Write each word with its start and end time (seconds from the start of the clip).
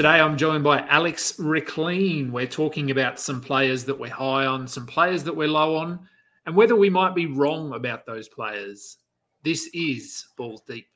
Today 0.00 0.18
I'm 0.18 0.38
joined 0.38 0.64
by 0.64 0.80
Alex 0.86 1.32
Rikleen. 1.32 2.30
We're 2.30 2.46
talking 2.46 2.90
about 2.90 3.20
some 3.20 3.38
players 3.38 3.84
that 3.84 4.00
we're 4.00 4.08
high 4.08 4.46
on, 4.46 4.66
some 4.66 4.86
players 4.86 5.24
that 5.24 5.36
we're 5.36 5.46
low 5.46 5.76
on, 5.76 6.08
and 6.46 6.56
whether 6.56 6.74
we 6.74 6.88
might 6.88 7.14
be 7.14 7.26
wrong 7.26 7.74
about 7.74 8.06
those 8.06 8.26
players. 8.26 8.96
This 9.44 9.68
is 9.74 10.24
Balls 10.38 10.62
Deep. 10.66 10.86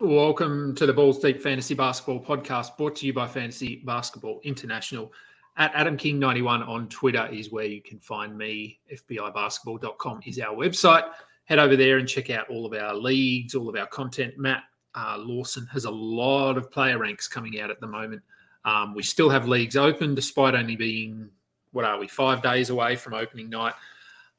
Welcome 0.00 0.74
to 0.74 0.86
the 0.86 0.92
Balls 0.92 1.20
Deep 1.20 1.40
Fantasy 1.40 1.74
Basketball 1.74 2.24
Podcast, 2.24 2.76
brought 2.76 2.96
to 2.96 3.06
you 3.06 3.12
by 3.12 3.28
Fantasy 3.28 3.82
Basketball 3.84 4.40
International. 4.42 5.12
At 5.56 5.70
Adam 5.74 5.96
King 5.96 6.18
91 6.18 6.64
on 6.64 6.88
Twitter 6.88 7.28
is 7.30 7.52
where 7.52 7.66
you 7.66 7.80
can 7.80 8.00
find 8.00 8.36
me. 8.36 8.80
FBIbasketball.com 8.92 10.22
is 10.26 10.40
our 10.40 10.56
website. 10.56 11.08
Head 11.44 11.60
over 11.60 11.76
there 11.76 11.98
and 11.98 12.08
check 12.08 12.30
out 12.30 12.48
all 12.50 12.66
of 12.66 12.72
our 12.72 12.94
leagues, 12.94 13.54
all 13.54 13.68
of 13.68 13.76
our 13.76 13.86
content. 13.86 14.36
Matt 14.38 14.64
uh, 14.98 15.16
Lawson 15.18 15.66
has 15.72 15.84
a 15.84 15.90
lot 15.90 16.56
of 16.56 16.70
player 16.70 16.98
ranks 16.98 17.28
coming 17.28 17.60
out 17.60 17.70
at 17.70 17.80
the 17.80 17.86
moment. 17.86 18.22
Um, 18.64 18.94
we 18.94 19.02
still 19.02 19.30
have 19.30 19.46
leagues 19.46 19.76
open 19.76 20.14
despite 20.14 20.54
only 20.54 20.76
being, 20.76 21.30
what 21.72 21.84
are 21.84 21.98
we, 21.98 22.08
five 22.08 22.42
days 22.42 22.70
away 22.70 22.96
from 22.96 23.14
opening 23.14 23.48
night. 23.48 23.74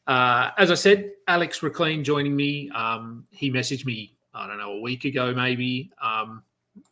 Uh, 0.08 0.52
as 0.58 0.72
I 0.72 0.76
said, 0.76 1.12
Alex 1.28 1.60
Rikleen 1.60 2.04
joining 2.04 2.36
me. 2.36 2.70
Um, 2.72 3.26
he 3.32 3.50
messaged 3.52 3.86
me 3.86 4.16
I 4.34 4.48
don't 4.48 4.58
know, 4.58 4.74
a 4.74 4.82
week 4.82 5.06
ago 5.06 5.34
maybe. 5.34 5.92
Um, 6.02 6.44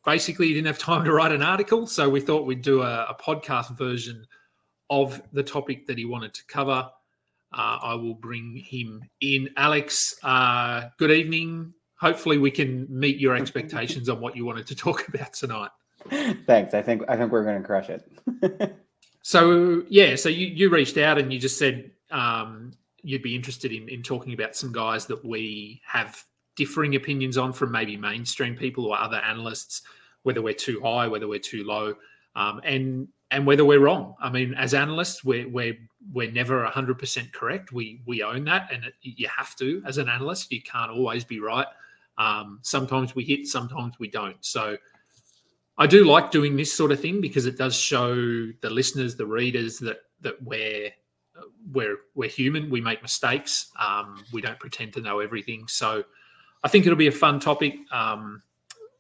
basically, 0.06 0.48
he 0.48 0.54
didn't 0.54 0.68
have 0.68 0.80
time 0.80 1.06
to 1.06 1.14
write 1.14 1.32
an 1.32 1.42
article, 1.42 1.88
so 1.88 2.10
we 2.10 2.20
thought 2.20 2.46
we'd 2.46 2.62
do 2.62 2.82
a, 2.82 3.08
a 3.10 3.16
podcast 3.16 3.78
version 3.78 4.26
of 4.90 5.22
the 5.34 5.44
topic 5.44 5.86
that 5.88 5.98
he 5.98 6.06
wanted 6.06 6.34
to 6.34 6.46
cover. 6.48 6.90
Uh, 7.54 7.78
I 7.82 7.94
will 7.94 8.16
bring 8.16 8.56
him 8.56 9.04
in. 9.22 9.50
Alex, 9.56 10.16
uh, 10.24 10.90
good 10.98 11.12
evening. 11.12 11.74
Hopefully, 12.00 12.38
we 12.38 12.52
can 12.52 12.88
meet 12.90 13.20
your 13.20 13.36
expectations 13.42 14.10
on 14.10 14.20
what 14.20 14.36
you 14.36 14.46
wanted 14.46 14.68
to 14.68 14.76
talk 14.76 15.08
about 15.14 15.34
tonight. 15.34 15.72
Thanks. 16.46 16.74
I 16.74 16.82
think 16.82 17.04
I 17.08 17.18
think 17.18 17.32
we're 17.32 17.44
going 17.44 17.62
to 17.62 17.66
crush 17.66 17.90
it. 17.90 18.78
so 19.22 19.84
yeah, 19.90 20.16
so 20.16 20.30
you 20.30 20.48
you 20.48 20.70
reached 20.70 20.98
out 20.98 21.18
and 21.18 21.34
you 21.34 21.40
just 21.40 21.58
said 21.58 21.92
um, 22.12 22.72
you'd 23.02 23.24
be 23.24 23.36
interested 23.36 23.72
in 23.72 23.90
in 23.90 24.04
talking 24.04 24.34
about 24.34 24.56
some 24.56 24.72
guys 24.72 25.06
that 25.08 25.24
we 25.26 25.82
have 25.86 26.24
differing 26.56 26.96
opinions 26.96 27.38
on 27.38 27.54
from 27.54 27.72
maybe 27.72 27.96
mainstream 27.96 28.56
people 28.56 28.86
or 28.86 28.98
other 28.98 29.18
analysts, 29.18 29.84
whether 30.24 30.42
we're 30.42 30.54
too 30.54 30.82
high, 30.82 31.08
whether 31.08 31.28
we're 31.28 31.40
too 31.40 31.64
low, 31.64 31.96
um, 32.36 32.62
and 32.64 33.08
and 33.32 33.46
whether 33.46 33.66
we're 33.66 33.80
wrong. 33.80 34.16
I 34.22 34.30
mean, 34.30 34.54
as 34.54 34.74
analysts, 34.74 35.24
we're 35.24 35.48
we're 35.50 35.78
we're 36.14 36.32
never 36.32 36.66
hundred 36.66 37.00
percent 37.00 37.34
correct. 37.34 37.72
We 37.72 38.02
we 38.06 38.24
own 38.24 38.44
that, 38.46 38.70
and 38.72 38.86
it, 38.86 38.94
you 39.02 39.28
have 39.36 39.56
to 39.58 39.82
as 39.86 39.98
an 39.98 40.10
analyst. 40.10 40.52
You 40.52 40.62
can't 40.62 40.92
always 40.92 41.24
be 41.24 41.40
right. 41.40 41.68
Um, 42.18 42.60
sometimes 42.62 43.16
we 43.16 43.24
hit, 43.24 43.48
sometimes 43.48 44.00
we 44.00 44.10
don't. 44.10 44.38
So. 44.42 44.78
I 45.80 45.86
do 45.86 46.06
like 46.06 46.32
doing 46.32 46.56
this 46.56 46.74
sort 46.74 46.92
of 46.92 47.00
thing 47.00 47.22
because 47.22 47.46
it 47.46 47.56
does 47.56 47.76
show 47.76 48.16
the 48.16 48.70
listeners, 48.72 49.16
the 49.16 49.28
readers 49.28 49.78
that 49.78 50.00
that 50.22 50.42
we're 50.42 50.90
we're 51.72 51.98
we're 52.16 52.30
human. 52.30 52.70
We 52.70 52.82
make 52.82 53.02
mistakes. 53.02 53.72
Um, 53.80 54.24
we 54.34 54.42
don't 54.42 54.60
pretend 54.60 54.94
to 54.94 55.02
know 55.02 55.20
everything. 55.20 55.68
So 55.68 56.04
I 56.64 56.68
think 56.68 56.86
it'll 56.86 56.98
be 56.98 57.08
a 57.08 57.12
fun 57.12 57.40
topic. 57.40 57.76
Um, 57.92 58.42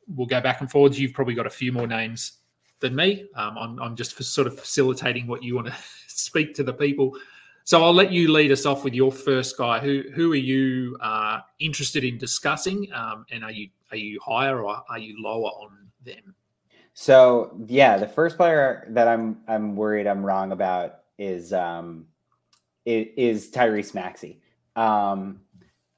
we'll 0.07 0.27
go 0.27 0.41
back 0.41 0.61
and 0.61 0.69
forwards. 0.69 0.99
You've 0.99 1.13
probably 1.13 1.33
got 1.33 1.47
a 1.47 1.51
few 1.51 1.71
more 1.71 1.87
names 1.87 2.33
than 2.79 2.95
me. 2.95 3.27
Um, 3.35 3.57
I'm, 3.57 3.79
I'm, 3.79 3.95
just 3.95 4.21
sort 4.23 4.47
of 4.47 4.57
facilitating 4.59 5.25
what 5.27 5.41
you 5.41 5.55
want 5.55 5.67
to 5.67 5.75
speak 6.07 6.53
to 6.55 6.63
the 6.63 6.73
people. 6.73 7.17
So 7.67 7.83
I'll 7.83 7.93
let 7.93 8.13
you 8.13 8.31
lead 8.31 8.53
us 8.53 8.65
off 8.65 8.85
with 8.85 8.93
your 8.93 9.11
first 9.11 9.57
guy. 9.57 9.79
Who 9.79 10.03
who 10.15 10.31
are 10.31 10.35
you 10.35 10.95
uh, 11.01 11.41
interested 11.59 12.05
in 12.05 12.17
discussing, 12.17 12.87
um, 12.93 13.25
and 13.29 13.43
are 13.43 13.51
you 13.51 13.67
are 13.91 13.97
you 13.97 14.21
higher 14.23 14.63
or 14.63 14.81
are 14.89 14.97
you 14.97 15.21
lower 15.21 15.49
on 15.49 15.89
them? 16.05 16.33
So 16.93 17.59
yeah, 17.67 17.97
the 17.97 18.07
first 18.07 18.37
player 18.37 18.87
that 18.91 19.09
I'm 19.09 19.39
I'm 19.49 19.75
worried 19.75 20.07
I'm 20.07 20.25
wrong 20.25 20.53
about 20.53 20.99
is 21.19 21.51
um, 21.51 22.05
is 22.85 23.51
Tyrese 23.51 23.93
Maxey. 23.93 24.39
Um, 24.77 25.41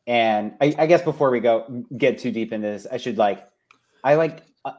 and 0.07 0.55
I, 0.61 0.73
I, 0.75 0.87
guess 0.87 1.03
before 1.03 1.29
we 1.29 1.39
go 1.39 1.83
get 1.97 2.17
too 2.17 2.31
deep 2.31 2.51
into 2.51 2.67
this, 2.67 2.87
I 2.91 2.97
should 2.97 3.19
like, 3.19 3.47
I 4.03 4.15
like 4.15 4.43
uh, 4.65 4.71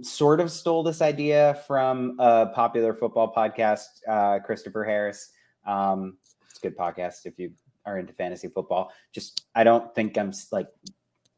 sort 0.00 0.40
of 0.40 0.50
stole 0.50 0.82
this 0.82 1.02
idea 1.02 1.60
from 1.66 2.16
a 2.20 2.46
popular 2.46 2.94
football 2.94 3.34
podcast, 3.34 3.84
uh, 4.08 4.38
Christopher 4.38 4.84
Harris. 4.84 5.30
Um, 5.66 6.16
good 6.62 6.76
podcast 6.76 7.26
if 7.26 7.38
you 7.38 7.52
are 7.84 7.98
into 7.98 8.12
fantasy 8.12 8.48
football. 8.48 8.92
Just 9.12 9.44
I 9.54 9.64
don't 9.64 9.94
think 9.94 10.16
I'm 10.16 10.32
like 10.50 10.68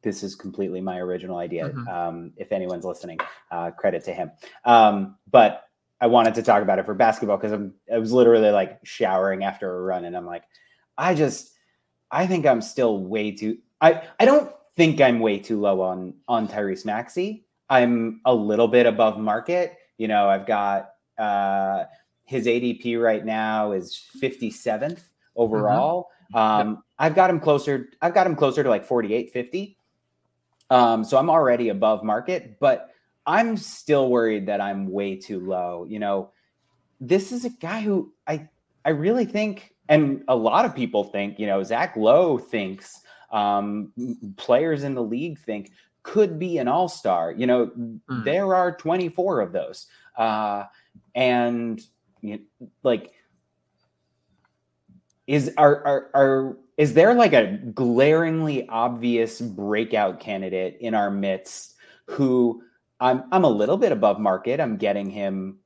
this 0.03 0.23
is 0.23 0.35
completely 0.37 0.81
my 0.81 0.99
original 0.99 1.39
idea. 1.39 1.71
Mm-hmm. 1.71 1.89
Um, 1.89 2.33
if 2.37 2.53
anyone's 2.53 2.85
listening, 2.85 3.19
uh, 3.51 3.71
credit 3.71 4.05
to 4.05 4.13
him. 4.13 4.31
Um, 4.65 5.17
but 5.31 5.65
I 6.01 6.07
wanted 6.07 6.35
to 6.35 6.43
talk 6.43 6.63
about 6.63 6.79
it 6.79 6.85
for 6.85 6.95
basketball 6.95 7.39
because 7.39 7.53
I'm 7.53 7.75
I 7.93 7.99
was 7.99 8.13
literally 8.13 8.51
like 8.51 8.79
showering 8.85 9.43
after 9.43 9.75
a 9.75 9.81
run, 9.81 10.05
and 10.05 10.17
I'm 10.17 10.27
like, 10.27 10.45
I 10.97 11.15
just 11.15 11.51
I 12.11 12.27
think 12.27 12.47
I'm 12.47 12.61
still 12.61 12.99
way 12.99 13.33
too. 13.33 13.59
I 13.81 14.03
I 14.21 14.27
don't 14.27 14.53
think 14.77 15.01
I'm 15.01 15.21
way 15.21 15.39
too 15.39 15.61
low 15.61 15.81
on 15.81 16.15
on 16.29 16.47
Tyrese 16.47 16.85
Maxey. 16.85 17.47
I'm 17.71 18.21
a 18.27 18.35
little 18.35 18.69
bit 18.69 18.87
above 18.87 19.19
market. 19.19 19.77
You 19.97 20.09
know, 20.09 20.29
I've 20.29 20.47
got 20.47 20.91
uh, 21.19 21.85
his 22.25 22.47
ADP 22.47 23.01
right 23.01 23.25
now 23.25 23.73
is 23.73 23.99
57th 24.21 25.03
overall. 25.37 26.09
Mm-hmm. 26.35 26.37
Um, 26.37 26.69
yep. 26.69 26.79
I've 26.99 27.15
got 27.15 27.31
him 27.31 27.41
closer. 27.41 27.89
I've 28.01 28.15
got 28.15 28.27
him 28.27 28.37
closer 28.37 28.63
to 28.63 28.69
like 28.69 28.85
48, 28.85 29.33
50. 29.33 29.77
Um, 30.71 31.05
so 31.05 31.19
I'm 31.19 31.31
already 31.31 31.69
above 31.69 32.03
market, 32.03 32.59
but 32.59 32.91
I'm 33.27 33.57
still 33.57 34.09
worried 34.09 34.47
that 34.47 34.61
I'm 34.61 34.91
way 34.91 35.17
too 35.17 35.41
low. 35.41 35.87
You 35.89 35.99
know, 35.99 36.31
this 37.01 37.33
is 37.33 37.45
a 37.45 37.51
guy 37.51 37.81
who 37.81 38.13
I 38.27 38.49
I 38.85 38.91
really 38.91 39.25
think 39.25 39.75
and 39.89 40.25
a 40.29 40.37
lot 40.37 40.65
of 40.65 40.75
people 40.75 41.05
think, 41.05 41.39
you 41.39 41.47
know, 41.47 41.63
Zach 41.63 41.97
Lowe 41.97 42.39
thinks, 42.39 43.01
um, 43.31 43.93
players 44.37 44.85
in 44.85 44.95
the 44.95 45.03
league 45.03 45.39
think 45.39 45.73
could 46.03 46.39
be 46.39 46.59
an 46.59 46.69
all 46.69 46.89
star. 46.89 47.33
You 47.33 47.47
know, 47.47 47.67
mm. 47.79 48.25
there 48.25 48.55
are 48.55 48.77
24 48.77 49.41
of 49.41 49.53
those. 49.53 49.87
Uh, 50.17 50.65
and 51.15 51.81
you 52.23 52.39
know, 52.61 52.69
like, 52.83 53.13
is 55.27 55.53
are, 55.57 55.87
are 55.87 56.11
are 56.15 56.57
is 56.77 56.95
there 56.95 57.15
like 57.15 57.33
a 57.33 57.59
glaringly 57.75 58.69
obvious 58.69 59.41
breakout 59.41 60.21
candidate 60.21 60.77
in 60.81 60.95
our 60.95 61.11
midst 61.11 61.75
who 62.07 62.63
I'm 63.01 63.25
I'm 63.33 63.45
a 63.45 63.49
little 63.49 63.77
bit 63.77 63.93
above 63.93 64.19
market. 64.19 64.61
I'm 64.61 64.77
getting 64.77 65.11
him 65.11 65.59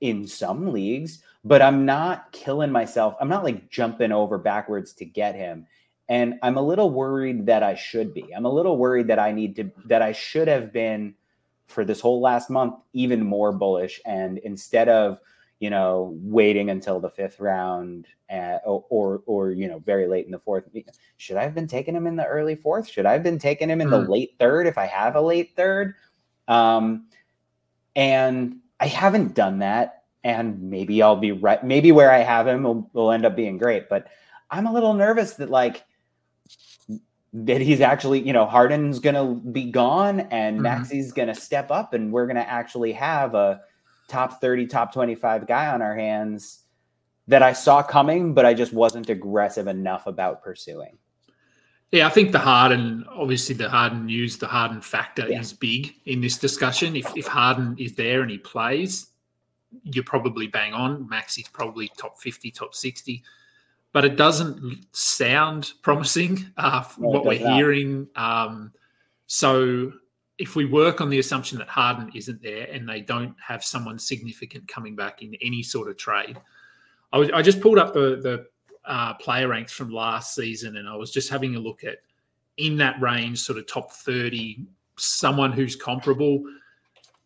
in 0.00 0.26
some 0.26 0.72
leagues, 0.72 1.22
but 1.44 1.62
I'm 1.62 1.84
not 1.84 2.32
killing 2.32 2.70
myself. 2.70 3.14
I'm 3.20 3.28
not 3.28 3.44
like 3.44 3.70
jumping 3.70 4.12
over 4.12 4.38
backwards 4.38 4.92
to 4.94 5.04
get 5.04 5.34
him. 5.34 5.66
And 6.08 6.38
I'm 6.42 6.56
a 6.56 6.62
little 6.62 6.90
worried 6.90 7.46
that 7.46 7.62
I 7.62 7.74
should 7.74 8.14
be. 8.14 8.32
I'm 8.34 8.44
a 8.44 8.52
little 8.52 8.76
worried 8.76 9.08
that 9.08 9.18
I 9.18 9.32
need 9.32 9.56
to, 9.56 9.70
that 9.86 10.02
I 10.02 10.12
should 10.12 10.46
have 10.46 10.72
been 10.72 11.14
for 11.66 11.84
this 11.84 12.00
whole 12.00 12.20
last 12.20 12.48
month 12.48 12.74
even 12.92 13.24
more 13.24 13.52
bullish. 13.52 14.00
And 14.06 14.38
instead 14.38 14.88
of, 14.88 15.18
you 15.58 15.70
know, 15.70 16.16
waiting 16.20 16.70
until 16.70 17.00
the 17.00 17.10
fifth 17.10 17.40
round 17.40 18.06
at, 18.28 18.60
or, 18.66 18.84
or, 18.90 19.22
or, 19.26 19.50
you 19.52 19.68
know, 19.68 19.78
very 19.78 20.06
late 20.06 20.26
in 20.26 20.32
the 20.32 20.38
fourth, 20.38 20.64
should 21.16 21.36
I 21.36 21.42
have 21.42 21.54
been 21.54 21.66
taking 21.66 21.94
him 21.94 22.06
in 22.06 22.16
the 22.16 22.26
early 22.26 22.54
fourth? 22.54 22.88
Should 22.88 23.06
I 23.06 23.12
have 23.12 23.22
been 23.22 23.38
taking 23.38 23.70
him 23.70 23.80
in 23.80 23.88
the 23.88 24.02
hmm. 24.02 24.10
late 24.10 24.34
third 24.38 24.66
if 24.66 24.76
I 24.76 24.86
have 24.86 25.16
a 25.16 25.20
late 25.20 25.56
third? 25.56 25.94
Um, 26.46 27.06
and 27.94 28.56
I 28.78 28.86
haven't 28.86 29.34
done 29.34 29.60
that 29.60 30.04
and 30.26 30.60
maybe 30.60 31.00
I'll 31.02 31.14
be 31.14 31.30
right. 31.30 31.62
Maybe 31.62 31.92
where 31.92 32.10
I 32.10 32.18
have 32.18 32.48
him 32.48 32.64
will, 32.64 32.90
will 32.92 33.12
end 33.12 33.24
up 33.24 33.36
being 33.36 33.58
great, 33.58 33.88
but 33.88 34.08
I'm 34.50 34.66
a 34.66 34.72
little 34.72 34.92
nervous 34.92 35.34
that 35.34 35.50
like 35.50 35.84
that 37.32 37.60
he's 37.60 37.80
actually, 37.80 38.26
you 38.26 38.32
know, 38.32 38.44
Harden's 38.44 38.98
gonna 38.98 39.34
be 39.34 39.70
gone 39.70 40.20
and 40.20 40.56
mm-hmm. 40.56 40.64
Maxey's 40.64 41.12
gonna 41.12 41.34
step 41.34 41.70
up, 41.70 41.94
and 41.94 42.10
we're 42.12 42.26
gonna 42.26 42.40
actually 42.40 42.90
have 42.92 43.36
a 43.36 43.60
top 44.08 44.40
30, 44.40 44.66
top 44.66 44.92
25 44.92 45.46
guy 45.46 45.68
on 45.68 45.82
our 45.82 45.94
hands 45.96 46.64
that 47.28 47.42
I 47.42 47.52
saw 47.52 47.82
coming, 47.82 48.34
but 48.34 48.46
I 48.46 48.54
just 48.54 48.72
wasn't 48.72 49.10
aggressive 49.10 49.66
enough 49.66 50.06
about 50.06 50.42
pursuing. 50.42 50.96
Yeah, 51.92 52.06
I 52.06 52.10
think 52.10 52.32
the 52.32 52.38
Harden, 52.38 53.04
obviously 53.10 53.54
the 53.54 53.68
Harden 53.68 54.06
news, 54.06 54.38
the 54.38 54.46
Harden 54.46 54.80
factor 54.80 55.28
Yeah. 55.28 55.40
is 55.40 55.52
big 55.52 55.94
in 56.06 56.20
this 56.20 56.36
discussion. 56.36 56.96
If 56.96 57.16
if 57.16 57.26
Harden 57.26 57.76
is 57.78 57.94
there 57.94 58.22
and 58.22 58.30
he 58.30 58.38
plays, 58.38 59.08
you're 59.84 60.04
probably 60.04 60.46
bang 60.48 60.72
on. 60.72 61.08
Maxey's 61.08 61.48
probably 61.48 61.90
top 61.96 62.18
50, 62.18 62.50
top 62.50 62.74
60. 62.74 63.22
But 63.92 64.04
it 64.04 64.16
doesn't 64.16 64.84
sound 64.94 65.72
promising 65.82 66.44
uh, 66.56 66.84
No, 66.98 67.08
what 67.08 67.24
we're 67.24 67.40
not. 67.40 67.54
hearing. 67.56 68.08
Um, 68.16 68.72
so 69.26 69.92
if 70.38 70.54
we 70.54 70.64
work 70.66 71.00
on 71.00 71.08
the 71.08 71.18
assumption 71.18 71.58
that 71.58 71.68
Harden 71.68 72.10
isn't 72.14 72.42
there 72.42 72.68
and 72.70 72.88
they 72.88 73.00
don't 73.00 73.34
have 73.40 73.64
someone 73.64 73.98
significant 73.98 74.68
coming 74.68 74.94
back 74.94 75.22
in 75.22 75.34
any 75.40 75.62
sort 75.62 75.88
of 75.88 75.96
trade, 75.96 76.38
I, 77.12 77.18
was, 77.18 77.30
I 77.30 77.42
just 77.42 77.60
pulled 77.60 77.78
up 77.78 77.94
the, 77.94 78.20
the 78.22 78.46
uh, 78.84 79.14
player 79.14 79.48
ranks 79.48 79.72
from 79.72 79.90
last 79.90 80.34
season 80.34 80.76
and 80.76 80.88
I 80.88 80.94
was 80.94 81.10
just 81.10 81.30
having 81.30 81.56
a 81.56 81.58
look 81.58 81.84
at 81.84 81.98
in 82.58 82.76
that 82.76 83.00
range, 83.00 83.40
sort 83.40 83.58
of 83.58 83.66
top 83.66 83.92
30, 83.92 84.66
someone 84.96 85.52
who's 85.52 85.76
comparable. 85.76 86.42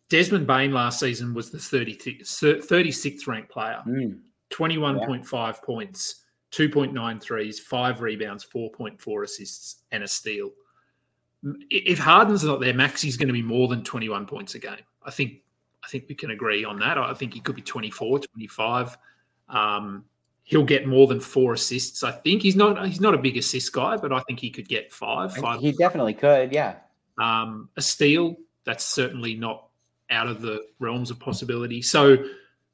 Desmond 0.09 0.47
Bane 0.47 0.73
last 0.73 0.99
season 0.99 1.33
was 1.33 1.51
the 1.51 1.59
30, 1.59 1.97
36th 1.97 3.27
ranked 3.27 3.49
player, 3.49 3.81
Mm, 3.87 4.19
21.5 4.51 5.63
points, 5.63 6.23
2.9 6.51 7.21
threes, 7.21 7.59
five 7.59 8.01
rebounds, 8.01 8.45
4.4 8.45 9.23
assists, 9.23 9.83
and 9.91 10.03
a 10.03 10.07
steal. 10.07 10.51
If 11.69 11.97
Harden's 11.97 12.43
not 12.43 12.59
there, 12.59 12.73
Maxey's 12.73 13.17
going 13.17 13.27
to 13.27 13.33
be 13.33 13.41
more 13.41 13.67
than 13.67 13.83
21 13.83 14.25
points 14.25 14.55
a 14.55 14.59
game. 14.59 14.77
I 15.03 15.11
think 15.11 15.41
I 15.83 15.87
think 15.87 16.05
we 16.07 16.15
can 16.15 16.31
agree 16.31 16.63
on 16.63 16.77
that. 16.79 16.97
I 16.97 17.13
think 17.13 17.33
he 17.33 17.39
could 17.39 17.55
be 17.55 17.61
24, 17.61 18.19
25. 18.19 18.97
Um, 19.49 20.05
he'll 20.43 20.63
get 20.63 20.87
more 20.87 21.07
than 21.07 21.19
four 21.19 21.53
assists. 21.53 22.03
I 22.03 22.11
think 22.11 22.41
he's 22.41 22.55
not 22.55 22.85
he's 22.85 23.01
not 23.01 23.13
a 23.13 23.17
big 23.17 23.37
assist 23.37 23.71
guy, 23.73 23.97
but 23.97 24.11
I 24.13 24.19
think 24.21 24.39
he 24.39 24.49
could 24.49 24.67
get 24.67 24.91
five. 24.91 25.35
Five. 25.35 25.61
he 25.61 25.71
definitely 25.71 26.13
could. 26.13 26.51
Yeah. 26.51 26.75
Um, 27.17 27.69
a 27.77 27.81
steal 27.81 28.37
that's 28.63 28.85
certainly 28.85 29.35
not 29.35 29.67
out 30.09 30.27
of 30.27 30.41
the 30.41 30.63
realms 30.79 31.09
of 31.09 31.19
possibility. 31.19 31.81
So 31.81 32.17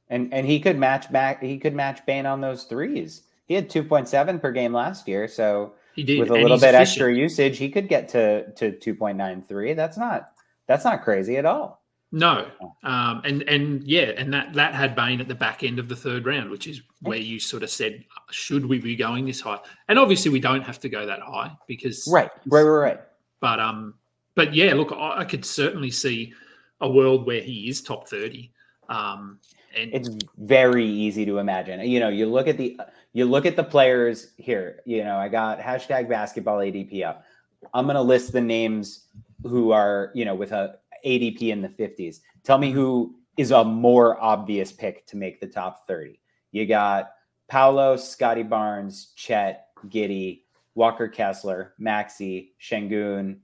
And 0.10 0.34
and 0.34 0.46
he 0.46 0.60
could 0.60 0.78
match 0.78 1.12
back. 1.12 1.42
He 1.42 1.58
could 1.58 1.74
match 1.74 2.06
Bane 2.06 2.26
on 2.26 2.42
those 2.42 2.64
threes. 2.64 3.24
He 3.46 3.54
had 3.54 3.70
two 3.70 3.84
point 3.84 4.10
seven 4.10 4.40
per 4.40 4.52
game 4.52 4.74
last 4.74 5.08
year. 5.08 5.28
So 5.28 5.74
he 5.98 6.04
did 6.04 6.20
with 6.20 6.30
a 6.30 6.34
little 6.34 6.60
bit 6.60 6.76
extra 6.76 7.14
usage, 7.14 7.58
he 7.58 7.70
could 7.70 7.90
get 7.90 8.08
to 8.10 8.52
to 8.54 8.72
two 8.72 8.96
point 8.96 9.18
nine 9.18 9.42
three. 9.42 9.74
That's 9.74 9.98
not 9.98 10.32
that's 10.68 10.86
not 10.86 11.04
crazy 11.04 11.38
at 11.38 11.46
all. 11.46 11.84
No, 12.12 12.48
um, 12.84 13.22
and 13.26 13.42
and 13.44 13.84
yeah, 13.84 14.12
and 14.16 14.32
that 14.32 14.54
that 14.54 14.74
had 14.74 14.96
Bane 14.96 15.20
at 15.20 15.28
the 15.28 15.36
back 15.36 15.64
end 15.64 15.80
of 15.80 15.90
the 15.90 15.96
third 15.96 16.26
round, 16.26 16.52
which 16.52 16.68
is 16.68 16.82
where 17.02 17.18
you 17.18 17.40
sort 17.40 17.64
of 17.64 17.70
said, 17.70 18.06
should 18.30 18.66
we 18.66 18.80
be 18.80 18.96
going 18.96 19.26
this 19.26 19.42
high? 19.42 19.60
And 19.90 20.00
obviously, 20.00 20.32
we 20.32 20.40
don't 20.40 20.62
have 20.62 20.80
to 20.82 20.90
go 20.90 21.06
that 21.06 21.20
high 21.20 21.52
because 21.68 22.08
Right. 22.10 22.30
Right. 22.46 22.62
Right. 22.62 22.80
Right. 22.92 23.00
But 23.42 23.60
um, 23.60 23.96
but 24.36 24.54
yeah, 24.54 24.74
look, 24.76 24.94
I, 24.94 25.22
I 25.22 25.26
could 25.26 25.44
certainly 25.44 25.92
see 25.92 26.34
a 26.80 26.90
world 26.90 27.26
where 27.26 27.42
he 27.42 27.70
is 27.70 27.82
top 27.82 28.08
thirty. 28.08 28.54
Um, 28.88 29.40
and 29.76 29.94
it's 29.94 30.10
very 30.38 30.86
easy 30.86 31.26
to 31.26 31.40
imagine. 31.40 31.82
You 31.82 32.00
know, 32.00 32.10
you 32.10 32.28
look 32.28 32.48
at 32.48 32.58
the 32.58 32.80
you 33.18 33.26
look 33.26 33.48
at 33.48 33.56
the 33.56 33.64
players 33.64 34.34
here. 34.38 34.82
You 34.86 35.04
know, 35.04 35.18
I 35.18 35.28
got 35.28 35.60
hashtag 35.60 36.08
basketball 36.08 36.60
ADP 36.60 37.04
up. 37.04 37.26
I'm 37.74 37.88
gonna 37.88 38.00
list 38.00 38.32
the 38.32 38.42
names 38.42 39.06
who 39.42 39.72
are 39.72 40.12
you 40.14 40.24
know 40.24 40.36
with 40.36 40.52
a 40.52 40.76
ADP 41.04 41.50
in 41.50 41.64
the 41.64 41.68
50s. 41.68 42.20
Tell 42.44 42.60
me 42.60 42.70
who 42.72 43.16
is 43.36 43.50
a 43.50 43.64
more 43.64 44.22
obvious 44.22 44.72
pick 44.72 45.08
to 45.08 45.18
make 45.18 45.40
the 45.40 45.48
top 45.48 45.88
30. 45.88 46.20
You 46.52 46.68
got 46.68 47.10
Paolo, 47.48 47.98
Scotty 47.98 48.44
Barnes, 48.44 49.14
Chet, 49.16 49.70
Giddey, 49.88 50.42
Walker 50.76 51.08
Kessler, 51.08 51.74
Maxey, 51.80 52.54
Sengun, 52.62 53.38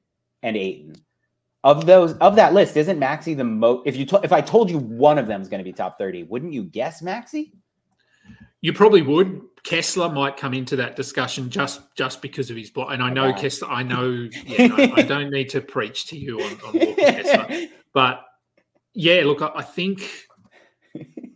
and 0.44 0.56
Ayton. 0.56 0.94
Of 1.64 1.88
those, 1.88 2.14
of 2.18 2.36
that 2.36 2.54
list, 2.54 2.78
isn't 2.78 3.00
Maxey 3.00 3.34
the 3.34 3.44
most? 3.44 3.88
If 3.88 3.96
you 3.96 4.06
to, 4.06 4.22
if 4.24 4.32
I 4.32 4.42
told 4.42 4.70
you 4.70 4.78
one 4.78 5.18
of 5.18 5.26
them 5.26 5.42
is 5.42 5.50
going 5.50 5.62
to 5.62 5.64
be 5.64 5.74
top 5.74 5.98
thirty, 5.98 6.22
wouldn't 6.22 6.54
you 6.54 6.64
guess 6.64 7.02
Maxey? 7.02 7.54
You 8.64 8.72
probably 8.72 9.02
would. 9.02 9.42
Kessler 9.64 10.08
might 10.10 10.38
come 10.38 10.54
into 10.54 10.78
that 10.78 10.96
discussion 10.96 11.50
just 11.50 11.82
just 11.96 12.22
because 12.22 12.50
of 12.50 12.56
his 12.56 12.70
block. 12.70 12.90
And 12.92 13.04
I 13.04 13.10
know 13.10 13.26
Okay. 13.28 13.42
Kessler. 13.42 13.68
I 13.70 13.84
know. 13.84 14.30
Yeah, 14.46 14.68
no, 14.68 14.76
I 14.96 15.02
don't 15.02 15.30
need 15.32 15.50
to 15.50 15.60
preach 15.62 16.08
to 16.08 16.18
you 16.18 16.40
on, 16.42 16.52
on 16.66 16.74
Walker 16.80 16.96
Kessler, 17.02 17.68
but 17.94 18.22
yeah, 18.94 19.24
look, 19.26 19.42
I, 19.42 19.52
I 19.56 19.62
think 19.64 20.02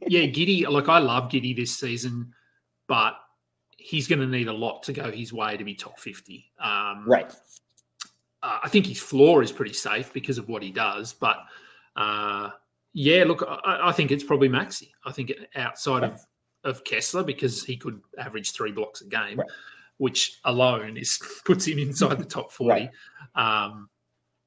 yeah, 0.08 0.22
Giddey. 0.22 0.68
Like 0.70 0.88
I 0.88 1.00
love 1.00 1.30
Giddey 1.30 1.54
this 1.56 1.78
season, 1.78 2.34
but 2.88 3.16
he's 3.78 4.08
going 4.08 4.20
to 4.20 4.28
need 4.28 4.48
a 4.48 4.54
lot 4.54 4.84
to 4.84 4.94
go 4.94 5.12
his 5.12 5.34
way 5.34 5.58
to 5.58 5.64
be 5.66 5.76
top 5.76 6.00
fifty. 6.00 6.52
Um, 6.62 7.04
right. 7.08 7.30
uh, 8.42 8.60
I 8.64 8.70
think 8.70 8.86
his 8.86 9.00
floor 9.00 9.44
is 9.44 9.52
pretty 9.52 9.74
safe 9.74 10.14
because 10.14 10.38
of 10.38 10.48
what 10.48 10.64
he 10.64 10.72
does. 10.72 11.12
But 11.14 11.38
uh, 11.98 12.52
yeah, 12.94 13.26
look, 13.26 13.44
I, 13.46 13.90
I 13.90 13.92
think 13.92 14.12
it's 14.12 14.24
probably 14.24 14.48
Maxey. 14.48 14.94
I 15.06 15.12
think 15.12 15.34
outside 15.56 16.04
of, 16.04 16.22
of 16.68 16.84
Kessler 16.84 17.24
because 17.24 17.64
he 17.64 17.76
could 17.78 18.00
average 18.20 18.52
three 18.52 18.72
blocks 18.72 19.02
a 19.02 19.06
game, 19.06 19.40
Right. 19.40 19.48
which 19.98 20.40
alone 20.46 20.98
is 20.98 21.20
puts 21.46 21.66
him 21.66 21.80
inside 21.80 22.20
the 22.20 22.26
top 22.38 22.52
forty. 22.52 22.90
Um, 23.36 23.90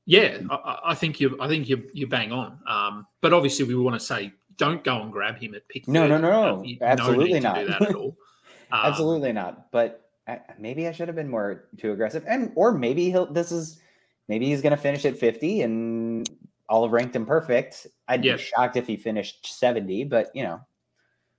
yeah, 0.07 0.39
I- 0.51 0.79
I, 0.87 0.95
think 0.95 1.21
you. 1.21 1.37
I 1.41 1.49
think 1.49 1.69
you 1.69 1.89
you 1.93 2.07
bang 2.07 2.33
on. 2.33 2.59
Um, 2.67 3.07
but 3.21 3.33
obviously, 3.33 3.65
we 3.67 3.75
want 3.75 3.99
to 4.01 4.05
say 4.05 4.33
don't 4.57 4.83
go 4.85 5.01
and 5.03 5.11
grab 5.13 5.39
him 5.39 5.55
at 5.55 5.67
pick. 5.69 5.89
No, 5.89 6.07
no, 6.07 6.19
no, 6.19 6.31
Uh, 6.31 6.57
no. 6.57 6.63
you- 6.65 6.79
Absolutely 6.81 7.35
need 7.35 7.43
not. 7.43 7.59
At 7.59 7.95
all. 7.95 8.17
Um, 8.73 8.81
Absolutely 8.85 9.33
not. 9.33 9.73
But 9.73 10.09
I, 10.29 10.39
maybe 10.57 10.87
I 10.87 10.93
should 10.93 11.09
have 11.09 11.17
been 11.17 11.29
more 11.29 11.65
too 11.77 11.91
aggressive, 11.91 12.23
and 12.29 12.53
or 12.55 12.71
maybe 12.71 13.11
he'll. 13.11 13.27
This 13.27 13.51
is 13.51 13.81
maybe 14.29 14.47
he's 14.47 14.63
going 14.63 14.71
to 14.71 14.81
finish 14.81 15.05
at 15.05 15.19
fifty, 15.19 15.63
and 15.63 16.31
all 16.69 16.85
have 16.85 16.93
ranked 16.93 17.17
him 17.17 17.27
perfect. 17.27 17.89
I'd 18.07 18.25
Yeah. 18.25 18.37
be 18.37 18.43
shocked 18.43 18.77
if 18.77 18.87
he 18.87 18.97
finished 18.97 19.59
seventy, 19.59 20.05
but 20.05 20.31
you 20.37 20.45
know, 20.45 20.61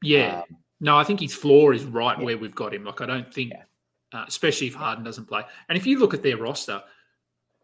Yeah. 0.02 0.40
um, 0.50 0.58
No, 0.82 0.98
I 0.98 1.04
think 1.06 1.20
his 1.22 1.34
floor 1.34 1.74
is 1.74 1.86
right 1.86 2.18
Yeah. 2.18 2.26
where 2.26 2.38
we've 2.38 2.56
got 2.56 2.74
him. 2.74 2.84
Like, 2.84 3.00
I 3.02 3.06
don't 3.06 3.34
think, 3.34 3.52
Yeah. 3.52 3.64
uh, 4.20 4.26
especially 4.28 4.68
if 4.68 4.74
Harden 4.74 5.04
doesn't 5.06 5.26
play. 5.26 5.44
And 5.70 5.78
if 5.78 5.86
you 5.88 6.00
look 6.00 6.14
at 6.14 6.24
their 6.24 6.38
roster, 6.38 6.84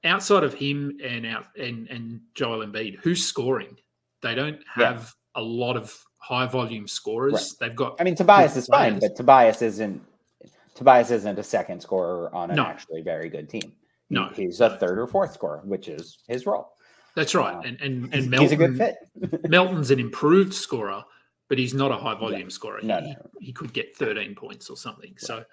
outside 0.03 0.43
of 0.43 0.53
him 0.53 0.97
and 1.03 1.25
out 1.25 1.45
and 1.57 1.87
and 1.89 2.21
Joel 2.35 2.65
Embiid, 2.65 2.97
who's 2.99 3.25
scoring? 3.25 3.75
They 4.21 4.35
don't 4.35 4.59
Yeah. 4.77 4.93
have 4.93 5.13
a 5.35 5.41
lot 5.41 5.75
of 5.75 5.93
high 6.19 6.45
volume 6.45 6.87
scorers. 6.87 7.55
They've 7.59 7.75
got 7.75 7.99
I 7.99 8.03
mean, 8.03 8.15
Tobias 8.15 8.55
is 8.55 8.67
fine, 8.67 8.99
but 8.99 9.15
Tobias 9.15 9.61
isn't. 9.61 10.01
Tobias 10.75 11.09
isn't 11.09 11.39
a 11.39 11.43
second 11.43 11.81
scorer 11.81 12.33
on 12.35 12.51
an 12.51 12.57
No. 12.57 12.65
actually 12.65 13.01
very 13.01 13.29
good 13.29 13.49
team. 13.49 13.73
No. 14.11 14.29
he's 14.35 14.61
a 14.61 14.77
third 14.77 14.99
or 14.99 15.07
fourth 15.07 15.33
scorer, 15.33 15.61
which 15.65 15.87
is 15.87 16.19
his 16.27 16.45
role. 16.45 16.73
that's 17.15 17.33
right. 17.33 17.55
Wow. 17.55 17.61
And 17.65 17.81
and 17.81 18.13
and 18.13 18.39
he's 18.39 18.51
a 18.51 18.55
good 18.55 18.77
fit. 18.77 18.95
Melton's 19.49 19.89
an 19.89 19.99
improved 19.99 20.53
scorer, 20.53 21.03
but 21.49 21.57
he's 21.57 21.73
not 21.73 21.91
a 21.91 21.95
high 21.95 22.15
volume 22.15 22.49
scorer. 22.49 22.81
No, 22.81 23.01
he, 23.01 23.11
no. 23.11 23.29
he 23.39 23.53
could 23.53 23.73
get 23.73 23.95
13 23.95 24.35
points 24.35 24.69
or 24.69 24.77
something. 24.77 25.13
So, 25.17 25.43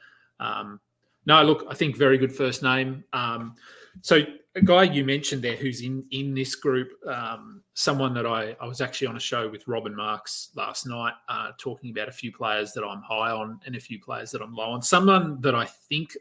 um, 0.40 0.80
no, 1.26 1.42
look, 1.42 1.66
I 1.68 1.74
think 1.74 1.96
very 1.96 2.18
good 2.18 2.34
first 2.34 2.62
name. 2.62 3.04
Um, 3.12 3.54
so, 4.02 4.22
a 4.56 4.60
guy 4.60 4.84
you 4.84 5.04
mentioned 5.04 5.42
there 5.42 5.56
who's 5.56 5.82
in 5.82 6.04
in 6.12 6.32
this 6.32 6.54
group, 6.54 6.90
um, 7.08 7.62
someone 7.74 8.14
that 8.14 8.26
I, 8.26 8.56
I 8.60 8.66
was 8.66 8.80
actually 8.80 9.08
on 9.08 9.16
a 9.16 9.20
show 9.20 9.48
with 9.48 9.66
Robin 9.66 9.94
Marks 9.94 10.50
last 10.54 10.86
night, 10.86 11.14
uh, 11.28 11.50
talking 11.58 11.90
about 11.90 12.08
a 12.08 12.12
few 12.12 12.32
players 12.32 12.72
that 12.72 12.84
I'm 12.84 13.02
high 13.02 13.30
on 13.30 13.58
and 13.66 13.74
a 13.74 13.80
few 13.80 14.00
players 14.00 14.30
that 14.32 14.42
I'm 14.42 14.54
low 14.54 14.70
on. 14.70 14.82
Someone 14.82 15.40
that 15.40 15.54
I 15.54 15.64
think. 15.64 16.16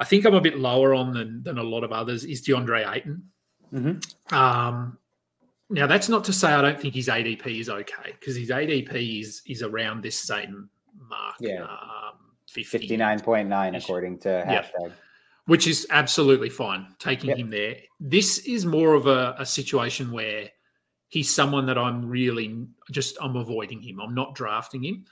I 0.00 0.04
think 0.04 0.24
I'm 0.24 0.34
a 0.34 0.40
bit 0.40 0.56
lower 0.56 0.94
on 0.94 1.12
than, 1.12 1.42
than 1.42 1.58
a 1.58 1.62
lot 1.62 1.82
of 1.82 1.90
others 1.90 2.24
is 2.24 2.40
DeAndre 2.46 2.88
Ayton. 2.88 3.20
Mhm. 3.74 4.32
Um, 4.32 4.96
now 5.70 5.86
that's 5.86 6.08
not 6.08 6.24
to 6.24 6.32
say 6.32 6.48
I 6.52 6.62
don't 6.62 6.80
think 6.80 6.94
his 6.94 7.08
ADP 7.08 7.60
is 7.60 7.68
okay 7.68 8.12
because 8.18 8.36
his 8.36 8.50
ADP 8.50 9.20
is 9.20 9.42
is 9.46 9.62
around 9.62 10.02
this 10.02 10.18
same 10.18 10.68
mark. 11.08 11.36
Yeah. 11.40 11.62
um, 11.64 12.16
50, 12.48 12.78
Fifty 12.78 12.96
nine 12.96 13.20
point 13.20 13.48
nine 13.48 13.74
according 13.74 14.18
to 14.20 14.28
Yeah. 14.48 14.62
hashtag. 14.62 14.92
which 15.46 15.66
is 15.66 15.86
absolutely 15.90 16.48
fine 16.50 16.86
taking 16.98 17.30
Yep. 17.30 17.38
him 17.38 17.50
there. 17.50 17.76
This 18.00 18.38
is 18.46 18.64
more 18.66 18.94
of 18.94 19.06
a, 19.06 19.34
a 19.38 19.46
situation 19.46 20.10
where 20.10 20.50
he's 21.08 21.34
someone 21.34 21.66
that 21.66 21.78
I'm 21.78 22.06
really 22.08 22.66
just 22.90 23.16
I'm 23.20 23.36
avoiding 23.36 23.80
him. 23.82 24.00
I'm 24.00 24.14
not 24.14 24.34
drafting 24.34 24.82
him. 24.84 25.04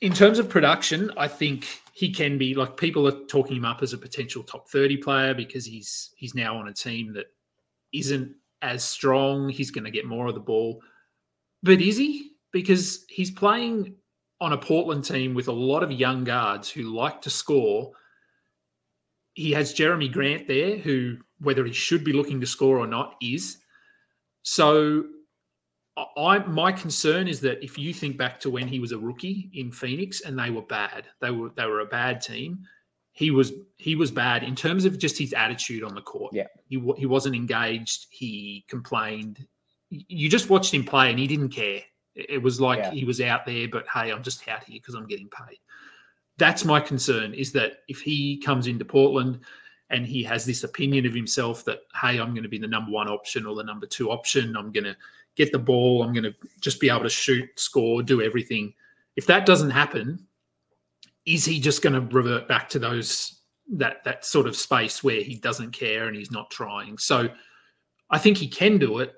In 0.00 0.12
terms 0.12 0.38
of 0.38 0.48
production, 0.48 1.10
I 1.16 1.26
think 1.26 1.66
he 1.92 2.12
can 2.12 2.38
be 2.38 2.54
like 2.54 2.76
people 2.76 3.08
are 3.08 3.24
talking 3.26 3.56
him 3.56 3.64
up 3.64 3.82
as 3.82 3.92
a 3.92 3.98
potential 3.98 4.44
top 4.44 4.68
30 4.68 4.96
player 4.98 5.34
because 5.34 5.64
he's 5.64 6.10
he's 6.16 6.36
now 6.36 6.56
on 6.56 6.68
a 6.68 6.72
team 6.72 7.12
that 7.14 7.26
isn't 7.92 8.34
as 8.62 8.84
strong. 8.84 9.48
He's 9.48 9.70
going 9.70 9.84
to 9.84 9.90
get 9.90 10.06
more 10.06 10.26
of 10.26 10.34
the 10.34 10.40
ball. 10.40 10.80
But 11.62 11.80
is 11.80 11.96
he? 11.96 12.32
Because 12.52 13.04
he's 13.08 13.30
playing 13.30 13.94
on 14.40 14.52
a 14.52 14.58
Portland 14.58 15.04
team 15.04 15.34
with 15.34 15.48
a 15.48 15.52
lot 15.52 15.82
of 15.82 15.92
young 15.92 16.24
guards 16.24 16.70
who 16.70 16.94
like 16.94 17.20
to 17.22 17.30
score. 17.30 17.92
He 19.34 19.52
has 19.52 19.74
Jerami 19.74 20.10
Grant 20.10 20.48
there, 20.48 20.76
who, 20.76 21.16
whether 21.40 21.64
he 21.64 21.72
should 21.72 22.04
be 22.04 22.12
looking 22.12 22.40
to 22.40 22.46
score 22.46 22.78
or 22.78 22.86
not, 22.86 23.16
is. 23.20 23.58
So, 24.42 25.04
I 26.16 26.38
my 26.38 26.70
concern 26.70 27.26
is 27.26 27.40
that 27.40 27.62
if 27.62 27.76
you 27.76 27.92
think 27.92 28.16
back 28.16 28.38
to 28.40 28.50
when 28.50 28.68
he 28.68 28.78
was 28.78 28.92
a 28.92 28.98
rookie 28.98 29.50
in 29.54 29.72
Phoenix 29.72 30.20
and 30.20 30.38
they 30.38 30.50
were 30.50 30.62
bad, 30.62 31.06
they 31.20 31.30
were 31.30 31.50
they 31.56 31.66
were 31.66 31.80
a 31.80 31.86
bad 31.86 32.20
team. 32.20 32.60
He 33.18 33.32
was 33.32 33.52
he 33.78 33.96
was 33.96 34.12
bad 34.12 34.44
in 34.44 34.54
terms 34.54 34.84
of 34.84 34.96
just 34.96 35.18
his 35.18 35.32
attitude 35.32 35.82
on 35.82 35.92
the 35.92 36.00
court. 36.00 36.32
Yeah, 36.32 36.46
he 36.68 36.80
he 36.96 37.04
wasn't 37.04 37.34
engaged. 37.34 38.06
He 38.10 38.64
complained. 38.68 39.44
You 39.90 40.28
just 40.28 40.48
watched 40.48 40.72
him 40.72 40.84
play, 40.84 41.10
and 41.10 41.18
he 41.18 41.26
didn't 41.26 41.48
care. 41.48 41.80
It 42.14 42.40
was 42.40 42.60
like 42.60 42.78
yeah. 42.78 42.92
he 42.92 43.04
was 43.04 43.20
out 43.20 43.44
there, 43.44 43.66
but 43.66 43.86
hey, 43.92 44.12
I'm 44.12 44.22
just 44.22 44.46
out 44.46 44.62
here 44.62 44.78
because 44.80 44.94
I'm 44.94 45.08
getting 45.08 45.28
paid. 45.30 45.58
That's 46.36 46.64
my 46.64 46.78
concern. 46.78 47.34
Is 47.34 47.50
that 47.52 47.78
if 47.88 48.00
he 48.00 48.38
comes 48.38 48.68
into 48.68 48.84
Portland 48.84 49.40
and 49.90 50.06
he 50.06 50.22
has 50.22 50.44
this 50.44 50.62
opinion 50.62 51.04
of 51.04 51.12
himself 51.12 51.64
that 51.64 51.80
hey, 52.00 52.20
I'm 52.20 52.34
going 52.34 52.44
to 52.44 52.48
be 52.48 52.58
the 52.58 52.68
number 52.68 52.92
one 52.92 53.08
option 53.08 53.46
or 53.46 53.56
the 53.56 53.64
number 53.64 53.86
two 53.86 54.12
option. 54.12 54.56
I'm 54.56 54.70
going 54.70 54.84
to 54.84 54.96
get 55.34 55.50
the 55.50 55.58
ball. 55.58 56.04
I'm 56.04 56.12
going 56.12 56.22
to 56.22 56.34
just 56.60 56.78
be 56.78 56.88
able 56.88 57.02
to 57.02 57.10
shoot, 57.10 57.48
score, 57.58 58.00
do 58.00 58.22
everything. 58.22 58.74
If 59.16 59.26
that 59.26 59.44
doesn't 59.44 59.70
happen, 59.70 60.24
is 61.26 61.44
he 61.44 61.60
just 61.60 61.82
going 61.82 61.94
to 61.94 62.14
revert 62.14 62.48
back 62.48 62.68
to 62.70 62.78
those 62.78 63.42
that 63.70 64.02
that 64.04 64.24
sort 64.24 64.46
of 64.46 64.56
space 64.56 65.04
where 65.04 65.22
he 65.22 65.36
doesn't 65.36 65.72
care 65.72 66.06
and 66.06 66.16
he's 66.16 66.30
not 66.30 66.50
trying? 66.50 66.98
So 66.98 67.28
I 68.10 68.18
think 68.18 68.36
he 68.36 68.48
can 68.48 68.78
do 68.78 68.98
it. 68.98 69.14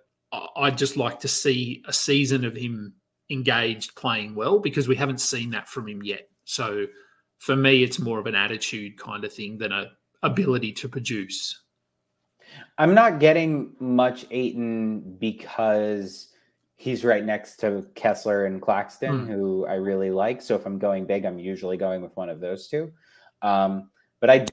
I'd 0.56 0.78
just 0.78 0.96
like 0.96 1.20
to 1.20 1.28
see 1.28 1.82
a 1.86 1.92
season 1.92 2.44
of 2.44 2.56
him 2.56 2.94
engaged 3.30 3.94
playing 3.96 4.34
well 4.34 4.58
because 4.58 4.88
we 4.88 4.96
haven't 4.96 5.20
seen 5.20 5.50
that 5.50 5.68
from 5.68 5.88
him 5.88 6.02
yet. 6.02 6.28
So 6.44 6.86
for 7.38 7.56
me, 7.56 7.82
it's 7.82 7.98
more 7.98 8.18
of 8.18 8.26
an 8.26 8.34
attitude 8.34 8.98
kind 8.98 9.24
of 9.24 9.32
thing 9.32 9.58
than 9.58 9.72
a 9.72 9.90
ability 10.22 10.72
to 10.72 10.88
produce. 10.88 11.62
I'm 12.78 12.94
not 12.94 13.20
getting 13.20 13.74
much 13.78 14.26
Ayton 14.30 15.16
because 15.18 16.29
he's 16.80 17.04
right 17.04 17.26
next 17.26 17.56
to 17.56 17.86
Kessler 17.94 18.46
and 18.46 18.62
Claxton, 18.62 19.26
mm. 19.26 19.28
who 19.28 19.66
I 19.66 19.74
really 19.74 20.10
like. 20.10 20.40
So 20.40 20.54
if 20.54 20.64
I'm 20.64 20.78
going 20.78 21.04
big, 21.04 21.26
I'm 21.26 21.38
usually 21.38 21.76
going 21.76 22.00
with 22.00 22.16
one 22.16 22.30
of 22.30 22.40
those 22.40 22.68
two. 22.68 22.90
Um, 23.42 23.90
but 24.18 24.30
I, 24.30 24.46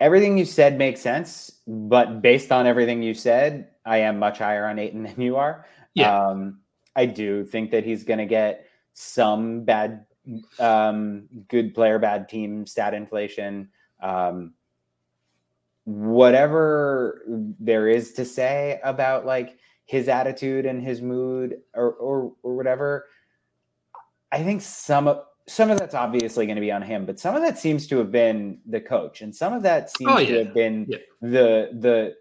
everything 0.00 0.38
you 0.38 0.46
said 0.46 0.78
makes 0.78 1.02
sense. 1.02 1.60
But 1.66 2.22
based 2.22 2.50
on 2.50 2.66
everything 2.66 3.02
you 3.02 3.12
said, 3.12 3.68
I 3.84 3.98
am 3.98 4.18
much 4.18 4.38
higher 4.38 4.64
on 4.66 4.78
Ayton 4.78 5.02
than 5.02 5.20
you 5.20 5.36
are. 5.36 5.66
Yeah. 5.92 6.28
Um, 6.28 6.60
I 6.96 7.04
do 7.04 7.44
think 7.44 7.70
that 7.72 7.84
he's 7.84 8.04
going 8.04 8.20
to 8.20 8.26
get 8.26 8.64
some 8.94 9.64
bad, 9.64 10.06
um, 10.58 11.28
good 11.48 11.74
player, 11.74 11.98
bad 11.98 12.30
team 12.30 12.64
stat 12.64 12.94
inflation. 12.94 13.68
Um, 14.00 14.54
whatever 15.84 17.26
there 17.60 17.88
is 17.88 18.14
to 18.14 18.24
say 18.24 18.80
about 18.82 19.26
like 19.26 19.58
his 19.92 20.08
attitude 20.08 20.64
and 20.64 20.82
his 20.82 21.02
mood 21.02 21.58
or 21.74 21.92
or, 21.92 22.32
or 22.42 22.56
whatever 22.56 23.04
i 24.32 24.42
think 24.42 24.62
some 24.62 25.06
of 25.06 25.22
some 25.46 25.70
of 25.70 25.78
that's 25.78 25.94
obviously 25.94 26.46
going 26.46 26.56
to 26.56 26.62
be 26.62 26.72
on 26.72 26.80
him 26.80 27.04
but 27.04 27.20
some 27.20 27.36
of 27.36 27.42
that 27.42 27.58
seems 27.58 27.86
to 27.86 27.98
have 27.98 28.10
been 28.10 28.58
the 28.64 28.80
coach 28.80 29.20
and 29.20 29.36
some 29.36 29.52
of 29.52 29.62
that 29.62 29.94
seems 29.94 30.10
oh, 30.10 30.18
yeah. 30.18 30.28
to 30.28 30.44
have 30.44 30.54
been 30.54 30.86
yeah. 30.88 30.96
the 31.20 31.68
the 31.80 32.14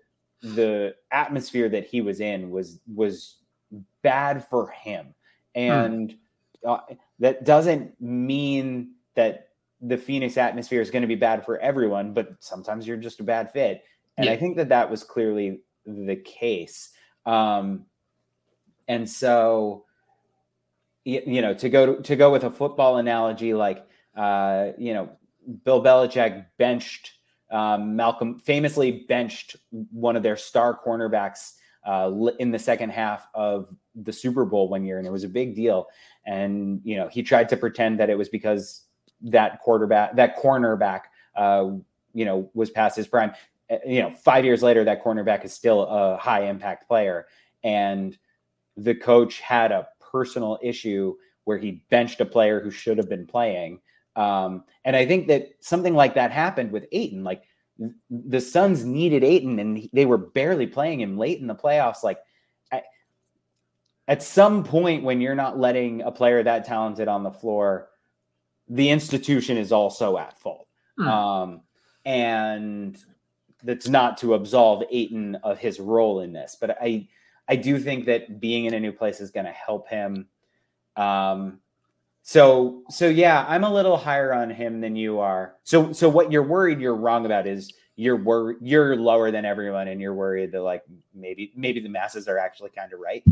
the 0.49 0.93
atmosphere 1.13 1.69
that 1.69 1.85
he 1.85 2.01
was 2.01 2.19
in 2.19 2.51
was 2.51 2.81
was 2.93 3.37
bad 4.01 4.45
for 4.49 4.69
him 4.71 5.05
hmm. 5.55 5.61
and 5.61 6.17
hmm. 6.61 6.71
uh, 6.71 6.79
that 7.19 7.45
doesn't 7.45 7.89
mean 8.01 8.91
that 9.15 9.47
the 9.79 9.97
phoenix 9.97 10.35
atmosphere 10.35 10.81
is 10.81 10.91
going 10.91 11.03
to 11.03 11.07
be 11.07 11.15
bad 11.15 11.45
for 11.45 11.57
everyone 11.59 12.13
but 12.13 12.35
sometimes 12.39 12.85
you're 12.85 12.97
just 12.97 13.21
a 13.21 13.23
bad 13.23 13.49
fit 13.49 13.85
and 14.17 14.25
yeah. 14.25 14.33
i 14.33 14.35
think 14.35 14.57
that 14.57 14.67
that 14.67 14.91
was 14.91 15.05
clearly 15.05 15.61
the 15.85 16.17
case 16.17 16.91
um, 17.25 17.85
and 18.87 19.09
so, 19.09 19.85
you 21.05 21.41
know, 21.41 21.53
to 21.53 21.69
go 21.69 21.95
to, 21.95 22.01
to 22.03 22.15
go 22.15 22.31
with 22.31 22.43
a 22.43 22.51
football 22.51 22.97
analogy, 22.97 23.53
like 23.53 23.85
uh, 24.15 24.71
you 24.77 24.93
know, 24.93 25.09
Bill 25.63 25.83
Belichick 25.83 26.45
benched 26.57 27.13
um, 27.51 27.95
Malcolm, 27.95 28.39
famously 28.39 29.05
benched 29.07 29.57
one 29.91 30.15
of 30.15 30.23
their 30.23 30.37
star 30.37 30.79
cornerbacks 30.85 31.53
uh, 31.85 32.11
in 32.39 32.51
the 32.51 32.59
second 32.59 32.91
half 32.91 33.27
of 33.33 33.67
the 33.95 34.13
Super 34.13 34.45
Bowl 34.45 34.69
one 34.69 34.85
year, 34.85 34.97
and 34.97 35.07
it 35.07 35.11
was 35.11 35.23
a 35.23 35.29
big 35.29 35.55
deal. 35.55 35.87
And 36.25 36.81
you 36.83 36.95
know, 36.95 37.07
he 37.09 37.23
tried 37.23 37.49
to 37.49 37.57
pretend 37.57 37.99
that 37.99 38.09
it 38.09 38.17
was 38.17 38.29
because 38.29 38.85
that 39.21 39.59
quarterback, 39.59 40.15
that 40.15 40.37
cornerback, 40.37 41.01
uh, 41.35 41.71
you 42.13 42.25
know, 42.25 42.49
was 42.53 42.69
past 42.69 42.95
his 42.95 43.07
prime. 43.07 43.33
Uh, 43.71 43.77
you 43.85 44.01
know, 44.01 44.11
five 44.11 44.43
years 44.43 44.61
later, 44.61 44.83
that 44.83 45.03
cornerback 45.03 45.45
is 45.45 45.53
still 45.53 45.83
a 45.83 46.17
high 46.17 46.45
impact 46.45 46.87
player. 46.87 47.27
And 47.63 48.17
the 48.77 48.95
coach 48.95 49.39
had 49.39 49.71
a 49.71 49.87
personal 49.99 50.59
issue 50.61 51.15
where 51.45 51.57
he 51.57 51.83
benched 51.89 52.21
a 52.21 52.25
player 52.25 52.59
who 52.59 52.71
should 52.71 52.97
have 52.97 53.09
been 53.09 53.25
playing. 53.25 53.79
Um, 54.15 54.65
and 54.83 54.95
I 54.95 55.05
think 55.05 55.27
that 55.27 55.51
something 55.61 55.93
like 55.93 56.15
that 56.15 56.31
happened 56.31 56.71
with 56.71 56.85
Ayton. 56.91 57.23
Like 57.23 57.43
the 58.09 58.41
Suns 58.41 58.83
needed 58.83 59.23
Ayton, 59.23 59.59
and 59.59 59.89
they 59.93 60.05
were 60.05 60.17
barely 60.17 60.67
playing 60.67 60.99
him 60.99 61.17
late 61.17 61.39
in 61.39 61.47
the 61.47 61.55
playoffs. 61.55 62.03
Like 62.03 62.19
at, 62.71 62.83
at 64.07 64.21
some 64.21 64.63
point, 64.63 65.03
when 65.03 65.21
you're 65.21 65.35
not 65.35 65.57
letting 65.57 66.01
a 66.01 66.11
player 66.11 66.43
that 66.43 66.65
talented 66.65 67.07
on 67.07 67.23
the 67.23 67.31
floor, 67.31 67.89
the 68.67 68.89
institution 68.89 69.57
is 69.57 69.71
also 69.71 70.17
at 70.17 70.39
fault. 70.39 70.67
Hmm. 70.97 71.07
Um, 71.07 71.61
and 72.05 72.97
that's 73.63 73.87
not 73.87 74.17
to 74.19 74.33
absolve 74.33 74.83
Ayton 74.91 75.35
of 75.43 75.57
his 75.57 75.79
role 75.79 76.21
in 76.21 76.33
this, 76.33 76.57
but 76.59 76.77
I 76.81 77.07
I 77.47 77.55
do 77.55 77.79
think 77.79 78.05
that 78.05 78.39
being 78.39 78.65
in 78.65 78.73
a 78.73 78.79
new 78.79 78.91
place 78.91 79.19
is 79.19 79.31
going 79.31 79.45
to 79.45 79.51
help 79.51 79.89
him. 79.89 80.27
Um, 80.95 81.59
so 82.23 82.83
so 82.89 83.07
yeah, 83.07 83.45
I'm 83.47 83.63
a 83.63 83.73
little 83.73 83.97
higher 83.97 84.33
on 84.33 84.49
him 84.49 84.79
than 84.81 84.95
you 84.95 85.19
are. 85.19 85.55
So 85.63 85.91
so 85.91 86.07
what 86.07 86.31
you're 86.31 86.43
worried 86.43 86.79
you're 86.79 86.95
wrong 86.95 87.25
about 87.25 87.47
is 87.47 87.73
you're 87.95 88.17
worried 88.17 88.57
you're 88.61 88.95
lower 88.95 89.31
than 89.31 89.45
everyone, 89.45 89.87
and 89.87 89.99
you're 89.99 90.13
worried 90.13 90.51
that 90.51 90.61
like 90.61 90.83
maybe 91.13 91.51
maybe 91.55 91.79
the 91.79 91.89
masses 91.89 92.27
are 92.27 92.37
actually 92.37 92.69
kind 92.69 92.93
of 92.93 92.99
right. 92.99 93.23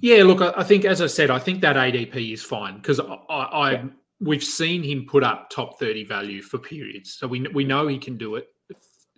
Yeah, 0.00 0.24
look, 0.24 0.42
I 0.42 0.62
think 0.62 0.84
as 0.84 1.00
I 1.00 1.06
said, 1.06 1.30
I 1.30 1.38
think 1.38 1.62
that 1.62 1.76
ADP 1.76 2.32
is 2.32 2.42
fine 2.42 2.76
because 2.76 3.00
I, 3.00 3.04
I 3.30 3.72
yeah. 3.72 3.84
we've 4.20 4.44
seen 4.44 4.82
him 4.82 5.06
put 5.08 5.24
up 5.24 5.48
top 5.48 5.78
30 5.78 6.04
value 6.04 6.42
for 6.42 6.58
periods, 6.58 7.14
so 7.14 7.26
we 7.26 7.40
we 7.48 7.64
know 7.64 7.88
he 7.88 7.98
can 7.98 8.18
do 8.18 8.36
it 8.36 8.50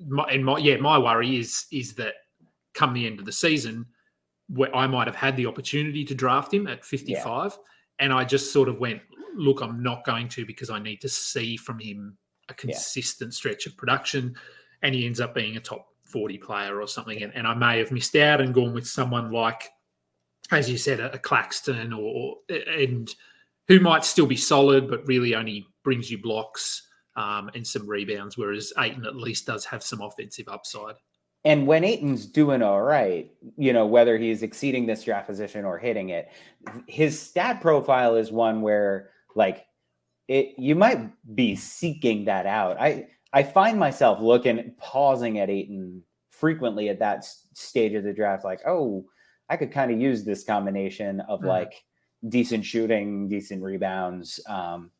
my, 0.06 0.24
and 0.24 0.44
my 0.44 0.58
yeah, 0.58 0.76
my 0.76 0.98
worry 0.98 1.38
is 1.38 1.66
is 1.72 1.94
that 1.94 2.14
come 2.74 2.92
the 2.92 3.06
end 3.06 3.18
of 3.18 3.26
the 3.26 3.32
season, 3.32 3.86
where 4.48 4.74
I 4.74 4.86
might 4.86 5.06
have 5.06 5.16
had 5.16 5.36
the 5.36 5.46
opportunity 5.46 6.04
to 6.04 6.14
draft 6.14 6.52
him 6.52 6.66
at 6.66 6.84
55, 6.84 7.52
yeah. 7.52 8.04
and 8.04 8.12
I 8.12 8.24
just 8.24 8.52
sort 8.52 8.68
of 8.68 8.78
went, 8.78 9.02
look, 9.34 9.60
I'm 9.60 9.82
not 9.82 10.04
going 10.04 10.28
to 10.30 10.46
because 10.46 10.70
I 10.70 10.78
need 10.78 11.00
to 11.00 11.08
see 11.08 11.56
from 11.56 11.78
him 11.78 12.16
a 12.48 12.54
consistent 12.54 13.32
yeah. 13.32 13.36
stretch 13.36 13.66
of 13.66 13.76
production, 13.76 14.34
and 14.82 14.94
he 14.94 15.06
ends 15.06 15.20
up 15.20 15.34
being 15.34 15.56
a 15.56 15.60
top 15.60 15.88
40 16.04 16.38
player 16.38 16.80
or 16.80 16.86
something, 16.86 17.22
and, 17.22 17.34
and 17.34 17.46
I 17.46 17.54
may 17.54 17.78
have 17.78 17.92
missed 17.92 18.16
out 18.16 18.40
and 18.40 18.54
gone 18.54 18.74
with 18.74 18.86
someone 18.86 19.32
like, 19.32 19.68
as 20.50 20.70
you 20.70 20.78
said, 20.78 21.00
a, 21.00 21.12
a 21.14 21.18
Claxton 21.18 21.92
or 21.92 22.36
and 22.48 23.12
who 23.66 23.80
might 23.80 24.04
still 24.04 24.26
be 24.26 24.36
solid, 24.36 24.88
but 24.88 25.06
really 25.06 25.34
only 25.34 25.66
brings 25.84 26.10
you 26.10 26.18
blocks 26.18 26.87
um, 27.18 27.50
and 27.54 27.66
some 27.66 27.88
rebounds, 27.88 28.38
whereas 28.38 28.72
Ayton 28.78 29.04
at 29.04 29.16
least 29.16 29.44
does 29.44 29.64
have 29.64 29.82
some 29.82 30.00
offensive 30.00 30.46
upside. 30.48 30.94
And 31.44 31.66
when 31.66 31.82
Ayton's 31.82 32.26
doing 32.26 32.62
all 32.62 32.82
right, 32.82 33.30
you 33.56 33.72
know, 33.72 33.86
whether 33.86 34.16
he's 34.18 34.42
exceeding 34.42 34.86
this 34.86 35.02
draft 35.02 35.26
position 35.26 35.64
or 35.64 35.78
hitting 35.78 36.10
it, 36.10 36.28
his 36.86 37.20
stat 37.20 37.60
profile 37.60 38.14
is 38.14 38.30
one 38.30 38.60
where 38.62 39.10
like 39.34 39.66
it 40.28 40.54
you 40.58 40.74
might 40.76 41.10
be 41.34 41.56
seeking 41.56 42.24
that 42.26 42.46
out. 42.46 42.80
I 42.80 43.08
I 43.32 43.42
find 43.42 43.78
myself 43.78 44.20
looking 44.20 44.74
pausing 44.78 45.38
at 45.40 45.50
Ayton 45.50 46.02
frequently 46.30 46.88
at 46.88 47.00
that 47.00 47.24
stage 47.54 47.94
of 47.94 48.04
the 48.04 48.12
draft, 48.12 48.44
like, 48.44 48.60
oh, 48.64 49.04
I 49.48 49.56
could 49.56 49.72
kind 49.72 49.90
of 49.90 50.00
use 50.00 50.24
this 50.24 50.44
combination 50.44 51.20
of 51.22 51.40
mm. 51.40 51.46
like 51.46 51.82
decent 52.28 52.64
shooting, 52.64 53.28
decent 53.28 53.62
rebounds. 53.62 54.38
Um, 54.48 54.92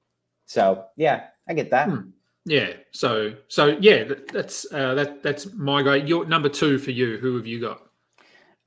so 0.47 0.87
yeah, 0.97 1.27
I 1.49 1.55
get 1.55 1.71
that. 1.71 1.89
Hmm. 1.89 2.11
Yeah. 2.45 2.73
So 2.93 3.35
so 3.49 3.77
yeah, 3.81 4.05
that, 4.05 4.29
that's 4.29 4.67
uh, 4.73 4.95
that 4.95 5.23
that's 5.23 5.53
my 5.55 5.83
guy. 5.83 5.97
Your 5.97 6.25
number 6.25 6.49
two 6.49 6.79
for 6.79 6.91
you. 6.91 7.19
Who 7.19 7.37
have 7.37 7.47
you 7.47 7.61
got? 7.61 7.83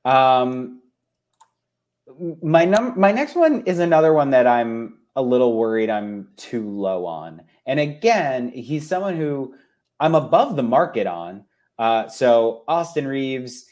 Um, 0.04 0.82
my 2.42 2.64
num 2.64 2.98
my 2.98 3.12
next 3.12 3.34
one 3.34 3.62
is 3.66 3.78
another 3.78 4.12
one 4.12 4.30
that 4.30 4.46
I'm 4.46 4.98
a 5.16 5.22
little 5.22 5.56
worried 5.56 5.90
I'm 5.90 6.28
too 6.36 6.68
low 6.68 7.06
on. 7.06 7.42
And 7.66 7.78
again, 7.78 8.48
he's 8.48 8.86
someone 8.86 9.16
who 9.16 9.54
I'm 10.00 10.14
above 10.14 10.56
the 10.56 10.62
market 10.62 11.06
on. 11.06 11.44
Uh, 11.78 12.08
so 12.08 12.64
Austin 12.66 13.06
Reaves, 13.06 13.66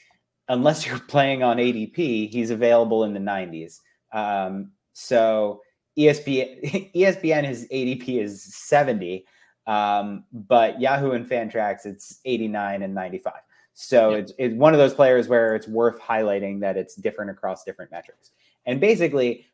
unless 0.48 0.86
you're 0.86 0.98
playing 1.08 1.42
on 1.42 1.56
ADP, 1.56 2.30
he's 2.30 2.50
available 2.50 3.04
in 3.04 3.14
the 3.14 3.20
90s. 3.20 3.78
Um, 4.12 4.72
so 4.92 5.60
ESPN 6.00 6.92
ESPN 6.94 7.46
his 7.46 7.66
ADP 7.68 8.22
is 8.22 8.42
70, 8.42 9.26
um, 9.66 10.24
but 10.32 10.80
Yahoo 10.80 11.12
and 11.12 11.28
Fantrax 11.28 11.86
it's 11.86 12.20
89 12.24 12.82
and 12.82 12.94
95. 12.94 13.34
So 13.74 14.10
yeah. 14.10 14.16
it's, 14.18 14.32
it's 14.38 14.54
one 14.54 14.74
of 14.74 14.78
those 14.78 14.94
players 14.94 15.28
where 15.28 15.54
it's 15.54 15.68
worth 15.68 16.00
highlighting 16.00 16.60
that 16.60 16.76
it's 16.76 16.94
different 16.96 17.30
across 17.30 17.64
different 17.64 17.90
metrics. 17.90 18.30
And 18.66 18.80
basically, 18.80 19.46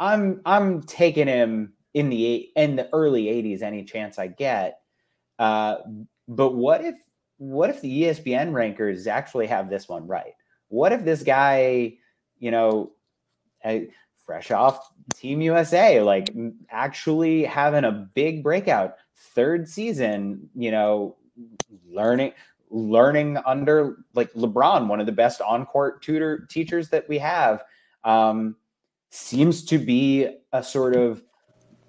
I'm 0.00 0.40
I'm 0.46 0.82
taking 0.82 1.26
him 1.26 1.74
in 1.92 2.08
the 2.08 2.50
in 2.56 2.76
the 2.76 2.88
early 2.92 3.24
80s 3.24 3.62
any 3.62 3.84
chance 3.84 4.18
I 4.18 4.28
get. 4.28 4.80
Uh, 5.38 5.76
but 6.28 6.54
what 6.54 6.84
if 6.84 6.96
what 7.38 7.70
if 7.70 7.80
the 7.80 8.04
ESPN 8.04 8.52
rankers 8.52 9.06
actually 9.06 9.46
have 9.46 9.68
this 9.68 9.88
one 9.88 10.06
right? 10.06 10.34
What 10.68 10.92
if 10.92 11.04
this 11.04 11.22
guy, 11.22 11.94
you 12.38 12.50
know, 12.50 12.92
fresh 14.24 14.50
off 14.50 14.92
Team 15.14 15.40
USA, 15.40 16.00
like 16.00 16.34
actually 16.70 17.44
having 17.44 17.84
a 17.84 17.92
big 17.92 18.42
breakout, 18.42 18.94
third 19.16 19.68
season, 19.68 20.48
you 20.54 20.70
know, 20.70 21.16
learning 21.88 22.32
learning 22.70 23.38
under 23.46 23.98
like 24.14 24.32
LeBron, 24.32 24.88
one 24.88 24.98
of 24.98 25.06
the 25.06 25.12
best 25.12 25.40
on-court 25.40 26.02
tutor 26.02 26.46
teachers 26.50 26.88
that 26.88 27.08
we 27.08 27.18
have, 27.18 27.62
um, 28.02 28.56
seems 29.10 29.64
to 29.64 29.78
be 29.78 30.28
a 30.52 30.62
sort 30.62 30.96
of 30.96 31.22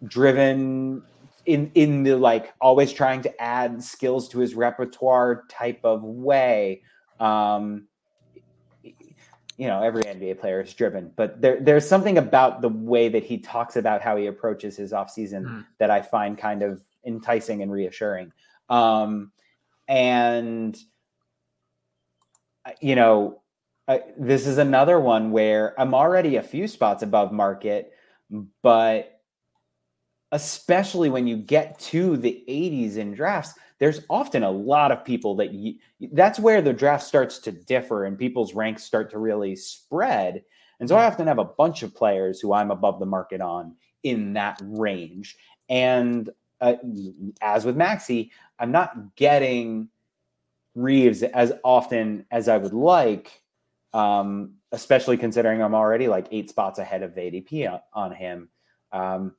driven 0.05 1.01
in 1.45 1.71
in 1.75 2.03
the 2.03 2.15
like 2.15 2.53
always 2.61 2.91
trying 2.91 3.21
to 3.21 3.41
add 3.41 3.83
skills 3.83 4.27
to 4.29 4.39
his 4.39 4.55
repertoire 4.55 5.43
type 5.49 5.79
of 5.83 6.03
way. 6.03 6.81
Um, 7.19 7.87
you 9.57 9.67
know, 9.67 9.81
every 9.81 10.03
NBA 10.03 10.39
player 10.39 10.61
is 10.61 10.73
driven, 10.73 11.11
but 11.15 11.41
there 11.41 11.59
there's 11.61 11.87
something 11.87 12.17
about 12.17 12.61
the 12.61 12.69
way 12.69 13.07
that 13.09 13.23
he 13.23 13.37
talks 13.37 13.75
about 13.75 14.01
how 14.01 14.17
he 14.17 14.25
approaches 14.25 14.75
his 14.75 14.91
offseason 14.91 15.43
mm. 15.43 15.65
that 15.77 15.89
I 15.89 16.01
find 16.01 16.37
kind 16.37 16.61
of 16.61 16.83
enticing 17.05 17.61
and 17.61 17.71
reassuring. 17.71 18.33
Um, 18.69 19.31
and 19.87 20.77
you 22.81 22.95
know, 22.95 23.41
I, 23.87 24.01
this 24.17 24.47
is 24.47 24.57
another 24.57 24.99
one 24.99 25.31
where 25.31 25.79
I'm 25.79 25.93
already 25.93 26.35
a 26.35 26.43
few 26.43 26.67
spots 26.67 27.03
above 27.03 27.31
market, 27.31 27.93
but 28.61 29.21
especially 30.31 31.09
when 31.09 31.27
you 31.27 31.37
get 31.37 31.79
to 31.79 32.17
the 32.17 32.43
80s 32.49 32.97
in 32.97 33.13
drafts, 33.13 33.53
there's 33.79 34.01
often 34.09 34.43
a 34.43 34.51
lot 34.51 34.91
of 34.91 35.03
people 35.03 35.35
that 35.35 35.53
you, 35.53 35.75
that's 36.13 36.39
where 36.39 36.61
the 36.61 36.73
draft 36.73 37.03
starts 37.03 37.39
to 37.39 37.51
differ 37.51 38.05
and 38.05 38.17
people's 38.17 38.53
ranks 38.53 38.83
start 38.83 39.11
to 39.11 39.19
really 39.19 39.55
spread. 39.55 40.43
And 40.79 40.87
so 40.87 40.95
I 40.95 41.05
often 41.05 41.27
have 41.27 41.39
a 41.39 41.45
bunch 41.45 41.83
of 41.83 41.95
players 41.95 42.39
who 42.39 42.53
I'm 42.53 42.71
above 42.71 42.99
the 42.99 43.05
market 43.05 43.41
on 43.41 43.75
in 44.03 44.33
that 44.33 44.59
range. 44.61 45.35
And 45.69 46.29
uh, 46.61 46.75
as 47.41 47.65
with 47.65 47.75
Maxey, 47.75 48.31
I'm 48.59 48.71
not 48.71 49.15
getting 49.15 49.89
Reaves 50.75 51.23
as 51.23 51.53
often 51.63 52.25
as 52.31 52.49
I 52.49 52.57
would 52.57 52.73
like, 52.73 53.41
um, 53.93 54.55
especially 54.73 55.15
considering 55.15 55.61
I'm 55.61 55.73
already 55.73 56.09
like 56.09 56.27
eight 56.31 56.49
spots 56.49 56.79
ahead 56.79 57.01
of 57.01 57.15
the 57.15 57.21
ADP 57.21 57.71
on, 57.71 57.79
on 57.93 58.11
him. 58.11 58.49
Um, 58.91 59.35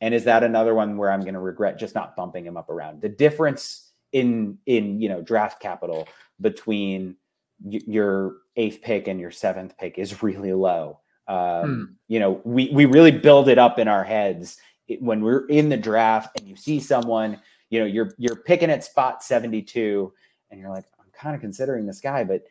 and 0.00 0.14
is 0.14 0.24
that 0.24 0.44
another 0.44 0.74
one 0.74 0.96
where 0.96 1.10
I'm 1.10 1.22
going 1.22 1.34
to 1.34 1.40
regret 1.40 1.78
just 1.78 1.94
not 1.94 2.16
bumping 2.16 2.46
him 2.46 2.56
up 2.56 2.70
around? 2.70 3.00
The 3.00 3.08
difference 3.08 3.90
in 4.12 4.58
in 4.66 5.00
you 5.00 5.08
know 5.08 5.20
draft 5.20 5.60
capital 5.60 6.08
between 6.40 7.16
y- 7.62 7.80
your 7.86 8.36
eighth 8.56 8.80
pick 8.82 9.08
and 9.08 9.20
your 9.20 9.30
seventh 9.30 9.76
pick 9.78 9.98
is 9.98 10.22
really 10.22 10.52
low. 10.52 11.00
Um, 11.26 11.62
hmm. 11.62 11.84
You 12.08 12.20
know, 12.20 12.40
we 12.44 12.70
we 12.70 12.86
really 12.86 13.10
build 13.10 13.48
it 13.48 13.58
up 13.58 13.78
in 13.78 13.88
our 13.88 14.04
heads 14.04 14.58
when 15.00 15.22
we're 15.22 15.46
in 15.46 15.68
the 15.68 15.76
draft 15.76 16.38
and 16.38 16.48
you 16.48 16.56
see 16.56 16.80
someone, 16.80 17.40
you 17.70 17.80
know, 17.80 17.86
you're 17.86 18.14
you're 18.18 18.36
picking 18.36 18.70
at 18.70 18.84
spot 18.84 19.22
72 19.22 20.12
and 20.50 20.60
you're 20.60 20.70
like, 20.70 20.86
I'm 20.98 21.06
kind 21.12 21.34
of 21.34 21.40
considering 21.40 21.86
this 21.86 22.00
guy, 22.00 22.24
but 22.24 22.44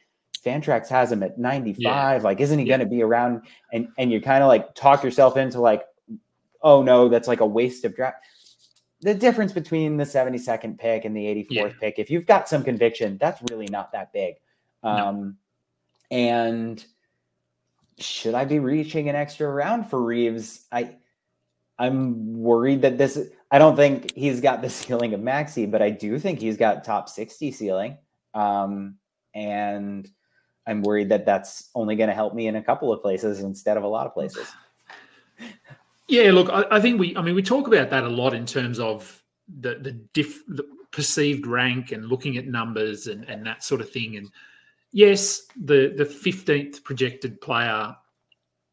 Fantrax 0.45 0.87
has 0.87 1.11
him 1.11 1.23
at 1.23 1.39
95. 1.39 1.77
Yeah. 1.77 2.19
Like, 2.23 2.39
isn't 2.39 2.59
he 2.59 2.65
yeah. 2.65 2.77
going 2.77 2.87
to 2.87 2.95
be 2.95 3.01
around? 3.01 3.41
And 3.73 3.87
and 3.97 4.11
you 4.11 4.21
kind 4.21 4.43
of 4.43 4.47
like 4.47 4.75
talk 4.75 5.03
yourself 5.03 5.37
into 5.37 5.59
like, 5.59 5.83
oh 6.61 6.81
no, 6.81 7.09
that's 7.09 7.27
like 7.27 7.39
a 7.39 7.45
waste 7.45 7.85
of 7.85 7.95
draft. 7.95 8.17
The 9.01 9.13
difference 9.13 9.51
between 9.51 9.97
the 9.97 10.03
72nd 10.03 10.79
pick 10.79 11.05
and 11.05 11.15
the 11.15 11.25
84th 11.25 11.45
yeah. 11.49 11.69
pick, 11.79 11.99
if 11.99 12.09
you've 12.09 12.25
got 12.25 12.49
some 12.49 12.63
conviction, 12.63 13.17
that's 13.19 13.41
really 13.51 13.67
not 13.67 13.91
that 13.91 14.11
big. 14.11 14.35
Um, 14.81 15.37
no. 16.09 16.17
and 16.17 16.85
should 17.99 18.33
I 18.33 18.45
be 18.45 18.59
reaching 18.59 19.09
an 19.09 19.15
extra 19.15 19.49
round 19.49 19.89
for 19.89 20.01
Reaves? 20.01 20.65
I 20.71 20.95
I'm 21.79 22.41
worried 22.41 22.81
that 22.81 22.97
this 22.97 23.19
I 23.51 23.59
don't 23.59 23.75
think 23.75 24.13
he's 24.15 24.41
got 24.41 24.61
the 24.61 24.69
ceiling 24.71 25.13
of 25.13 25.21
Maxey, 25.21 25.65
but 25.65 25.81
I 25.81 25.89
do 25.89 26.19
think 26.19 26.39
he's 26.39 26.57
got 26.57 26.83
top 26.83 27.09
60 27.09 27.51
ceiling. 27.51 27.97
Um, 28.33 28.97
and 29.33 30.09
I'm 30.65 30.81
worried 30.81 31.09
that 31.09 31.25
that's 31.25 31.69
only 31.75 31.95
going 31.95 32.09
to 32.09 32.15
help 32.15 32.33
me 32.33 32.47
in 32.47 32.55
a 32.55 32.63
couple 32.63 32.91
of 32.91 33.01
places 33.01 33.39
instead 33.39 33.77
of 33.77 33.83
a 33.83 33.87
lot 33.87 34.05
of 34.05 34.13
places. 34.13 34.47
Yeah, 36.07 36.31
look, 36.31 36.49
I, 36.49 36.65
I, 36.71 36.79
think 36.79 36.99
we, 36.99 37.15
I 37.17 37.21
mean, 37.21 37.35
we 37.35 37.43
talk 37.43 37.67
about 37.67 37.89
that 37.89 38.03
a 38.03 38.09
lot 38.09 38.33
in 38.33 38.45
terms 38.45 38.79
of 38.79 39.21
the 39.59 39.75
the, 39.75 39.91
diff, 40.13 40.45
the 40.47 40.65
perceived 40.91 41.45
rank 41.45 41.91
and 41.91 42.05
looking 42.05 42.37
at 42.37 42.47
numbers 42.47 43.07
and, 43.07 43.23
and 43.25 43.45
that 43.45 43.63
sort 43.63 43.81
of 43.81 43.89
thing. 43.89 44.15
And 44.15 44.29
yes, 44.91 45.43
the 45.55 45.93
the 45.97 46.05
15th 46.05 46.83
projected 46.83 47.41
player 47.41 47.95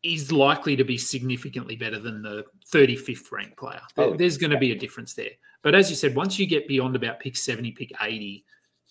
is 0.02 0.30
likely 0.30 0.76
to 0.76 0.84
be 0.84 0.98
significantly 0.98 1.76
better 1.76 1.98
than 1.98 2.22
the 2.22 2.44
35th 2.72 3.32
ranked 3.32 3.56
player. 3.56 3.80
Oh, 3.96 4.14
There's 4.14 4.36
going 4.36 4.50
to 4.50 4.58
be 4.58 4.72
a 4.72 4.78
difference 4.78 5.14
there. 5.14 5.30
But 5.62 5.74
as 5.74 5.88
you 5.88 5.96
said, 5.96 6.14
once 6.14 6.38
you 6.38 6.46
get 6.46 6.68
beyond 6.68 6.94
about 6.94 7.20
pick 7.20 7.36
70, 7.36 7.72
pick 7.72 7.90
80, 8.02 8.44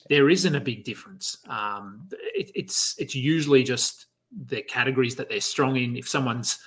there 0.10 0.32
isn't 0.32 0.56
a 0.56 0.60
big 0.60 0.84
difference. 0.84 1.38
Um, 1.47 2.10
it, 2.12 2.51
it's 2.56 2.95
it's 2.97 3.15
usually 3.15 3.63
just 3.63 4.08
the 4.47 4.63
categories 4.63 5.15
that 5.15 5.29
they're 5.29 5.39
strong 5.39 5.77
in. 5.77 5.95
If 5.95 6.10
someone's 6.10 6.60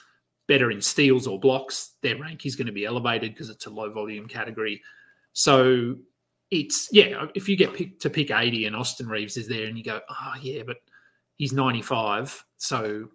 better 0.48 0.70
in 0.70 0.80
steals 0.80 1.26
or 1.26 1.38
blocks, 1.38 1.92
their 2.02 2.18
rank 2.18 2.46
is 2.46 2.56
going 2.56 2.66
to 2.66 2.72
be 2.72 2.84
elevated 2.84 3.32
because 3.32 3.50
it's 3.50 3.66
a 3.66 3.70
low 3.70 3.90
volume 3.90 4.26
category. 4.26 4.82
So 5.32 5.96
it's 6.50 6.88
yeah, 6.92 7.26
if 7.34 7.48
you 7.48 7.56
get 7.56 7.74
picked 7.74 8.02
to 8.02 8.10
pick 8.10 8.30
80 8.30 8.66
and 8.66 8.76
Austin 8.76 9.08
Reaves 9.08 9.36
is 9.36 9.48
there 9.48 9.66
and 9.66 9.76
you 9.76 9.84
go, 9.84 10.00
oh 10.08 10.34
yeah, 10.40 10.62
but 10.64 10.78
he's 11.36 11.52
95. 11.52 12.44
So 12.56 13.08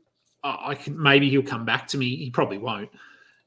I 0.44 0.76
can 0.76 1.02
maybe 1.02 1.30
he'll 1.30 1.44
come 1.44 1.66
back 1.66 1.88
to 1.90 1.98
me. 1.98 2.16
He 2.16 2.30
probably 2.32 2.58
won't. 2.58 2.90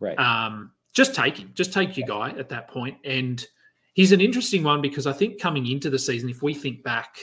Right. 0.01 0.19
Um, 0.19 0.71
just 0.93 1.15
take 1.15 1.37
him. 1.39 1.51
Just 1.55 1.73
take 1.73 1.97
your 1.97 2.07
guy 2.07 2.31
at 2.39 2.49
that 2.51 2.69
point. 2.69 2.97
And 3.05 3.45
he's 3.95 4.13
an 4.13 4.21
interesting 4.21 4.63
one 4.63 4.81
because 4.81 5.07
I 5.07 5.13
think 5.13 5.41
coming 5.41 5.67
into 5.67 5.91
the 5.91 5.99
season, 5.99 6.31
if 6.31 6.43
we 6.43 6.55
think 6.55 6.85
back 6.85 7.19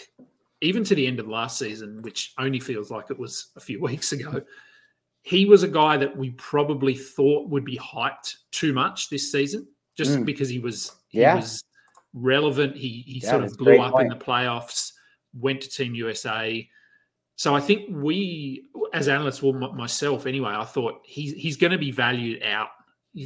even 0.61 0.83
to 0.83 0.93
the 0.93 1.07
end 1.07 1.19
of 1.19 1.27
last 1.27 1.57
season, 1.57 2.01
which 2.01 2.33
only 2.37 2.59
feels 2.59 2.91
like 2.91 3.09
it 3.09 3.17
was 3.17 3.47
a 3.55 3.59
few 3.59 3.81
weeks 3.81 4.11
ago, 4.11 4.41
he 5.23 5.45
was 5.45 5.63
a 5.63 5.67
guy 5.67 5.97
that 5.97 6.15
we 6.15 6.31
probably 6.31 6.95
thought 6.95 7.49
would 7.49 7.65
be 7.65 7.77
hyped 7.77 8.35
too 8.51 8.73
much 8.73 9.09
this 9.09 9.31
season, 9.31 9.67
just 9.95 10.11
mm. 10.11 10.25
because 10.25 10.49
he 10.49 10.59
was 10.59 10.91
he 11.09 11.21
yeah. 11.21 11.35
was 11.35 11.63
relevant. 12.13 12.75
He 12.75 13.03
he 13.05 13.19
yeah, 13.19 13.29
sort 13.29 13.43
of 13.43 13.57
blew 13.57 13.79
up 13.79 13.93
point. 13.93 14.11
in 14.11 14.17
the 14.17 14.23
playoffs, 14.23 14.93
went 15.33 15.61
to 15.61 15.69
Team 15.69 15.93
USA. 15.95 16.67
So 17.35 17.55
I 17.55 17.59
think 17.59 17.87
we, 17.89 18.69
as 18.93 19.07
analysts, 19.07 19.41
well, 19.41 19.53
myself 19.53 20.27
anyway, 20.27 20.51
I 20.51 20.63
thought 20.63 21.01
he's 21.03 21.33
he's 21.33 21.57
going 21.57 21.71
to 21.71 21.77
be 21.77 21.91
valued 21.91 22.43
out 22.43 22.69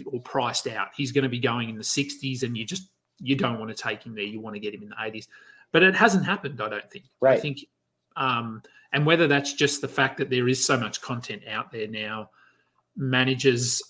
or 0.06 0.22
priced 0.22 0.68
out. 0.68 0.90
He's 0.96 1.12
going 1.12 1.24
to 1.24 1.30
be 1.30 1.40
going 1.40 1.70
in 1.70 1.76
the 1.76 1.84
60s, 1.84 2.44
and 2.44 2.58
you 2.58 2.66
just 2.66 2.90
you 3.20 3.36
don't 3.36 3.60
want 3.60 3.76
to 3.76 3.82
take 3.82 4.04
him 4.04 4.16
there. 4.16 4.24
You 4.24 4.40
want 4.40 4.56
to 4.56 4.60
get 4.60 4.74
him 4.74 4.84
in 4.84 4.90
the 4.90 4.96
80s, 4.96 5.28
but 5.72 5.84
it 5.84 5.96
hasn't 5.96 6.26
happened. 6.26 6.62
I 6.62 6.70
don't 6.70 6.92
think. 6.92 7.06
Right. 7.22 7.38
I 7.38 7.42
think, 7.42 7.66
um, 8.16 8.62
and 8.94 9.06
whether 9.06 9.28
that's 9.28 9.54
just 9.54 9.82
the 9.82 9.88
fact 9.88 10.18
that 10.18 10.30
there 10.30 10.48
is 10.48 10.66
so 10.66 10.78
much 10.78 11.02
content 11.02 11.44
out 11.50 11.72
there 11.72 11.88
now, 11.88 12.30
managers 12.96 13.82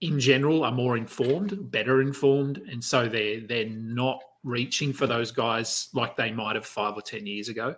in 0.00 0.20
general 0.20 0.64
are 0.64 0.72
more 0.72 0.96
informed, 0.96 1.70
better 1.70 2.02
informed, 2.02 2.58
and 2.70 2.82
so 2.82 3.08
they're 3.08 3.40
they're 3.40 3.70
not 3.70 4.20
reaching 4.42 4.92
for 4.92 5.06
those 5.06 5.30
guys 5.30 5.88
like 5.94 6.16
they 6.16 6.30
might 6.30 6.54
have 6.56 6.66
five 6.66 6.94
or 6.94 7.02
ten 7.02 7.26
years 7.26 7.48
ago. 7.48 7.74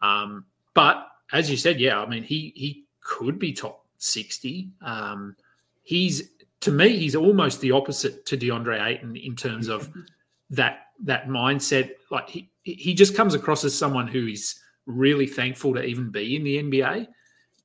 Um, 0.00 0.46
but 0.74 1.06
as 1.32 1.50
you 1.50 1.56
said, 1.56 1.78
yeah, 1.80 2.00
I 2.00 2.06
mean, 2.06 2.22
he 2.22 2.52
he 2.56 2.84
could 3.02 3.38
be 3.38 3.52
top 3.52 3.84
sixty. 3.98 4.70
Um, 4.80 5.36
he's 5.82 6.30
to 6.60 6.72
me, 6.72 6.96
he's 6.96 7.14
almost 7.14 7.60
the 7.60 7.72
opposite 7.72 8.24
to 8.26 8.36
DeAndre 8.36 8.84
Ayton 8.84 9.16
in 9.16 9.36
terms 9.36 9.68
of 9.68 9.92
that 10.50 10.86
that 11.04 11.28
mindset. 11.28 11.90
Like 12.10 12.28
he 12.28 12.50
he 12.62 12.94
just 12.94 13.14
comes 13.14 13.34
across 13.34 13.64
as 13.64 13.76
someone 13.76 14.08
who 14.08 14.26
is 14.28 14.58
really 14.86 15.26
thankful 15.26 15.74
to 15.74 15.82
even 15.82 16.10
be 16.10 16.36
in 16.36 16.44
the 16.44 16.62
NBA, 16.62 17.06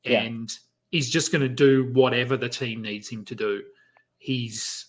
yeah. 0.03 0.21
and 0.21 0.51
he's 0.91 1.09
just 1.09 1.31
going 1.31 1.41
to 1.41 1.49
do 1.49 1.91
whatever 1.93 2.37
the 2.37 2.49
team 2.49 2.81
needs 2.81 3.09
him 3.09 3.25
to 3.25 3.35
do. 3.35 3.63
He's 4.17 4.87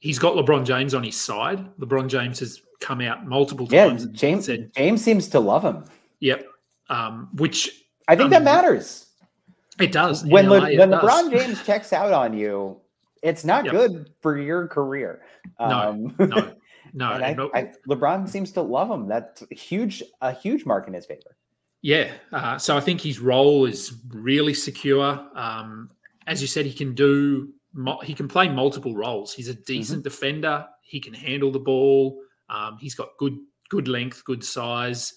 he's 0.00 0.18
got 0.18 0.34
LeBron 0.34 0.64
James 0.64 0.94
on 0.94 1.04
his 1.04 1.18
side. 1.20 1.64
LeBron 1.78 2.08
James 2.08 2.40
has 2.40 2.62
come 2.80 3.00
out 3.00 3.26
multiple 3.26 3.66
times. 3.66 4.04
Yeah, 4.04 4.12
James 4.12 4.46
said, 4.46 4.72
James 4.74 5.02
seems 5.02 5.28
to 5.28 5.40
love 5.40 5.64
him. 5.64 5.84
Yep, 6.20 6.46
um, 6.88 7.28
which 7.34 7.84
I 8.08 8.16
think 8.16 8.26
um, 8.26 8.30
that 8.30 8.42
matters. 8.42 9.06
It 9.78 9.92
does. 9.92 10.24
When 10.26 10.48
LA, 10.48 10.56
Le- 10.56 10.78
when 10.78 10.90
does. 10.90 11.02
LeBron 11.02 11.30
James 11.38 11.64
checks 11.64 11.92
out 11.92 12.12
on 12.12 12.36
you, 12.36 12.80
it's 13.22 13.44
not 13.44 13.64
yep. 13.64 13.72
good 13.72 14.10
for 14.20 14.38
your 14.38 14.66
career. 14.68 15.22
Um, 15.58 16.14
no, 16.18 16.26
no, 16.26 16.54
no. 16.92 17.06
I, 17.06 17.36
I, 17.54 17.70
LeBron 17.88 18.28
seems 18.28 18.52
to 18.52 18.62
love 18.62 18.90
him. 18.90 19.08
That's 19.08 19.44
huge, 19.50 20.02
a 20.20 20.32
huge 20.32 20.66
mark 20.66 20.88
in 20.88 20.94
his 20.94 21.06
favor. 21.06 21.36
Yeah. 21.82 22.12
Uh, 22.32 22.58
so 22.58 22.76
I 22.76 22.80
think 22.80 23.00
his 23.00 23.20
role 23.20 23.64
is 23.64 23.94
really 24.08 24.54
secure. 24.54 25.26
Um, 25.34 25.90
as 26.26 26.40
you 26.40 26.48
said, 26.48 26.66
he 26.66 26.74
can 26.74 26.94
do. 26.94 27.52
He 28.02 28.14
can 28.14 28.28
play 28.28 28.48
multiple 28.48 28.94
roles. 28.94 29.32
He's 29.32 29.48
a 29.48 29.54
decent 29.54 30.00
mm-hmm. 30.00 30.04
defender. 30.04 30.66
He 30.82 31.00
can 31.00 31.14
handle 31.14 31.52
the 31.52 31.60
ball. 31.60 32.20
Um, 32.48 32.76
he's 32.80 32.94
got 32.94 33.10
good 33.18 33.38
good 33.68 33.88
length, 33.88 34.24
good 34.24 34.44
size, 34.44 35.14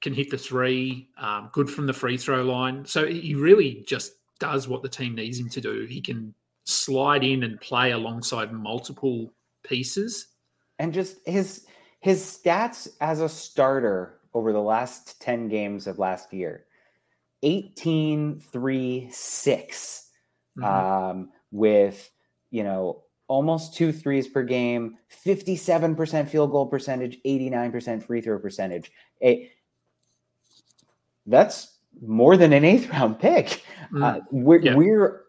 can 0.00 0.12
hit 0.12 0.30
the 0.30 0.38
three, 0.38 1.08
um, 1.18 1.50
good 1.52 1.70
from 1.70 1.86
the 1.86 1.92
free 1.92 2.16
throw 2.16 2.42
line. 2.42 2.84
So 2.84 3.06
he 3.06 3.34
really 3.34 3.84
just 3.86 4.12
does 4.40 4.66
what 4.66 4.82
the 4.82 4.88
team 4.88 5.14
needs 5.14 5.38
him 5.38 5.48
to 5.50 5.60
do. 5.60 5.86
He 5.88 6.00
can 6.00 6.34
slide 6.64 7.22
in 7.22 7.44
and 7.44 7.60
play 7.60 7.92
alongside 7.92 8.52
multiple 8.52 9.32
pieces. 9.62 10.26
And 10.78 10.92
just 10.92 11.16
his 11.26 11.66
his 12.00 12.20
stats 12.20 12.88
as 13.00 13.20
a 13.20 13.28
starter 13.28 14.18
over 14.34 14.52
the 14.52 14.60
last 14.60 15.20
10 15.20 15.48
games 15.48 15.86
of 15.86 15.98
last 15.98 16.32
year 16.32 16.64
18 17.42 18.40
3 18.40 19.08
6 19.10 20.10
mm-hmm. 20.58 20.64
um, 20.64 21.30
with 21.50 22.10
you 22.50 22.64
know 22.64 23.02
almost 23.28 23.74
two 23.74 23.92
threes 23.92 24.28
per 24.28 24.42
game 24.42 24.96
57% 25.24 26.28
field 26.28 26.50
goal 26.50 26.66
percentage 26.66 27.18
89% 27.24 28.02
free 28.02 28.20
throw 28.20 28.38
percentage 28.38 28.92
it, 29.20 29.50
that's 31.26 31.78
more 32.06 32.36
than 32.36 32.52
an 32.52 32.64
eighth 32.64 32.90
round 32.90 33.18
pick 33.18 33.62
mm. 33.92 34.02
uh, 34.02 34.20
we're, 34.30 34.60
yeah. 34.60 34.74
we're 34.74 35.22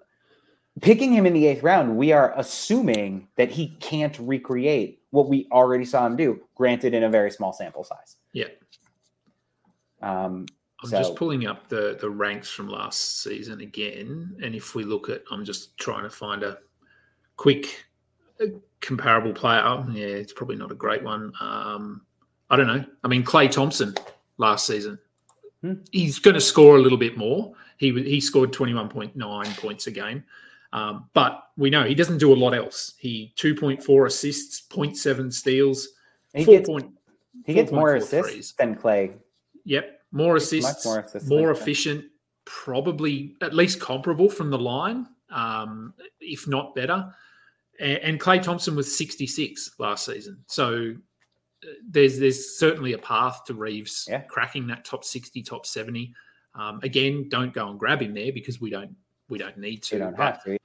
picking 0.82 1.14
him 1.14 1.26
in 1.26 1.34
the 1.34 1.46
eighth 1.46 1.64
round 1.64 1.96
we 1.96 2.12
are 2.12 2.34
assuming 2.36 3.28
that 3.38 3.50
he 3.52 3.70
can't 3.80 4.18
recreate 4.20 5.00
what 5.12 5.30
we 5.30 5.48
already 5.52 5.86
saw 5.86 6.06
him 6.06 6.16
do 6.16 6.42
granted 6.56 6.94
in 6.94 7.04
a 7.04 7.10
very 7.10 7.32
small 7.32 7.54
sample 7.54 7.84
size 7.84 8.18
yeah 8.34 8.48
um, 10.04 10.46
I'm 10.84 10.90
so, 10.90 10.98
just 10.98 11.16
pulling 11.16 11.48
up 11.48 11.70
the 11.70 11.98
the 12.00 12.10
ranks 12.10 12.50
from 12.50 12.68
last 12.68 13.24
season 13.24 13.62
again, 13.62 14.36
and 14.44 14.54
if 14.54 14.76
we 14.76 14.84
look 14.84 15.10
at, 15.10 15.24
I'm 15.32 15.46
just 15.46 15.78
trying 15.78 16.04
to 16.04 16.10
find 16.10 16.44
a 16.44 16.58
quick 17.38 17.86
a 18.42 18.48
comparable 18.82 19.34
player. 19.34 19.62
Oh, 19.64 19.88
yeah, 19.92 20.06
it's 20.06 20.34
probably 20.34 20.58
not 20.58 20.72
a 20.72 20.76
great 20.76 21.02
one. 21.02 21.32
Um, 21.40 22.02
I 22.50 22.58
don't 22.58 22.68
know. 22.68 22.84
I 23.04 23.08
mean, 23.08 23.24
Klay 23.24 23.50
Thompson 23.50 23.96
last 24.38 24.68
season, 24.68 25.00
hmm. 25.62 25.76
he's 25.92 26.20
going 26.20 26.36
to 26.36 26.42
score 26.42 26.76
a 26.76 26.82
little 26.82 26.98
bit 26.98 27.18
more. 27.18 27.54
He 27.78 27.92
he 28.04 28.20
scored 28.20 28.52
21.9 28.52 29.58
points 29.58 29.88
a 29.88 29.92
game. 29.92 30.24
Um, 30.74 31.08
but 31.14 31.50
we 31.56 31.70
know 31.70 31.84
he 31.84 31.96
doesn't 31.96 32.18
do 32.18 32.34
a 32.34 32.36
lot 32.36 32.56
else. 32.56 32.96
He 32.98 33.32
2.4 33.38 34.08
assists, 34.08 34.68
0.7 34.68 35.32
steals, 35.32 35.90
he 36.34 36.44
4. 36.44 36.56
Gets, 36.56 36.70
point, 36.70 36.92
he 37.46 37.54
gets 37.54 37.72
more 37.72 37.96
assists 37.96 38.32
threes. 38.32 38.54
than 38.58 38.76
Klay 38.76 39.14
Yep, 39.66 40.02
more 40.12 40.36
assists, 40.36 40.86
more, 40.86 41.00
assists 41.00 41.30
more 41.30 41.52
efficient, 41.52 42.06
probably 42.46 43.36
at 43.42 43.54
least 43.54 43.80
comparable 43.80 44.30
from 44.30 44.50
the 44.50 44.58
line, 44.58 45.08
um, 45.30 45.94
if 46.20 46.48
not 46.48 46.76
better. 46.76 47.14
And, 47.80 47.98
and 48.00 48.20
Klay 48.20 48.42
Thompson 48.42 48.76
was 48.76 48.96
66 48.96 49.76
last 49.80 50.06
season, 50.06 50.44
so 50.48 50.94
uh, 51.64 51.68
there's 51.90 52.20
there's 52.20 52.58
certainly 52.58 52.94
a 52.94 52.98
path 52.98 53.46
to 53.46 53.54
Reaves 53.54 54.08
yeah. 54.10 54.22
cracking 54.22 54.68
that 54.68 54.86
top 54.86 55.04
60, 55.04 55.42
top 55.44 55.66
70. 55.66 56.14
Um, 56.56 56.80
again, 56.84 57.30
don't 57.30 57.54
go 57.54 57.70
and 57.70 57.80
grab 57.80 58.02
him 58.02 58.14
there 58.14 58.32
because 58.32 58.62
we 58.62 58.70
don't 58.70 58.96
we 59.30 59.38
don't 59.38 59.58
need 59.58 59.82
to. 59.84 59.96
We 59.96 60.00
don't 60.00 60.18
but, 60.18 60.24
have 60.24 60.44
to. 60.44 60.58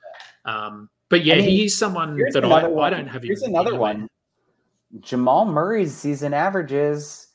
Um, 0.44 0.90
but 1.08 1.24
yeah, 1.24 1.34
I 1.34 1.38
mean, 1.38 1.48
he 1.48 1.64
is 1.64 1.78
someone 1.78 2.16
that 2.32 2.44
I, 2.44 2.70
I, 2.70 2.90
don't 2.90 3.06
have. 3.06 3.22
Here's 3.22 3.42
another 3.42 3.74
one. 3.76 4.08
Jamal 5.00 5.46
Murray's 5.46 5.94
season 5.94 6.34
averages 6.34 7.27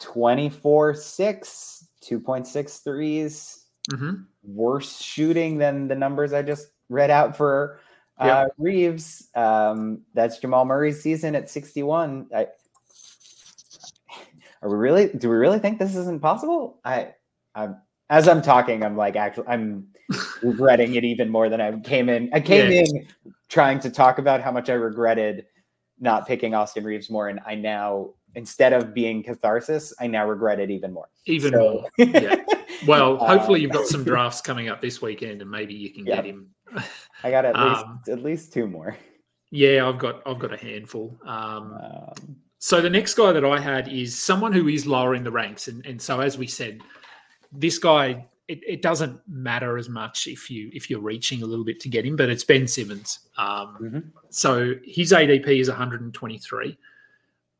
24 0.00 0.94
6, 0.94 1.88
2.6 2.02 2.84
threes. 2.84 3.64
Mm-hmm. 3.90 4.14
Worse 4.42 5.00
shooting 5.00 5.58
than 5.58 5.88
the 5.88 5.94
numbers 5.94 6.32
I 6.32 6.42
just 6.42 6.68
read 6.88 7.10
out 7.10 7.36
for 7.36 7.80
uh, 8.18 8.26
yep. 8.46 8.52
Reaves. 8.58 9.28
Um, 9.34 10.02
that's 10.14 10.38
Jamal 10.38 10.64
Murray's 10.64 11.02
season 11.02 11.34
at 11.34 11.48
61. 11.48 12.28
I, 12.34 12.48
are 14.62 14.68
we 14.68 14.76
really? 14.76 15.08
Do 15.08 15.30
we 15.30 15.36
really 15.36 15.58
think 15.58 15.78
this 15.78 15.94
isn't 15.94 16.20
possible? 16.20 16.80
I, 16.84 17.14
I'm 17.54 17.76
as 18.10 18.28
I'm 18.28 18.42
talking, 18.42 18.82
I'm 18.82 18.96
like 18.96 19.16
actually 19.16 19.46
I'm 19.48 19.88
regretting 20.42 20.94
it 20.94 21.04
even 21.04 21.28
more 21.28 21.48
than 21.48 21.60
I 21.60 21.78
came 21.80 22.08
in. 22.08 22.30
I 22.32 22.40
came 22.40 22.70
yeah. 22.72 22.80
in 22.80 23.06
trying 23.48 23.80
to 23.80 23.90
talk 23.90 24.18
about 24.18 24.40
how 24.40 24.50
much 24.50 24.68
I 24.68 24.74
regretted 24.74 25.46
not 26.00 26.26
picking 26.26 26.54
Austin 26.54 26.84
Reaves 26.84 27.10
more, 27.10 27.28
and 27.28 27.40
I 27.46 27.54
now 27.54 28.10
instead 28.34 28.72
of 28.72 28.94
being 28.94 29.22
catharsis, 29.22 29.92
I 30.00 30.06
now 30.06 30.26
regret 30.26 30.60
it 30.60 30.70
even 30.70 30.92
more. 30.92 31.08
Even 31.26 31.52
so. 31.52 31.58
more. 31.98 32.06
Yeah. 32.06 32.36
Well, 32.86 33.16
hopefully 33.16 33.60
you've 33.60 33.72
got 33.72 33.86
some 33.88 34.04
drafts 34.04 34.40
coming 34.40 34.68
up 34.68 34.80
this 34.80 35.02
weekend, 35.02 35.42
and 35.42 35.50
maybe 35.50 35.74
you 35.74 35.90
can 35.90 36.04
get 36.04 36.24
him. 36.24 36.50
I 37.24 37.30
got 37.30 37.44
at 37.44 37.56
least 37.56 37.84
um, 37.84 38.00
at 38.08 38.22
least 38.22 38.52
two 38.52 38.68
more. 38.68 38.96
Yeah, 39.50 39.88
I've 39.88 39.98
got 39.98 40.22
I've 40.24 40.38
got 40.38 40.52
a 40.52 40.56
handful. 40.56 41.18
Um, 41.24 41.72
um, 41.72 42.36
so 42.58 42.80
the 42.80 42.90
next 42.90 43.14
guy 43.14 43.32
that 43.32 43.44
I 43.44 43.58
had 43.58 43.88
is 43.88 44.16
someone 44.16 44.52
who 44.52 44.68
is 44.68 44.86
lower 44.86 45.16
in 45.16 45.24
the 45.24 45.32
ranks, 45.32 45.66
and 45.66 45.84
and 45.86 46.00
so 46.00 46.20
as 46.20 46.38
we 46.38 46.46
said, 46.46 46.80
this 47.50 47.78
guy 47.78 48.26
it, 48.48 48.60
it 48.66 48.82
doesn't 48.82 49.20
matter 49.28 49.76
as 49.76 49.88
much 49.88 50.26
if 50.26 50.50
you 50.50 50.70
if 50.72 50.88
you're 50.88 51.00
reaching 51.00 51.42
a 51.42 51.46
little 51.46 51.64
bit 51.64 51.80
to 51.80 51.88
get 51.88 52.04
him, 52.04 52.16
but 52.16 52.30
it's 52.30 52.44
Ben 52.44 52.66
Simmons. 52.66 53.20
Um, 53.36 53.76
mm-hmm. 53.80 53.98
So 54.30 54.74
his 54.84 55.12
ADP 55.12 55.46
is 55.48 55.68
123. 55.68 56.78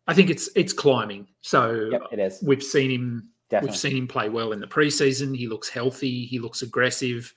I 0.08 0.14
think 0.14 0.30
it's 0.30 0.48
it's 0.56 0.72
climbing. 0.72 1.28
So 1.42 1.90
yep, 1.92 2.02
it 2.10 2.18
is. 2.18 2.42
We've 2.42 2.62
seen 2.62 2.90
him. 2.90 3.28
Definitely. 3.50 3.70
We've 3.70 3.78
seen 3.78 3.96
him 3.96 4.08
play 4.08 4.28
well 4.28 4.52
in 4.52 4.60
the 4.60 4.66
preseason. 4.66 5.36
He 5.36 5.46
looks 5.46 5.68
healthy. 5.68 6.26
He 6.26 6.38
looks 6.38 6.62
aggressive. 6.62 7.32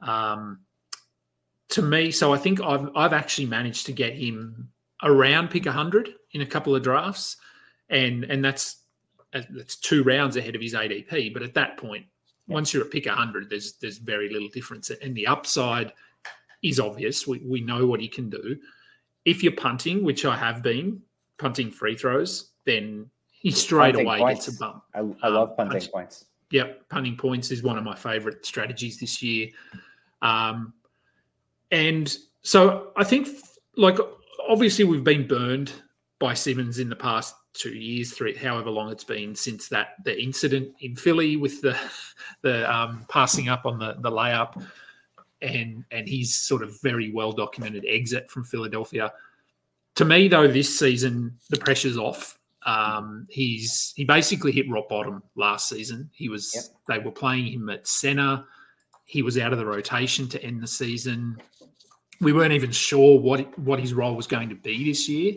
Um, 0.00 0.60
to 1.68 1.82
me, 1.82 2.10
so 2.10 2.32
I 2.32 2.38
think 2.38 2.60
I've 2.60 2.88
I've 2.96 3.12
actually 3.12 3.46
managed 3.46 3.86
to 3.86 3.92
get 3.92 4.14
him 4.14 4.70
around 5.02 5.50
pick 5.50 5.66
100 5.66 6.10
in 6.32 6.40
a 6.40 6.46
couple 6.46 6.74
of 6.74 6.82
drafts, 6.82 7.36
and 7.90 8.24
and 8.24 8.44
that's 8.44 8.82
that's 9.32 9.76
two 9.76 10.02
rounds 10.02 10.36
ahead 10.36 10.54
of 10.54 10.62
his 10.62 10.74
ADP. 10.74 11.34
But 11.34 11.42
at 11.42 11.54
that 11.54 11.76
point, 11.76 12.06
once 12.48 12.72
you're 12.72 12.84
at 12.84 12.90
pick 12.90 13.06
100, 13.06 13.50
there's 13.50 13.74
there's 13.74 13.98
very 13.98 14.30
little 14.30 14.48
difference, 14.48 14.90
and 14.90 15.14
the 15.14 15.26
upside 15.26 15.92
is 16.62 16.80
obvious. 16.80 17.26
We 17.26 17.40
we 17.44 17.60
know 17.60 17.86
what 17.86 18.00
he 18.00 18.08
can 18.08 18.30
do. 18.30 18.56
If 19.24 19.42
you're 19.42 19.52
punting, 19.52 20.02
which 20.04 20.24
I 20.24 20.36
have 20.36 20.62
been, 20.62 21.02
punting 21.38 21.70
free 21.70 21.96
throws, 21.96 22.52
then 22.64 23.08
he 23.30 23.50
straight 23.50 23.94
punting 23.94 24.06
away 24.06 24.18
points. 24.18 24.46
gets 24.46 24.56
a 24.56 24.60
bump. 24.60 24.82
I, 24.94 24.98
I 25.22 25.28
love 25.28 25.50
um, 25.50 25.68
punting 25.68 25.88
points. 25.90 26.26
Yep, 26.50 26.88
punting 26.88 27.16
points 27.16 27.50
is 27.50 27.62
one 27.62 27.76
of 27.76 27.84
my 27.84 27.96
favorite 27.96 28.46
strategies 28.46 28.98
this 28.98 29.22
year. 29.22 29.48
Um, 30.22 30.72
and 31.70 32.16
so 32.42 32.92
I 32.96 33.04
think, 33.04 33.28
like, 33.76 33.98
obviously 34.48 34.84
we've 34.84 35.04
been 35.04 35.26
burned 35.26 35.72
by 36.18 36.34
Simmons 36.34 36.78
in 36.78 36.88
the 36.88 36.96
past 36.96 37.34
two 37.52 37.74
years, 37.74 38.12
three, 38.12 38.34
however 38.34 38.70
long 38.70 38.90
it's 38.90 39.04
been 39.04 39.34
since 39.34 39.68
that 39.68 39.94
the 40.04 40.20
incident 40.22 40.72
in 40.80 40.94
Philly 40.94 41.36
with 41.36 41.60
the 41.60 41.76
the 42.42 42.72
um, 42.72 43.04
passing 43.08 43.48
up 43.48 43.66
on 43.66 43.78
the 43.78 43.96
the 44.00 44.10
layup, 44.10 44.62
and 45.42 45.84
and 45.90 46.08
his 46.08 46.34
sort 46.34 46.62
of 46.62 46.80
very 46.82 47.12
well 47.12 47.32
documented 47.32 47.84
exit 47.88 48.30
from 48.30 48.44
Philadelphia 48.44 49.12
to 49.96 50.04
me, 50.04 50.28
though, 50.28 50.46
this 50.46 50.78
season 50.78 51.36
the 51.50 51.58
pressure's 51.58 51.98
off. 51.98 52.38
Um, 52.64 53.26
he's 53.30 53.92
he 53.96 54.04
basically 54.04 54.52
hit 54.52 54.70
rock 54.70 54.88
bottom 54.88 55.22
last 55.36 55.68
season. 55.68 56.10
He 56.12 56.28
was 56.28 56.52
yep. 56.54 56.64
they 56.88 56.98
were 56.98 57.12
playing 57.12 57.46
him 57.46 57.68
at 57.70 57.86
center. 57.86 58.44
He 59.04 59.22
was 59.22 59.38
out 59.38 59.52
of 59.52 59.58
the 59.58 59.66
rotation 59.66 60.28
to 60.28 60.42
end 60.42 60.62
the 60.62 60.66
season. 60.66 61.40
We 62.20 62.32
weren't 62.32 62.52
even 62.52 62.72
sure 62.72 63.20
what 63.20 63.58
what 63.58 63.78
his 63.78 63.94
role 63.94 64.16
was 64.16 64.26
going 64.26 64.48
to 64.48 64.54
be 64.54 64.84
this 64.84 65.08
year, 65.08 65.34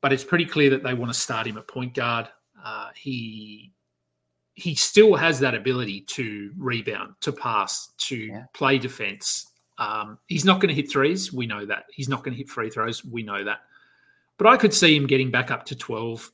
but 0.00 0.12
it's 0.12 0.24
pretty 0.24 0.44
clear 0.46 0.70
that 0.70 0.82
they 0.82 0.94
want 0.94 1.12
to 1.12 1.18
start 1.18 1.46
him 1.46 1.58
at 1.58 1.66
point 1.66 1.94
guard. 1.94 2.28
Uh, 2.64 2.90
he 2.94 3.72
he 4.54 4.74
still 4.74 5.14
has 5.14 5.38
that 5.40 5.54
ability 5.54 6.00
to 6.02 6.52
rebound, 6.56 7.14
to 7.20 7.32
pass, 7.32 7.92
to 7.98 8.16
yeah. 8.16 8.44
play 8.54 8.78
defense. 8.78 9.52
Um, 9.78 10.18
he's 10.26 10.44
not 10.44 10.60
going 10.60 10.68
to 10.68 10.74
hit 10.74 10.90
threes. 10.90 11.32
We 11.32 11.46
know 11.46 11.64
that. 11.64 11.84
He's 11.92 12.08
not 12.08 12.24
going 12.24 12.32
to 12.32 12.38
hit 12.38 12.48
free 12.48 12.70
throws. 12.70 13.04
We 13.04 13.22
know 13.22 13.44
that. 13.44 13.60
But 14.36 14.48
I 14.48 14.56
could 14.56 14.74
see 14.74 14.96
him 14.96 15.06
getting 15.06 15.30
back 15.30 15.50
up 15.50 15.64
to 15.66 15.76
12, 15.76 16.30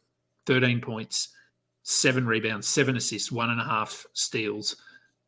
13 0.46 0.80
points, 0.80 1.28
seven 1.82 2.26
rebounds, 2.26 2.66
seven 2.66 2.96
assists, 2.96 3.30
one 3.30 3.50
and 3.50 3.60
a 3.60 3.64
half 3.64 4.06
steals, 4.12 4.76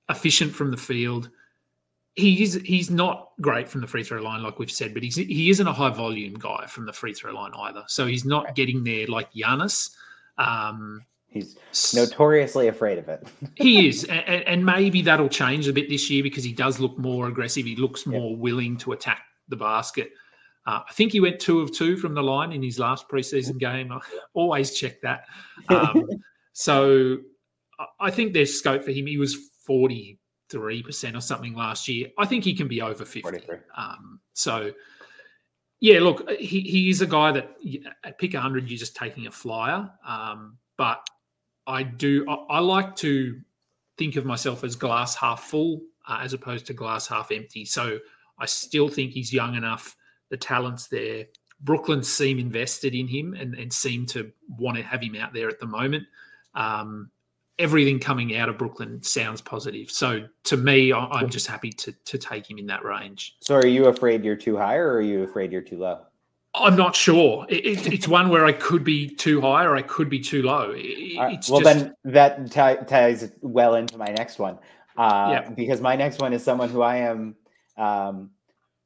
efficient 0.09 0.55
from 0.55 0.70
the 0.70 0.76
field. 0.76 1.31
He's 2.14 2.55
he's 2.55 2.90
not 2.90 3.33
great 3.42 3.68
from 3.68 3.83
the 3.83 3.87
free 3.87 4.02
throw 4.02 4.22
line, 4.22 4.42
like 4.42 4.59
we've 4.59 4.70
said, 4.70 4.94
but 4.94 5.02
he's 5.02 5.16
he 5.16 5.50
isn't 5.50 5.66
a 5.66 5.72
high 5.72 5.90
volume 5.90 6.35
guy 6.35 6.64
from 6.66 6.87
the 6.87 6.92
free 6.92 7.12
throw 7.12 7.33
line 7.33 7.52
either. 7.55 7.85
So 7.88 8.07
he's 8.07 8.24
not 8.24 8.55
getting 8.55 8.83
there 8.85 9.07
like 9.07 9.33
Giannis. 9.35 9.90
Um, 10.38 11.05
He's 11.37 11.94
notoriously 11.94 12.68
afraid 12.68 12.99
of 12.99 13.09
it. 13.09 13.27
he 13.55 13.88
is, 13.88 14.05
and, 14.05 14.44
and, 14.44 14.64
maybe 14.64 15.03
that'll 15.03 15.29
change 15.29 15.68
a 15.68 15.72
bit 15.72 15.88
this 15.88 16.09
year 16.11 16.22
because 16.22 16.44
he 16.44 16.53
does 16.53 16.81
look 16.81 16.96
more 16.99 17.29
aggressive. 17.29 17.66
He 17.66 17.77
looks 17.77 18.07
more 18.07 18.35
willing 18.35 18.77
to 18.79 18.92
attack 18.92 19.22
the 19.49 19.57
basket. 19.57 20.11
Uh, 20.66 20.81
I 20.88 20.92
think 20.92 21.12
he 21.12 21.20
went 21.20 21.38
two 21.38 21.61
of 21.61 21.72
two 21.72 21.96
from 21.96 22.14
the 22.14 22.22
line 22.22 22.53
in 22.53 22.62
his 22.62 22.79
last 22.79 23.09
preseason 23.09 23.59
game. 23.59 23.92
I 23.92 24.01
always 24.35 24.75
check 24.75 25.01
that. 25.03 25.27
Um, 25.68 26.09
so 26.53 27.18
I 28.01 28.11
think 28.11 28.33
there's 28.33 28.59
scope 28.59 28.83
for 28.83 28.90
him. 28.90 29.07
He 29.07 29.16
was 29.18 29.37
43% 29.68 30.18
or 31.14 31.20
something 31.20 31.55
last 31.55 31.87
year. 31.87 32.09
I 32.18 32.27
think 32.27 32.42
he 32.42 32.55
can 32.55 32.66
be 32.66 32.83
over 32.83 33.05
50. 33.05 33.38
Um, 33.77 34.20
so 34.33 34.72
Yeah, 35.81 36.01
look, 36.01 36.29
he, 36.31 36.61
he 36.62 36.90
is 36.90 37.01
a 37.01 37.07
guy 37.07 37.33
that 37.33 37.57
at 38.03 38.18
pick 38.18 38.33
100, 38.33 38.68
you're 38.68 38.79
just 38.79 38.96
taking 38.96 39.27
a 39.29 39.31
flyer. 39.31 39.88
Um, 40.05 40.59
but 40.77 41.07
I 41.66 41.83
do, 41.83 42.24
I, 42.29 42.35
I, 42.50 42.59
like 42.61 42.96
to 42.96 43.40
think 43.98 44.16
of 44.16 44.24
myself 44.24 44.64
as 44.64 44.76
glass 44.76 45.14
half 45.14 45.44
full 45.44 45.81
uh, 46.07 46.20
as 46.22 46.33
opposed 46.33 46.66
to 46.66 46.72
glass 46.72 47.07
half 47.07 47.31
empty. 47.31 47.64
So 47.64 47.98
I 48.38 48.46
still 48.46 48.88
think 48.88 49.12
he's 49.12 49.33
young 49.33 49.55
enough, 49.55 49.96
the 50.31 50.37
talent's 50.37 50.88
there. 50.88 51.26
Brooklyn 51.61 52.02
seem 52.02 52.38
invested 52.38 52.94
in 52.94 53.09
him 53.09 53.35
and, 53.35 53.55
and 53.55 53.72
seem 53.72 54.07
to 54.07 54.31
want 54.59 54.76
to 54.76 54.83
have 54.83 55.02
him 55.02 55.16
out 55.16 55.33
there 55.33 55.48
at 55.48 55.59
the 55.59 55.66
moment. 55.66 56.05
Um, 56.55 57.11
everything 57.59 57.98
coming 57.98 58.37
out 58.37 58.48
of 58.48 58.59
Brooklyn 58.59 59.02
sounds 59.02 59.40
positive. 59.40 59.90
So 59.90 60.26
to 60.44 60.57
me, 60.57 60.92
I'm 60.92 61.31
just 61.31 61.46
happy 61.46 61.70
to 61.70 61.92
to 61.92 62.18
take 62.18 62.50
him 62.50 62.59
in 62.59 62.66
that 62.66 62.85
range. 62.85 63.37
So 63.40 63.55
are 63.55 63.66
you 63.66 63.87
afraid 63.87 64.24
you're 64.24 64.37
too 64.37 64.57
high, 64.57 64.76
or 64.76 64.94
are 64.94 65.00
you 65.00 65.22
afraid 65.22 65.52
you're 65.52 65.62
too 65.62 65.79
low? 65.79 66.00
I'm 66.57 66.77
not 66.77 66.97
sure. 66.97 67.47
It, 67.49 67.66
it, 67.66 67.92
it's 67.92 68.09
one 68.09 68.29
where 68.29 68.47
I 68.47 68.53
could 68.53 68.83
be 68.83 69.09
too 69.09 69.40
high 69.40 69.64
or 69.64 69.77
I 69.77 69.83
could 69.83 70.09
be 70.09 70.21
too 70.21 70.42
low. 70.42 70.73
It, 70.75 71.19
right. 71.19 71.45
well, 71.49 71.61
just... 71.61 71.64
then 71.64 71.95
that 72.05 72.51
t- 72.51 72.85
ties 72.87 73.31
well 73.42 73.75
into 73.75 73.99
my 73.99 74.07
next 74.09 74.38
one. 74.38 74.59
Uh, 74.97 75.29
yeah. 75.31 75.51
Because 75.51 75.81
my 75.81 75.97
next 75.97 76.21
one 76.21 76.33
is 76.33 76.42
someone 76.42 76.71
who 76.71 76.81
I 76.81 76.97
am 76.97 77.37
um, 77.77 78.31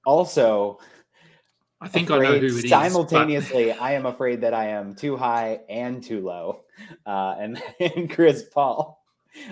also 0.05 0.79
I 1.81 1.89
think 1.89 2.11
I 2.11 2.19
know 2.19 2.39
who 2.39 2.59
it 2.59 2.69
simultaneously, 2.69 3.69
but... 3.69 3.81
I 3.81 3.93
am 3.93 4.05
afraid 4.05 4.43
that 4.43 4.53
I 4.53 4.69
am 4.69 4.95
too 4.95 5.17
high 5.17 5.61
and 5.69 6.03
too 6.03 6.21
low, 6.21 6.65
uh, 7.07 7.37
and, 7.39 7.63
and 7.81 8.11
Chris 8.11 8.45
Paul. 8.53 9.03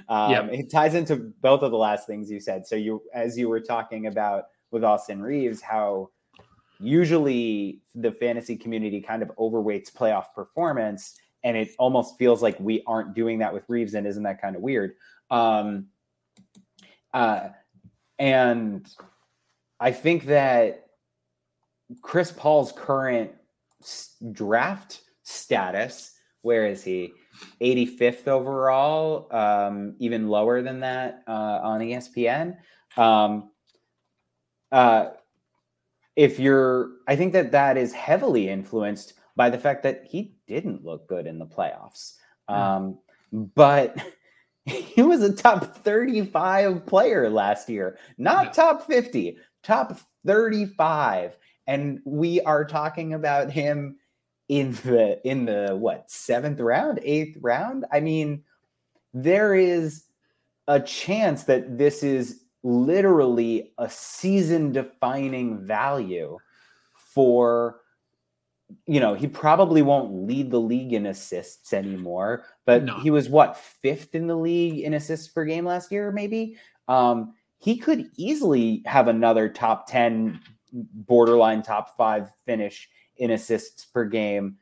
Um, 0.09 0.31
yep. 0.31 0.50
It 0.52 0.70
ties 0.70 0.94
into 0.94 1.16
both 1.40 1.62
of 1.62 1.70
the 1.70 1.78
last 1.78 2.07
things 2.07 2.31
you 2.31 2.40
said. 2.40 2.66
So 2.66 2.76
you, 2.76 3.02
as 3.14 3.38
you 3.38 3.48
were 3.48 3.61
talking 3.61 4.07
about 4.07 4.46
with 4.70 4.85
Austin 4.85 5.22
Reaves, 5.22 5.62
how 5.62 6.11
usually 6.80 7.80
the 7.94 8.12
fantasy 8.12 8.56
community 8.56 9.00
kind 9.00 9.22
of 9.22 9.30
overweights 9.36 9.92
playoff 9.92 10.32
performance, 10.34 11.14
and 11.44 11.56
it 11.56 11.70
almost 11.78 12.18
feels 12.18 12.42
like 12.42 12.58
we 12.60 12.82
aren't 12.86 13.14
doing 13.14 13.38
that 13.38 13.52
with 13.52 13.64
Reaves 13.68 13.94
and 13.94 14.06
isn't 14.06 14.22
that 14.22 14.40
kind 14.40 14.56
of 14.56 14.62
weird? 14.62 14.94
Um, 15.30 15.86
uh, 17.14 17.48
and 18.18 18.86
I 19.80 19.92
think 19.92 20.26
that 20.26 20.86
Chris 22.02 22.32
Paul's 22.32 22.72
current 22.72 23.30
draft 24.32 25.02
status, 25.22 26.12
where 26.42 26.66
is 26.66 26.82
he? 26.82 27.12
85th 27.60 28.26
overall, 28.26 29.28
um, 29.32 29.94
even 29.98 30.28
lower 30.28 30.60
than 30.62 30.80
that 30.80 31.22
uh, 31.28 31.60
on 31.62 31.80
ESPN. 31.80 32.56
Um, 32.96 33.50
uh, 34.72 35.10
if 36.18 36.38
you're, 36.38 36.90
I 37.07 37.14
think 37.14 37.33
that 37.33 37.52
that 37.52 37.76
is 37.76 37.92
heavily 37.92 38.48
influenced 38.48 39.14
by 39.37 39.48
the 39.50 39.59
fact 39.59 39.85
that 39.85 40.04
he 40.04 40.35
didn't 40.46 40.85
look 40.85 41.09
good 41.09 41.26
in 41.26 41.38
the 41.38 41.46
playoffs. 41.46 42.14
Hmm. 42.48 42.54
Um, 42.54 42.98
but 43.33 43.96
he 44.64 45.02
was 45.02 45.22
a 45.22 45.33
top 45.33 45.76
35 45.76 46.85
player 46.87 47.31
last 47.31 47.68
year, 47.68 47.98
not 48.18 48.52
top 48.52 48.87
50, 48.87 49.38
top 49.62 49.98
35 50.26 51.37
and 51.68 52.00
we 52.04 52.40
are 52.40 52.64
talking 52.64 53.12
about 53.12 53.52
him 53.52 53.98
in 54.48 54.72
the 54.72 55.20
in 55.28 55.44
the 55.44 55.76
what 55.78 56.11
seventh 56.11 56.59
round, 56.59 56.98
eighth 57.02 57.37
round. 57.40 57.85
I 57.92 58.00
mean, 58.00 58.42
there 59.12 59.54
is 59.54 60.04
a 60.66 60.81
chance 60.81 61.44
that 61.44 61.76
this 61.76 62.02
is 62.02 62.42
literally 62.62 63.72
a 63.78 63.88
season 63.88 64.72
defining 64.72 65.64
value 65.66 66.38
for 66.94 67.80
you 68.86 69.00
know, 69.00 69.14
he 69.14 69.26
probably 69.26 69.82
won't 69.82 70.26
lead 70.26 70.50
the 70.50 70.60
league 70.60 70.92
in 70.92 71.06
assists 71.06 71.72
anymore, 71.72 72.44
but 72.66 72.84
no. 72.84 72.98
he 73.00 73.10
was 73.10 73.28
what 73.28 73.56
fifth 73.56 74.14
in 74.14 74.26
the 74.26 74.36
league 74.36 74.80
in 74.80 74.94
assists 74.94 75.28
per 75.28 75.44
game 75.44 75.64
last 75.64 75.90
year, 75.90 76.12
maybe. 76.12 76.56
Um, 76.86 77.34
he 77.56 77.78
could 77.78 78.10
easily 78.16 78.82
have 78.86 79.08
another 79.08 79.48
top 79.48 79.88
10 79.88 80.40
borderline 80.72 81.62
top 81.62 81.96
five 81.96 82.30
finish 82.44 82.88
in 83.16 83.30
assists 83.30 83.86
per 83.86 84.04
game. 84.04 84.56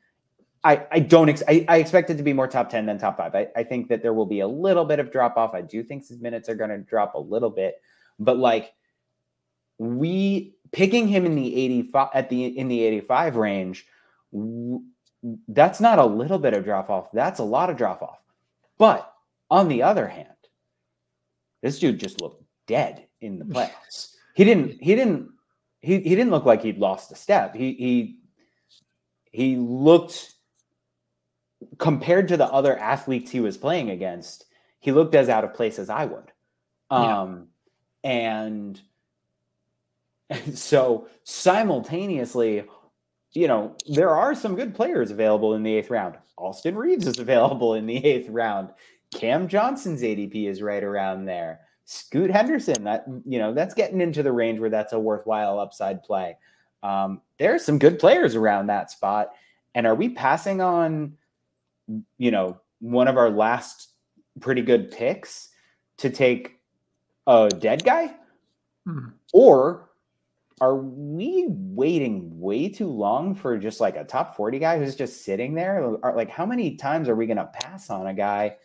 I, 0.66 0.84
I 0.90 0.98
don't 0.98 1.28
ex- 1.28 1.44
I, 1.46 1.64
I 1.68 1.76
expect 1.76 2.10
it 2.10 2.16
to 2.16 2.24
be 2.24 2.32
more 2.32 2.48
top 2.48 2.68
10 2.68 2.86
than 2.86 2.98
top 2.98 3.18
five. 3.18 3.36
I, 3.36 3.46
I 3.54 3.62
think 3.62 3.88
that 3.88 4.02
there 4.02 4.12
will 4.12 4.26
be 4.26 4.40
a 4.40 4.48
little 4.48 4.84
bit 4.84 4.98
of 4.98 5.12
drop 5.12 5.36
off. 5.36 5.54
I 5.54 5.60
do 5.60 5.84
think 5.84 6.08
his 6.08 6.20
minutes 6.20 6.48
are 6.48 6.56
going 6.56 6.70
to 6.70 6.78
drop 6.78 7.14
a 7.14 7.20
little 7.20 7.50
bit, 7.50 7.80
but 8.18 8.36
like 8.36 8.72
we 9.78 10.56
picking 10.72 11.06
him 11.06 11.24
in 11.24 11.36
the 11.36 11.54
85 11.56 12.08
at 12.14 12.28
the 12.28 12.46
in 12.46 12.66
the 12.66 12.82
85 12.82 13.36
range, 13.36 13.86
w- 14.32 14.82
that's 15.46 15.80
not 15.80 16.00
a 16.00 16.04
little 16.04 16.38
bit 16.38 16.52
of 16.52 16.64
drop 16.64 16.90
off. 16.90 17.12
That's 17.12 17.38
a 17.38 17.44
lot 17.44 17.70
of 17.70 17.76
drop 17.76 18.02
off. 18.02 18.18
But 18.76 19.12
on 19.48 19.68
the 19.68 19.84
other 19.84 20.08
hand, 20.08 20.28
this 21.62 21.78
dude 21.78 22.00
just 22.00 22.20
looked 22.20 22.42
dead 22.66 23.06
in 23.20 23.38
the 23.38 23.44
playoffs. 23.54 24.14
He 24.34 24.42
didn't 24.42 24.82
he 24.82 24.96
didn't 24.96 25.30
he 25.80 26.00
he 26.00 26.16
didn't 26.16 26.30
look 26.30 26.44
like 26.44 26.62
he'd 26.62 26.78
lost 26.78 27.12
a 27.12 27.14
step. 27.14 27.54
He 27.54 27.72
he 27.74 28.18
he 29.30 29.56
looked 29.56 30.32
compared 31.78 32.28
to 32.28 32.36
the 32.36 32.46
other 32.46 32.78
athletes 32.78 33.30
he 33.30 33.40
was 33.40 33.56
playing 33.56 33.90
against, 33.90 34.46
he 34.80 34.92
looked 34.92 35.14
as 35.14 35.28
out 35.28 35.44
of 35.44 35.54
place 35.54 35.78
as 35.78 35.90
I 35.90 36.04
would. 36.04 36.32
Um 36.90 37.48
yeah. 38.04 38.10
and, 38.10 38.80
and 40.30 40.58
so 40.58 41.08
simultaneously, 41.24 42.64
you 43.32 43.48
know, 43.48 43.76
there 43.88 44.10
are 44.10 44.34
some 44.34 44.54
good 44.54 44.74
players 44.74 45.10
available 45.10 45.54
in 45.54 45.62
the 45.62 45.74
eighth 45.74 45.90
round. 45.90 46.16
Austin 46.36 46.76
Reaves 46.76 47.06
is 47.06 47.18
available 47.20 47.74
in 47.74 47.86
the 47.86 48.04
eighth 48.04 48.28
round. 48.28 48.70
Cam 49.14 49.48
Johnson's 49.48 50.02
ADP 50.02 50.48
is 50.48 50.62
right 50.62 50.82
around 50.82 51.24
there. 51.24 51.60
Scoot 51.84 52.30
Henderson, 52.30 52.82
that 52.84 53.06
you 53.24 53.38
know, 53.38 53.54
that's 53.54 53.74
getting 53.74 54.00
into 54.00 54.22
the 54.22 54.32
range 54.32 54.58
where 54.58 54.70
that's 54.70 54.92
a 54.92 54.98
worthwhile 54.98 55.60
upside 55.60 56.02
play. 56.02 56.36
Um, 56.82 57.20
there 57.38 57.54
are 57.54 57.58
some 57.58 57.78
good 57.78 57.98
players 57.98 58.34
around 58.34 58.66
that 58.66 58.90
spot. 58.90 59.32
And 59.74 59.86
are 59.86 59.94
we 59.94 60.08
passing 60.08 60.60
on, 60.60 61.16
you 62.18 62.30
know, 62.30 62.60
one 62.80 63.08
of 63.08 63.16
our 63.16 63.30
last 63.30 63.92
pretty 64.40 64.62
good 64.62 64.90
picks 64.90 65.48
to 65.98 66.10
take 66.10 66.60
a 67.26 67.48
dead 67.48 67.84
guy? 67.84 68.14
Hmm. 68.84 69.08
Or 69.32 69.90
are 70.60 70.76
we 70.76 71.46
waiting 71.48 72.40
way 72.40 72.68
too 72.68 72.88
long 72.88 73.34
for 73.34 73.58
just 73.58 73.80
like 73.80 73.96
a 73.96 74.04
top 74.04 74.36
40 74.36 74.58
guy 74.58 74.78
who's 74.78 74.96
just 74.96 75.24
sitting 75.24 75.54
there? 75.54 75.96
Are, 76.02 76.16
like, 76.16 76.30
how 76.30 76.46
many 76.46 76.76
times 76.76 77.08
are 77.08 77.16
we 77.16 77.26
going 77.26 77.36
to 77.36 77.50
pass 77.52 77.90
on 77.90 78.06
a 78.06 78.14
guy? 78.14 78.56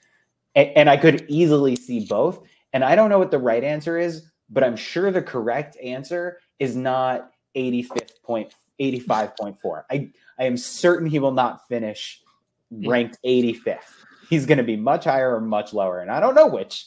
And, 0.55 0.69
and 0.75 0.89
I 0.89 0.97
could 0.97 1.25
easily 1.27 1.75
see 1.75 2.05
both. 2.05 2.45
And 2.73 2.83
I 2.83 2.95
don't 2.95 3.09
know 3.09 3.19
what 3.19 3.31
the 3.31 3.39
right 3.39 3.63
answer 3.63 3.97
is, 3.97 4.31
but 4.49 4.63
I'm 4.63 4.75
sure 4.75 5.11
the 5.11 5.21
correct 5.21 5.77
answer 5.83 6.39
is 6.59 6.75
not 6.75 7.31
85th 7.55 8.21
point 8.23 8.53
85.4. 8.79 9.83
I 9.91 10.11
I 10.39 10.45
am 10.45 10.57
certain 10.57 11.07
he 11.07 11.19
will 11.19 11.33
not 11.33 11.67
finish 11.67 12.21
ranked 12.71 13.17
85th. 13.25 13.79
He's 14.29 14.45
going 14.45 14.57
to 14.57 14.63
be 14.63 14.77
much 14.77 15.05
higher 15.05 15.35
or 15.35 15.41
much 15.41 15.73
lower, 15.73 15.99
and 15.99 16.09
I 16.09 16.19
don't 16.19 16.35
know 16.35 16.47
which. 16.47 16.85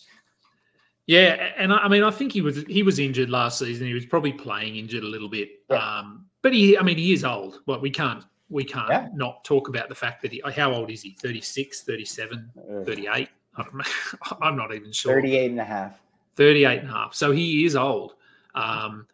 Yeah, 1.07 1.51
and 1.59 1.73
I 1.73 1.87
mean, 1.89 2.03
I 2.03 2.11
think 2.11 2.33
he 2.33 2.41
was 2.41 2.63
he 2.65 2.83
was 2.83 2.99
injured 2.99 3.29
last 3.29 3.59
season. 3.59 3.87
He 3.87 3.93
was 3.93 4.07
probably 4.07 4.33
playing 4.33 4.77
injured 4.77 5.03
a 5.03 5.07
little 5.07 5.29
bit. 5.29 5.51
Yeah. 5.69 5.77
Um, 5.77 6.27
but 6.41 6.55
he, 6.55 6.79
I 6.79 6.83
mean, 6.83 6.97
he 6.97 7.13
is 7.13 7.25
old. 7.25 7.61
Well, 7.67 7.81
we 7.81 7.91
can't 7.91 8.25
we 8.49 8.65
can't 8.65 8.89
yeah. 8.89 9.09
not 9.15 9.45
talk 9.45 9.69
about 9.69 9.91
the 9.91 9.95
fact 9.95 10.23
that 10.23 10.33
he. 10.33 10.43
How 10.57 10.73
old 10.73 10.91
is 10.91 11.03
he? 11.03 11.11
36, 11.21 11.83
37, 11.83 12.51
38. 12.87 13.29
I'm 14.41 14.57
not 14.57 14.75
even 14.75 14.93
sure. 14.93 15.15
38 15.15 15.51
and 15.51 15.61
a 15.61 15.65
half. 15.65 16.01
38 16.37 16.81
and 16.81 16.89
a 16.89 16.93
half. 16.93 17.15
So 17.15 17.33
he 17.33 17.65
is 17.65 17.77
old. 17.77 18.15
Um, 18.55 19.07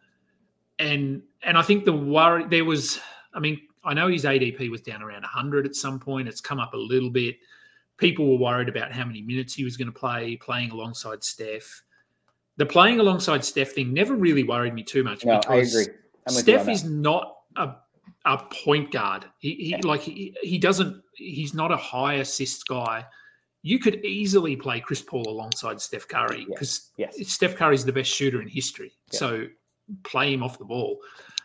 and 0.79 1.21
and 1.43 1.57
I 1.57 1.61
think 1.61 1.85
the 1.85 1.93
worry 1.93 2.45
there 2.45 2.65
was, 2.65 2.99
I 3.33 3.39
mean, 3.39 3.61
I 3.83 3.93
know 3.93 4.07
his 4.07 4.25
ADP 4.25 4.69
was 4.69 4.81
down 4.81 5.01
around 5.01 5.21
100 5.21 5.65
at 5.65 5.75
some 5.75 5.99
point. 5.99 6.27
It's 6.27 6.41
come 6.41 6.59
up 6.59 6.73
a 6.73 6.77
little 6.77 7.09
bit. 7.09 7.37
People 7.97 8.31
were 8.31 8.37
worried 8.37 8.69
about 8.69 8.91
how 8.91 9.05
many 9.05 9.21
minutes 9.21 9.53
he 9.53 9.63
was 9.63 9.77
going 9.77 9.91
to 9.91 9.97
play 9.97 10.35
playing 10.37 10.71
alongside 10.71 11.23
Steph. 11.23 11.83
The 12.57 12.65
playing 12.65 12.99
alongside 12.99 13.43
Steph 13.43 13.71
thing 13.71 13.93
never 13.93 14.15
really 14.15 14.43
worried 14.43 14.73
me 14.73 14.83
too 14.83 15.03
much 15.03 15.25
no, 15.25 15.39
because 15.39 15.75
I 15.75 15.81
agree. 15.81 15.93
Steph 16.27 16.67
is 16.67 16.83
not 16.83 17.37
a 17.55 17.75
a 18.25 18.37
point 18.63 18.91
guard. 18.91 19.25
He, 19.39 19.55
he 19.55 19.69
yeah. 19.71 19.79
like 19.83 20.01
he, 20.01 20.35
he 20.43 20.57
doesn't 20.59 21.01
he's 21.15 21.53
not 21.53 21.71
a 21.71 21.77
high 21.77 22.15
assist 22.15 22.67
guy 22.67 23.05
you 23.63 23.79
could 23.79 24.03
easily 24.03 24.55
play 24.55 24.79
Chris 24.79 25.01
Paul 25.01 25.27
alongside 25.27 25.79
Steph 25.79 26.07
Curry 26.07 26.45
because 26.49 26.89
yes. 26.97 27.15
yes. 27.17 27.29
Steph 27.29 27.55
Curry 27.55 27.75
is 27.75 27.85
the 27.85 27.93
best 27.93 28.09
shooter 28.09 28.41
in 28.41 28.47
history. 28.47 28.93
So 29.11 29.45
play 30.03 30.33
him 30.33 30.41
off 30.41 30.57
the 30.57 30.65
ball. 30.65 30.99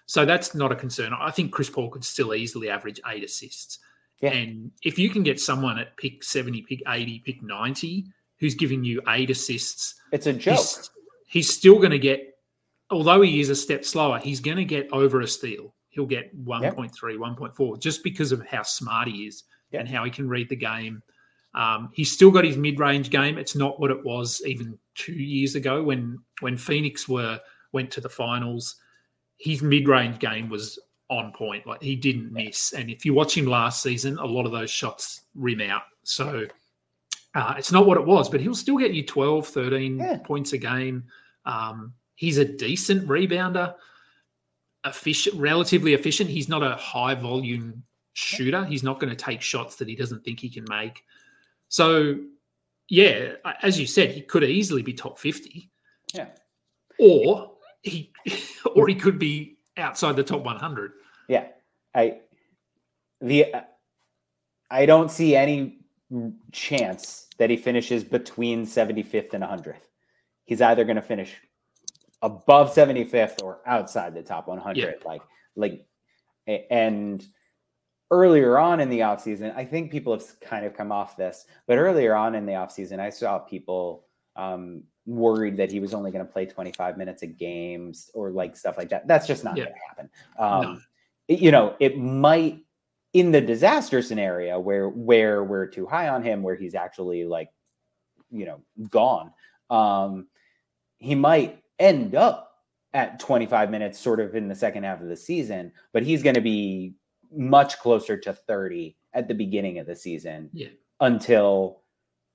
So 0.07 0.25
that's 0.25 0.55
not 0.55 0.73
a 0.73 0.77
concern. 0.77 1.12
I 1.19 1.31
think 1.31 1.53
Chris 1.53 1.69
Paul 1.69 1.90
could 1.90 2.05
still 2.05 2.35
easily 2.35 2.71
average 2.71 3.01
eight 3.09 3.25
assists. 3.25 3.79
Yeah. 4.21 4.31
And 4.31 4.71
if 4.83 4.99
you 4.99 5.11
can 5.11 5.23
get 5.23 5.40
someone 5.40 5.79
at 5.79 5.97
pick 5.97 6.23
70, 6.23 6.62
pick 6.62 6.81
80, 6.88 7.19
pick 7.27 7.42
90 7.42 8.07
who's 8.38 8.55
giving 8.55 8.85
you 8.85 9.03
eight 9.09 9.31
assists, 9.31 9.95
it's 10.12 10.27
a 10.27 10.33
joke. 10.33 10.59
He's, 10.59 10.90
he's 11.27 11.53
still 11.55 11.77
going 11.79 11.90
to 11.90 11.99
get, 11.99 12.38
although 12.90 13.21
he 13.21 13.40
is 13.40 13.51
a 13.51 13.57
step 13.57 13.85
slower, 13.85 14.19
he's 14.19 14.40
going 14.40 14.57
to 14.59 14.64
get 14.64 14.88
over 14.92 15.21
a 15.21 15.27
steal. 15.27 15.75
he'll 15.90 16.07
get 16.07 16.35
1.3, 16.45 16.92
1.4 16.92 17.81
just 17.81 18.05
because 18.05 18.33
of 18.33 18.47
how 18.47 18.62
smart 18.62 19.09
he 19.09 19.27
is 19.27 19.45
Yep. 19.73 19.81
and 19.81 19.88
how 19.88 20.05
he 20.05 20.11
can 20.12 20.29
read 20.29 20.49
the 20.49 20.57
game. 20.57 21.03
Um, 21.55 21.90
he's 21.92 22.12
still 22.12 22.31
got 22.31 22.45
his 22.45 22.57
mid-range 22.57 23.11
game. 23.11 23.37
It's 23.38 23.57
not 23.57 23.81
what 23.81 23.90
it 23.90 24.05
was 24.05 24.40
even 24.47 24.79
two 24.95 25.14
years 25.14 25.57
ago 25.57 25.83
when 25.83 26.19
when 26.40 26.57
Phoenix 26.57 27.09
were 27.09 27.40
went 27.73 27.90
to 27.92 28.01
the 28.01 28.09
finals. 28.09 28.77
His 29.38 29.62
mid-range 29.62 30.18
game 30.18 30.49
was 30.49 30.79
on 31.11 31.33
point. 31.33 31.66
Like 31.66 31.83
he 31.83 31.94
didn't 31.96 32.33
miss. 32.33 32.72
And 32.72 32.90
if 32.90 33.05
you 33.05 33.14
watch 33.14 33.37
him 33.37 33.46
last 33.46 33.83
season, 33.83 34.18
a 34.18 34.25
lot 34.25 34.46
of 34.46 34.53
those 34.53 34.70
shots 34.70 35.22
rim 35.35 35.61
out. 35.61 35.83
So 36.05 36.46
uh, 37.35 37.55
it's 37.59 37.70
not 37.72 37.87
what 37.87 37.99
it 37.99 38.05
was, 38.07 38.29
but 38.29 38.40
he'll 38.40 38.55
still 38.55 38.79
get 38.79 38.92
you 38.94 39.05
12, 39.05 39.46
13 39.46 39.99
Yeah. 39.99 40.18
points 40.18 40.53
a 40.53 40.59
game. 40.59 41.05
Um, 41.44 41.92
he's 42.16 42.38
a 42.38 42.44
decent 42.44 43.07
rebounder, 43.07 43.75
efficient, 44.85 45.37
relatively 45.37 45.94
efficient. 45.94 46.31
He's 46.31 46.49
not 46.49 46.62
a 46.62 46.75
high 46.77 47.14
volume 47.14 47.83
shooter. 48.14 48.64
He's 48.64 48.83
not 48.83 48.99
going 48.99 49.11
to 49.11 49.16
take 49.16 49.42
shots 49.42 49.77
that 49.77 49.88
he 49.88 49.94
doesn't 49.94 50.25
think 50.25 50.40
he 50.40 50.49
can 50.49 50.64
make. 50.68 51.03
So, 51.68 52.16
yeah, 52.88 53.33
as 53.62 53.79
you 53.79 53.87
said, 53.87 54.12
he 54.12 54.22
could 54.22 54.44
easily 54.44 54.83
be 54.83 54.92
top 54.92 55.18
50 55.18 55.70
Yeah. 56.14 56.29
or 56.99 57.56
he 57.83 58.12
or 58.75 58.89
he 58.89 58.95
could 58.95 59.19
be 59.19 59.59
outside 59.77 60.17
the 60.17 60.25
top 60.25 60.45
100. 60.45 60.93
Yeah, 61.29 61.49
I 61.95 62.21
the 63.21 63.55
I 64.71 64.87
don't 64.87 65.11
see 65.11 65.37
any 65.37 65.79
chance 66.53 67.29
that 67.39 67.51
he 67.51 67.57
finishes 67.57 68.05
between 68.05 68.65
75th 68.65 69.35
and 69.35 69.43
100th. 69.43 69.77
He's 70.45 70.61
either 70.61 70.85
going 70.85 70.97
to 70.97 71.03
finish 71.03 71.37
above 72.23 72.73
75th 72.75 73.43
or 73.43 73.61
outside 73.67 74.15
the 74.15 74.23
top 74.23 74.49
100. 74.49 74.77
Yeah. 74.77 74.91
Like 75.05 75.23
like 75.57 75.87
and 76.47 77.27
earlier 78.11 78.59
on 78.59 78.81
in 78.81 78.89
the 78.89 79.01
offseason, 79.01 79.55
I 79.57 79.65
think 79.65 79.91
people 79.91 80.12
have 80.12 80.41
kind 80.41 80.65
of 80.65 80.75
come 80.75 80.93
off 80.93 81.17
this, 81.17 81.47
but 81.67 81.79
earlier 81.79 82.15
on 82.15 82.35
in 82.35 82.47
the 82.47 82.53
offseason, 82.53 83.01
I 83.01 83.11
saw 83.11 83.39
people 83.39 84.07
um, 84.37 84.85
worried 85.07 85.57
that 85.57 85.71
he 85.71 85.81
was 85.81 85.95
only 85.95 86.11
going 86.11 86.27
to 86.27 86.31
play 86.33 86.45
25 86.47 86.99
minutes 86.99 87.23
of 87.23 87.37
games 87.38 88.11
or 88.14 88.31
like 88.31 88.57
stuff 88.57 88.77
like 88.77 88.88
that. 88.90 89.07
That's 89.07 89.27
just 89.27 89.45
not 89.45 89.57
Yeah. 89.57 89.64
going 89.64 89.75
to 89.77 89.81
happen. 89.88 90.11
Um, 90.38 90.61
No. 90.75 90.79
it- 91.29 91.40
you 91.40 91.51
know, 91.51 91.77
it 91.81 91.97
might 91.99 92.62
in 93.12 93.31
the 93.33 93.40
disaster 93.40 94.03
scenario 94.03 94.59
where 94.61 94.88
where 94.90 95.42
we're 95.45 95.66
too 95.66 95.87
high 95.87 96.09
on 96.09 96.23
him, 96.23 96.42
where 96.42 96.57
he's 96.57 96.75
actually 96.75 97.25
like, 97.25 97.51
you 98.31 98.45
know, 98.45 98.61
gone. 98.90 99.33
Um, 99.71 100.29
he 100.99 101.14
might 101.14 101.62
end 101.79 102.14
up 102.14 102.53
at 102.95 103.19
25 103.21 103.71
minutes, 103.71 103.99
sort 103.99 104.21
of 104.21 104.35
in 104.35 104.49
the 104.49 104.55
second 104.55 104.85
half 104.85 105.01
of 105.01 105.09
the 105.09 105.16
season, 105.16 105.73
but 105.92 106.03
he's 106.03 106.23
going 106.23 106.35
to 106.35 106.40
be 106.40 106.95
much 107.31 107.79
closer 107.79 108.16
to 108.16 108.33
30 108.33 108.97
at 109.12 109.29
the 109.29 109.35
beginning 109.35 109.79
of 109.79 109.87
the 109.87 109.97
season 109.97 110.51
Yeah. 110.53 110.69
until 111.01 111.83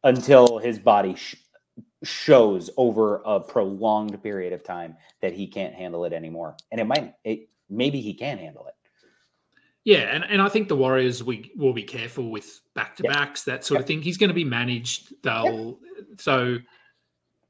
until 0.03 0.57
his 0.57 0.79
body 0.79 1.13
sh- 1.15 1.35
shows 2.03 2.69
over 2.77 3.21
a 3.25 3.39
prolonged 3.39 4.21
period 4.23 4.53
of 4.53 4.63
time 4.63 4.95
that 5.21 5.33
he 5.33 5.45
can't 5.47 5.73
handle 5.73 6.03
it 6.05 6.13
anymore 6.13 6.55
and 6.71 6.81
it 6.81 6.85
might 6.85 7.13
it 7.23 7.47
maybe 7.69 8.01
he 8.01 8.13
can 8.13 8.37
handle 8.37 8.65
it 8.67 8.73
Yeah, 9.83 10.13
and, 10.13 10.23
and 10.25 10.41
I 10.41 10.49
think 10.49 10.67
the 10.67 10.75
Warriors 10.75 11.23
we 11.23 11.51
will 11.55 11.73
be 11.73 11.83
careful 11.83 12.29
with 12.29 12.61
back 12.75 12.95
to 12.97 13.03
backs, 13.03 13.43
that 13.45 13.65
sort 13.65 13.81
of 13.81 13.87
thing. 13.87 14.01
He's 14.01 14.17
going 14.17 14.29
to 14.29 14.33
be 14.35 14.43
managed. 14.45 15.13
They'll 15.23 15.79
so 16.17 16.57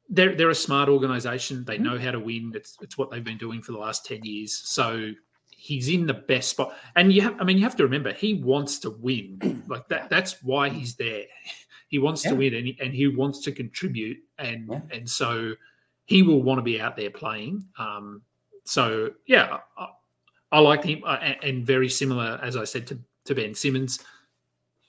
they're 0.10 0.36
they're 0.36 0.50
a 0.50 0.56
smart 0.56 0.88
organization. 0.90 1.64
They 1.66 1.78
Mhm. 1.78 1.82
know 1.84 1.98
how 2.00 2.12
to 2.12 2.20
win. 2.20 2.52
It's 2.56 2.78
it's 2.82 2.98
what 2.98 3.10
they've 3.12 3.24
been 3.24 3.38
doing 3.38 3.62
for 3.62 3.72
the 3.74 3.78
last 3.80 4.06
ten 4.06 4.24
years. 4.24 4.54
So 4.54 5.12
he's 5.50 5.90
in 5.90 6.06
the 6.08 6.14
best 6.14 6.50
spot. 6.50 6.74
And 6.96 7.12
you 7.14 7.22
have 7.22 7.36
I 7.40 7.44
mean 7.44 7.58
you 7.58 7.64
have 7.64 7.76
to 7.78 7.84
remember 7.84 8.14
he 8.14 8.36
wants 8.36 8.80
to 8.80 8.90
win. 8.92 9.40
Like 9.68 9.88
that 9.90 10.10
that's 10.10 10.42
why 10.44 10.70
he's 10.70 10.96
there. 10.96 11.26
He 11.92 12.00
wants 12.00 12.24
Yeah. 12.26 12.32
to 12.32 12.38
win 12.38 12.54
and 12.56 12.66
he, 12.68 12.78
and 12.82 12.94
he 12.94 13.08
wants 13.08 13.40
to 13.42 13.52
contribute 13.52 14.18
and 14.40 14.68
Yeah. 14.70 14.82
and 14.92 15.08
so 15.08 15.54
he 16.06 16.24
will 16.24 16.42
want 16.42 16.58
to 16.58 16.64
be 16.64 16.82
out 16.82 16.96
there 16.98 17.12
playing. 17.12 17.64
Um, 17.78 18.22
so 18.64 19.12
yeah, 19.28 19.58
I, 19.78 19.88
I 20.54 20.60
like 20.60 20.84
him, 20.84 21.04
uh, 21.06 21.18
and, 21.22 21.38
and 21.44 21.66
very 21.66 21.88
similar, 21.90 22.40
as 22.42 22.58
I 22.58 22.64
said 22.64 22.88
to, 22.88 23.00
to 23.26 23.36
Ben 23.36 23.54
Simmons. 23.54 24.00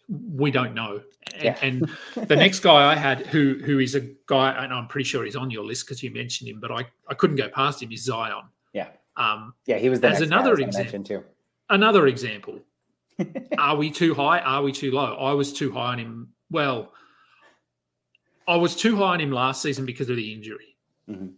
We 0.08 0.50
don't 0.50 0.74
know, 0.74 1.00
and, 1.34 1.42
Yeah. 1.44 1.58
and 1.62 1.88
the 2.28 2.36
next 2.36 2.60
guy 2.60 2.92
I 2.92 2.96
had, 2.96 3.26
who 3.26 3.58
who 3.64 3.78
is 3.78 3.94
a 3.94 4.00
guy, 4.26 4.50
and 4.62 4.72
I'm 4.72 4.86
pretty 4.88 5.04
sure 5.04 5.24
he's 5.24 5.36
on 5.36 5.50
your 5.50 5.64
list 5.64 5.86
because 5.86 6.02
you 6.02 6.10
mentioned 6.10 6.50
him, 6.50 6.60
but 6.60 6.70
I, 6.70 6.84
I 7.08 7.14
couldn't 7.14 7.36
go 7.36 7.48
past 7.48 7.82
him. 7.82 7.92
Is 7.92 8.04
Zion? 8.04 8.44
yeah 8.72 8.88
Um, 9.16 9.54
yeah 9.66 9.78
he 9.78 9.88
was 9.90 10.00
the 10.00 10.08
As 10.08 10.18
guy 10.20 10.26
another 10.26 10.50
was 10.50 10.60
gonna 10.60 10.68
example- 10.84 11.04
too 11.04 11.24
another 11.70 12.06
example. 12.06 12.60
Are 13.58 13.76
we 13.76 13.90
too 13.90 14.14
high? 14.14 14.40
Are 14.40 14.62
we 14.62 14.72
too 14.72 14.90
low? 14.90 15.16
I 15.16 15.32
was 15.32 15.52
too 15.52 15.70
high 15.72 15.92
on 15.92 15.98
him. 15.98 16.28
Well, 16.52 16.92
I 18.46 18.56
was 18.56 18.76
too 18.76 18.96
high 18.96 19.14
on 19.14 19.20
him 19.20 19.32
last 19.32 19.62
season 19.62 19.86
because 19.86 20.10
of 20.10 20.16
the 20.16 20.32
injury. 20.32 20.76
Mhm. 21.08 21.32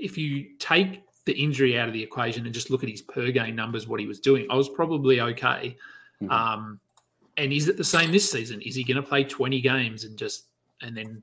If 0.00 0.16
you 0.16 0.54
take 0.58 1.02
the 1.24 1.32
injury 1.32 1.78
out 1.78 1.88
of 1.88 1.94
the 1.94 2.02
equation 2.02 2.46
and 2.46 2.54
just 2.54 2.70
look 2.70 2.82
at 2.82 2.88
his 2.88 3.02
per 3.02 3.30
game 3.30 3.56
numbers, 3.56 3.86
what 3.86 4.00
he 4.00 4.06
was 4.06 4.20
doing, 4.20 4.46
I 4.50 4.54
was 4.54 4.68
probably 4.68 5.20
okay. 5.20 5.76
Mhm. 6.22 6.30
Um, 6.30 6.80
and 7.36 7.52
is 7.52 7.68
it 7.68 7.76
the 7.76 7.84
same 7.84 8.12
this 8.12 8.30
season? 8.30 8.60
Is 8.62 8.74
he 8.74 8.84
going 8.84 8.96
to 8.96 9.02
play 9.02 9.24
20 9.24 9.60
games 9.60 10.04
and 10.04 10.16
just 10.16 10.46
and 10.80 10.96
then 10.96 11.22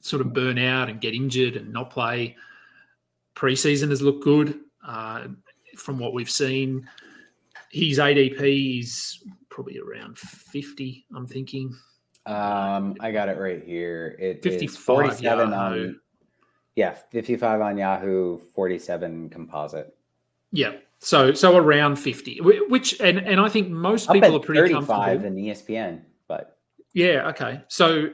sort 0.00 0.20
of 0.20 0.32
burn 0.32 0.58
out 0.58 0.88
and 0.88 1.00
get 1.00 1.14
injured 1.14 1.56
and 1.56 1.72
not 1.72 1.90
play? 1.90 2.36
Preseason 3.34 3.90
has 3.90 4.00
looked 4.00 4.22
good 4.24 4.60
uh, 4.86 5.28
from 5.76 5.98
what 5.98 6.14
we've 6.14 6.30
seen. 6.30 6.88
His 7.70 7.98
ADP 7.98 8.78
is 8.78 9.24
probably 9.48 9.78
around 9.78 10.16
50, 10.18 11.04
I'm 11.14 11.26
thinking. 11.26 11.76
Um 12.26 12.94
i 13.00 13.10
got 13.12 13.28
it 13.28 13.38
right 13.38 13.62
here 13.62 14.16
it 14.18 14.44
is 14.44 14.52
55 14.54 14.78
47 14.82 15.50
Yahoo. 15.50 15.54
on 15.54 16.00
yeah 16.74 16.94
55 17.10 17.60
on 17.60 17.76
yahoo 17.76 18.38
47 18.54 19.28
composite 19.30 19.94
Yeah. 20.52 20.76
So 21.00 21.34
so 21.34 21.56
around 21.56 21.96
50, 21.96 22.38
which 22.40 22.98
and 23.00 23.18
and 23.18 23.38
I 23.40 23.48
think 23.50 23.68
most 23.68 24.08
up 24.08 24.14
people 24.14 24.36
are 24.36 24.40
pretty 24.40 24.72
35 24.72 24.86
comfortable. 24.86 25.26
in 25.26 25.34
espn 25.46 26.00
but 26.28 26.56
Yeah, 26.94 27.28
okay. 27.28 27.60
So 27.68 28.08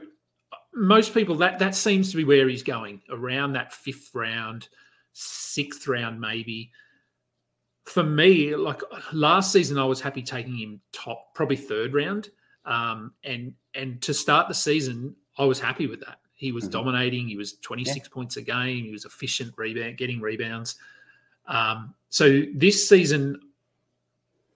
most 0.73 1.13
people 1.13 1.35
that 1.35 1.59
that 1.59 1.75
seems 1.75 2.11
to 2.11 2.17
be 2.17 2.25
where 2.25 2.49
he's 2.49 2.63
going, 2.63 3.01
around 3.09 3.53
that 3.53 3.71
fifth 3.71 4.09
round, 4.13 4.67
sixth 5.13 5.87
round 5.87 6.19
maybe. 6.19 6.71
For 7.85 8.03
me, 8.03 8.55
like 8.55 8.81
last 9.13 9.51
season, 9.51 9.77
I 9.77 9.85
was 9.85 10.01
happy 10.01 10.21
taking 10.21 10.55
him 10.57 10.81
top, 10.91 11.33
probably 11.33 11.57
third 11.57 11.93
round. 11.93 12.29
Um, 12.65 13.13
and 13.23 13.53
and 13.73 14.01
to 14.03 14.13
start 14.13 14.47
the 14.47 14.53
season, 14.53 15.15
I 15.37 15.45
was 15.45 15.59
happy 15.59 15.87
with 15.87 15.99
that. 16.01 16.19
He 16.35 16.51
was 16.51 16.65
Mhm. 16.67 16.71
dominating. 16.71 17.27
He 17.27 17.37
was 17.37 17.53
26 17.57 18.07
points 18.09 18.37
a 18.37 18.41
game. 18.41 18.85
He 18.85 18.91
was 18.91 19.05
efficient 19.05 19.53
rebound, 19.57 19.97
getting 19.97 20.19
rebounds. 20.19 20.75
Um, 21.47 21.93
so 22.09 22.43
this 22.53 22.87
season, 22.87 23.39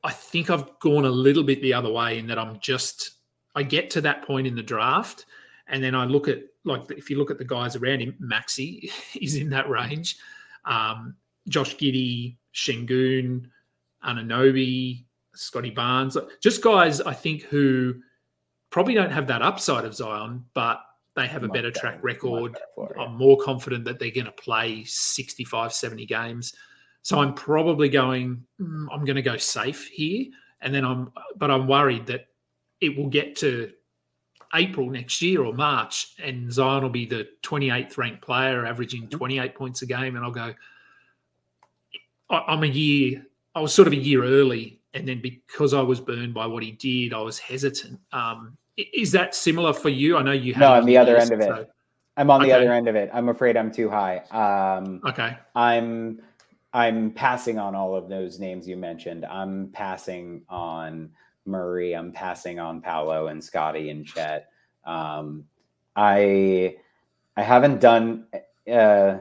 I 0.03 0.11
think 0.11 0.49
I've 0.49 0.77
gone 0.79 1.05
a 1.05 1.09
little 1.09 1.43
bit 1.43 1.61
the 1.61 1.73
other 1.73 1.91
way 1.91 2.19
in 2.19 2.27
that 2.27 2.37
I'm 2.37 2.59
just 2.59 3.11
I 3.55 3.63
get 3.63 3.89
to 3.91 4.01
that 4.01 4.21
point 4.23 4.45
in 4.47 4.55
the 4.55 4.61
draft, 4.63 5.25
and 5.67 5.81
then 5.83 5.95
I 5.95 6.03
look 6.05 6.27
at 6.27 6.43
like 6.65 6.91
if 6.91 7.09
you 7.09 7.17
look 7.17 7.31
at 7.31 7.37
the 7.37 7.45
guys 7.45 7.75
around 7.75 8.01
him, 8.01 8.15
Maxey 8.19 8.91
is 9.21 9.35
in 9.35 9.49
that 9.51 9.69
range. 9.69 10.17
Um, 10.65 11.15
Josh 11.47 11.75
Giddey, 11.77 12.35
Sengun, 12.53 13.49
Anunoby, 14.03 15.05
Scotty 15.35 15.69
Barnes, 15.69 16.17
just 16.41 16.63
guys 16.63 17.01
I 17.01 17.13
think 17.13 17.43
who 17.43 17.95
probably 18.69 18.93
don't 18.93 19.11
have 19.11 19.27
that 19.27 19.41
upside 19.41 19.85
of 19.85 19.95
Zion, 19.95 20.45
but 20.53 20.81
they 21.15 21.27
have 21.27 21.43
a 21.43 21.47
better 21.47 21.71
track 21.71 21.99
record. 22.03 22.53
better 22.53 22.93
yeah. 22.97 23.03
I'm 23.03 23.15
more 23.15 23.37
confident 23.37 23.85
that 23.85 23.99
they're 23.99 24.11
going 24.11 24.25
to 24.25 24.31
play 24.33 24.83
65, 24.83 25.71
70 25.71 26.05
games. 26.05 26.53
So 27.03 27.19
I'm 27.19 27.33
probably 27.33 27.87
going, 27.87 28.43
mm, 28.59 28.87
I'm 28.91 29.05
going 29.05 29.15
to 29.15 29.21
go 29.21 29.37
safe 29.37 29.87
here. 29.87 30.25
And 30.61 30.73
then 30.73 30.83
I'm, 30.83 31.11
but 31.37 31.51
I'm 31.51 31.67
worried 31.67 32.07
that 32.07 32.27
it 32.81 32.97
will 32.97 33.07
get 33.07 33.35
to 33.37 33.71
April 34.53 34.89
next 34.89 35.21
year 35.21 35.43
or 35.43 35.53
March 35.53 36.15
and 36.21 36.51
Zion 36.51 36.83
will 36.83 36.89
be 36.89 37.05
the 37.05 37.27
28th 37.43 37.97
ranked 37.97 38.21
player, 38.21 38.65
averaging 38.65 39.07
28 39.09 39.55
points 39.55 39.81
a 39.83 39.85
game. 39.85 40.15
And 40.15 40.25
I'll 40.25 40.31
go, 40.31 40.53
I'm 42.29 42.63
a 42.63 42.67
year, 42.67 43.25
I 43.53 43.61
was 43.61 43.73
sort 43.73 43.87
of 43.87 43.93
a 43.93 43.97
year 43.97 44.23
early. 44.23 44.81
And 44.95 45.07
then 45.07 45.21
because 45.21 45.73
I 45.73 45.81
was 45.81 45.99
burned 45.99 46.33
by 46.33 46.47
what 46.47 46.63
he 46.63 46.71
did, 46.71 47.13
I 47.13 47.19
was 47.19 47.37
hesitant. 47.37 47.99
Um, 48.13 48.57
is 48.77 49.11
that 49.11 49.35
similar 49.35 49.73
for 49.73 49.89
you? 49.89 50.17
I 50.17 50.23
know 50.23 50.31
you 50.31 50.53
have 50.53 50.61
No, 50.61 50.71
I'm 50.73 50.79
on 50.81 50.85
the 50.87 50.97
other 50.97 51.13
list, 51.15 51.31
end 51.31 51.41
of 51.41 51.47
it. 51.47 51.53
so- 51.53 51.67
i'm 52.17 52.29
on 52.31 52.39
the 52.41 52.47
Okay. 52.47 52.61
other 52.63 52.71
end 52.71 52.87
of 52.87 52.95
it 52.95 53.09
i'm 53.13 53.27
afraid 53.27 53.57
i'm 53.57 53.69
too 53.69 53.89
high 53.89 54.19
um 54.31 55.01
okay. 55.05 55.35
I'm 55.53 56.21
I'm 56.73 57.11
passing 57.11 57.59
on 57.59 57.75
all 57.75 57.93
of 57.95 58.07
those 58.09 58.37
names 58.39 58.67
you 58.67 58.75
mentioned. 58.77 59.25
I'm 59.25 59.69
passing 59.73 60.41
on 60.49 61.09
Murray. 61.45 61.93
I'm 61.93 62.11
passing 62.13 62.57
on 62.59 62.81
Paolo 62.81 63.27
and 63.27 63.41
Scotty 63.43 63.89
and 63.91 64.05
Chet. 64.05 64.47
Um, 64.85 65.45
I 65.95 66.75
I 67.37 67.43
haven't 67.43 67.79
done 67.81 68.27
uh, 68.69 69.17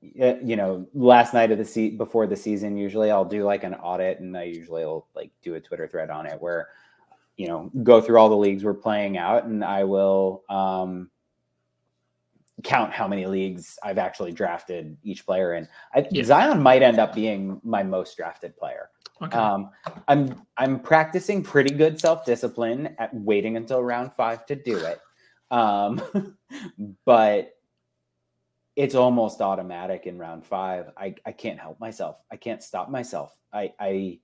you 0.00 0.56
know, 0.56 0.86
last 0.94 1.34
night 1.34 1.50
of 1.50 1.58
the 1.58 1.64
se- 1.64 1.90
before 1.90 2.26
the 2.26 2.36
season, 2.36 2.76
usually 2.76 3.10
I'll 3.10 3.24
do 3.24 3.44
like 3.44 3.64
an 3.64 3.74
audit, 3.74 4.20
and 4.20 4.36
I 4.36 4.44
usually 4.44 4.84
will 4.84 5.06
like 5.14 5.30
do 5.42 5.54
a 5.54 5.60
Twitter 5.60 5.88
thread 5.88 6.10
on 6.10 6.26
it 6.26 6.40
where, 6.40 6.68
you 7.36 7.48
know, 7.48 7.70
go 7.82 8.00
through 8.00 8.18
all 8.18 8.28
the 8.28 8.36
leagues 8.36 8.64
we're 8.64 8.74
playing 8.74 9.18
out, 9.18 9.44
and 9.44 9.64
I 9.64 9.84
will 9.84 10.44
um, 10.48 11.10
count 12.62 12.92
how 12.92 13.08
many 13.08 13.26
leagues 13.26 13.78
I've 13.82 13.98
actually 13.98 14.32
drafted 14.32 14.96
each 15.02 15.24
player 15.26 15.54
in. 15.54 15.68
I, 15.94 16.06
yeah. 16.10 16.24
Zion 16.24 16.62
might 16.62 16.82
end 16.82 16.98
up 16.98 17.14
being 17.14 17.60
my 17.64 17.82
most 17.82 18.16
drafted 18.16 18.56
player. 18.56 18.90
Okay. 19.20 19.36
Um, 19.36 19.70
I'm 20.06 20.42
I'm 20.56 20.78
practicing 20.78 21.42
pretty 21.42 21.74
good 21.74 22.00
self 22.00 22.24
discipline 22.24 22.94
at 22.98 23.12
waiting 23.12 23.56
until 23.56 23.82
round 23.82 24.12
five 24.12 24.46
to 24.46 24.54
do 24.54 24.76
it, 24.76 25.00
um, 25.50 26.00
but 27.04 27.57
it's 28.78 28.94
almost 28.94 29.40
automatic 29.40 30.06
in 30.06 30.18
round 30.18 30.46
five. 30.46 30.92
I, 30.96 31.12
I 31.26 31.32
can't 31.32 31.58
help 31.58 31.80
myself. 31.80 32.22
I 32.30 32.36
can't 32.36 32.62
stop 32.62 32.88
myself. 32.88 33.36
I 33.52 33.72
I 33.80 34.20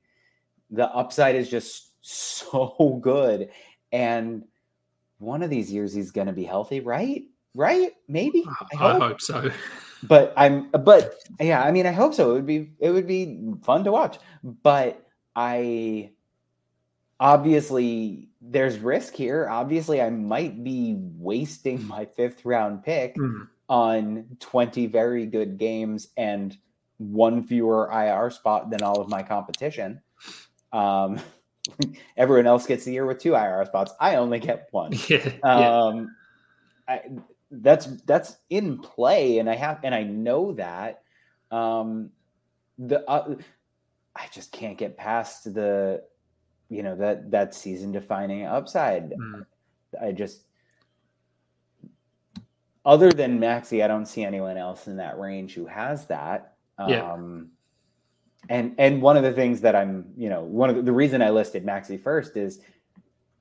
the 0.70 0.88
upside 0.90 1.34
is 1.34 1.50
just 1.50 1.90
so 2.00 3.00
good, 3.02 3.50
and 3.92 4.44
one 5.18 5.42
of 5.42 5.50
these 5.50 5.72
years 5.72 5.92
he's 5.92 6.12
going 6.12 6.28
to 6.28 6.32
be 6.32 6.44
healthy, 6.44 6.78
right? 6.80 7.24
right? 7.56 7.92
Maybe. 8.06 8.44
I 8.46 8.76
hope. 8.76 9.02
I 9.02 9.06
hope, 9.08 9.20
so. 9.20 9.50
But 10.06 10.34
I'm 10.36 10.70
but 10.70 11.14
yeah, 11.40 11.62
I 11.62 11.70
mean 11.70 11.86
I 11.86 11.92
hope 11.92 12.12
so. 12.12 12.32
It 12.32 12.34
would 12.34 12.46
be 12.46 12.72
it 12.78 12.90
would 12.90 13.06
be 13.06 13.54
fun 13.62 13.84
to 13.84 13.92
watch. 13.92 14.18
But 14.62 15.02
I 15.34 16.10
obviously 17.18 18.28
there's 18.42 18.78
risk 18.78 19.14
here. 19.14 19.48
Obviously, 19.48 20.02
I 20.02 20.10
might 20.10 20.62
be 20.62 20.96
wasting 20.98 21.82
my 21.88 22.04
fifth 22.04 22.44
round 22.44 22.84
pick 22.84 23.16
mm. 23.16 23.48
On 23.68 24.26
20 24.40 24.86
very 24.86 25.26
good 25.26 25.58
games 25.58 26.08
and 26.16 26.56
one 26.98 27.44
fewer 27.46 27.90
IR 27.92 28.30
spot 28.30 28.70
than 28.70 28.82
all 28.82 29.00
of 29.00 29.08
my 29.08 29.22
competition. 29.22 30.00
Um, 30.72 31.20
everyone 32.16 32.46
else 32.46 32.66
gets 32.66 32.84
the 32.84 32.92
year 32.92 33.06
with 33.06 33.18
two 33.18 33.34
IR 33.34 33.64
spots. 33.64 33.92
I 34.00 34.16
only 34.16 34.38
get 34.38 34.68
one. 34.70 34.92
Yeah, 35.08 35.30
um, 35.42 36.14
I, 36.88 37.02
that's 37.50 37.86
that's 38.04 38.36
in 38.50 38.78
play, 38.78 39.38
and 39.38 39.48
I 39.48 39.54
have 39.54 39.80
and 39.82 39.94
I 39.94 40.02
know 40.02 40.52
that. 40.52 41.02
Um, 41.50 42.10
the 42.78 43.08
uh, 43.08 43.36
I 44.16 44.26
just 44.32 44.52
can't 44.52 44.76
get 44.76 44.96
past 44.96 45.54
the, 45.54 46.02
you 46.68 46.82
know 46.82 46.96
that 46.96 47.30
that 47.30 47.54
season 47.54 47.92
defining 47.92 48.44
upside. 48.44 49.10
Mm. 49.10 49.46
I 50.00 50.12
just 50.12 50.44
other 52.84 53.10
than 53.10 53.40
Maxey, 53.40 53.82
I 53.82 53.88
don't 53.88 54.06
see 54.06 54.24
anyone 54.24 54.56
else 54.56 54.86
in 54.86 54.96
that 54.98 55.18
range 55.18 55.54
who 55.54 55.66
has 55.66 56.06
that. 56.06 56.54
Yeah. 56.86 57.12
Um, 57.12 57.50
and 58.48 58.74
and 58.78 59.00
one 59.00 59.16
of 59.16 59.22
the 59.22 59.32
things 59.32 59.60
that 59.62 59.74
I'm, 59.74 60.06
you 60.16 60.28
know, 60.28 60.42
one 60.42 60.68
of 60.68 60.76
the, 60.76 60.82
the 60.82 60.92
reason 60.92 61.22
I 61.22 61.30
listed 61.30 61.64
Maxey 61.64 61.96
first 61.96 62.36
is 62.36 62.60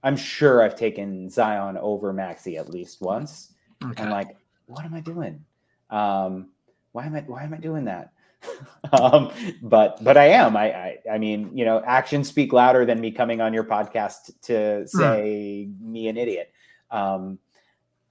I'm 0.04 0.16
sure 0.16 0.62
I've 0.62 0.76
taken 0.76 1.30
Zion 1.30 1.78
over 1.78 2.14
Maxey 2.14 2.58
at 2.58 2.70
least 2.70 3.02
once. 3.02 3.54
Okay. 3.84 4.04
I'm 4.04 4.10
like, 4.10 4.38
what 4.66 4.86
am 4.86 4.94
I 4.94 5.02
doing? 5.02 5.44
Um, 5.89 6.50
why 6.94 7.06
am 7.06 7.16
I 7.16 7.22
why 7.22 7.44
am 7.44 7.54
I 7.54 7.58
doing 7.58 7.86
that? 7.86 8.12
um, 8.94 9.32
but 9.62 10.02
but 10.04 10.18
I 10.18 10.26
am. 10.26 10.56
I, 10.56 10.74
I, 10.74 10.98
I 11.14 11.18
mean, 11.18 11.56
you 11.56 11.66
know, 11.66 11.82
actions 11.86 12.28
speak 12.28 12.54
louder 12.54 12.86
than 12.86 13.00
me 13.00 13.12
coming 13.12 13.41
on 13.41 13.54
your 13.54 13.64
podcast 13.64 14.32
to 14.44 14.82
hmm. 14.82 14.98
say 14.98 15.68
mm. 15.70 15.82
me 15.82 16.08
an 16.08 16.18
idiot. 16.18 16.52
Um, 16.91 17.39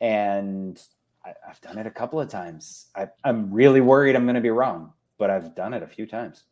and 0.00 0.82
I, 1.24 1.34
have 1.46 1.60
done 1.60 1.78
it 1.78 1.86
a 1.86 1.90
couple 1.90 2.20
of 2.20 2.28
times. 2.28 2.86
I, 2.96 3.08
I'm 3.24 3.52
really 3.52 3.80
worried 3.80 4.16
I'm 4.16 4.24
going 4.24 4.34
to 4.34 4.40
be 4.40 4.50
wrong, 4.50 4.92
but 5.18 5.30
I've 5.30 5.54
done 5.54 5.74
it 5.74 5.82
a 5.82 5.86
few 5.86 6.06
times. 6.06 6.44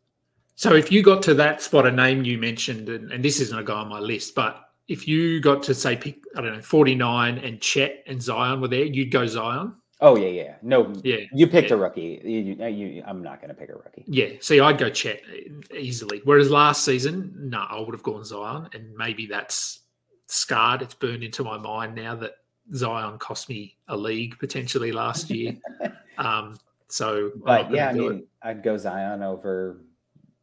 So 0.55 0.75
if 0.75 0.91
you 0.91 1.01
got 1.01 1.21
to 1.23 1.33
that 1.35 1.61
spot, 1.61 1.87
a 1.87 1.91
name 1.91 2.23
you 2.23 2.37
mentioned, 2.37 2.89
and, 2.89 3.11
and 3.11 3.23
this 3.23 3.39
isn't 3.39 3.57
a 3.57 3.63
guy 3.63 3.73
on 3.73 3.89
my 3.89 3.99
list, 3.99 4.35
but 4.35 4.69
if 4.87 5.07
you 5.07 5.39
got 5.39 5.63
to 5.63 5.73
say 5.73 5.95
pick, 5.95 6.23
I 6.35 6.41
don't 6.41 6.55
know, 6.55 6.61
49 6.61 7.37
and 7.37 7.61
Chet 7.61 8.03
and 8.07 8.21
Zion 8.21 8.61
were 8.61 8.67
there, 8.67 8.83
you'd 8.83 9.11
go 9.11 9.25
Zion. 9.25 9.75
Oh 10.01 10.17
yeah, 10.17 10.27
yeah. 10.27 10.55
No, 10.63 10.93
yeah. 11.03 11.17
You 11.31 11.47
picked 11.47 11.69
yeah. 11.69 11.75
a 11.75 11.79
rookie. 11.79 12.21
You, 12.23 12.67
you, 12.67 13.03
I'm 13.05 13.21
not 13.21 13.39
going 13.39 13.49
to 13.49 13.53
pick 13.53 13.69
a 13.69 13.73
rookie. 13.73 14.03
Yeah. 14.07 14.29
See, 14.39 14.59
I'd 14.59 14.79
go 14.79 14.89
Chet 14.89 15.21
uh, 15.31 15.75
easily. 15.75 16.21
Whereas 16.23 16.49
last 16.49 16.83
season, 16.83 17.33
no, 17.37 17.59
nah, 17.59 17.67
I 17.69 17.79
would 17.79 17.93
have 17.93 18.03
gone 18.03 18.23
Zion, 18.23 18.67
and 18.73 18.95
maybe 18.95 19.27
that's 19.27 19.81
scarred. 20.27 20.81
It's 20.81 20.95
burned 20.95 21.23
into 21.23 21.43
my 21.43 21.57
mind 21.57 21.95
now 21.95 22.15
that 22.15 22.33
Zion 22.73 23.17
cost 23.17 23.49
me 23.49 23.77
a 23.87 23.97
league 23.97 24.37
potentially 24.39 24.91
last 24.91 25.29
year. 25.29 25.57
um, 26.17 26.57
so, 26.87 27.31
but 27.35 27.71
yeah, 27.71 27.89
I 27.89 27.93
mean, 27.93 28.11
it. 28.13 28.27
I'd 28.41 28.63
go 28.63 28.77
Zion 28.77 29.23
over 29.23 29.81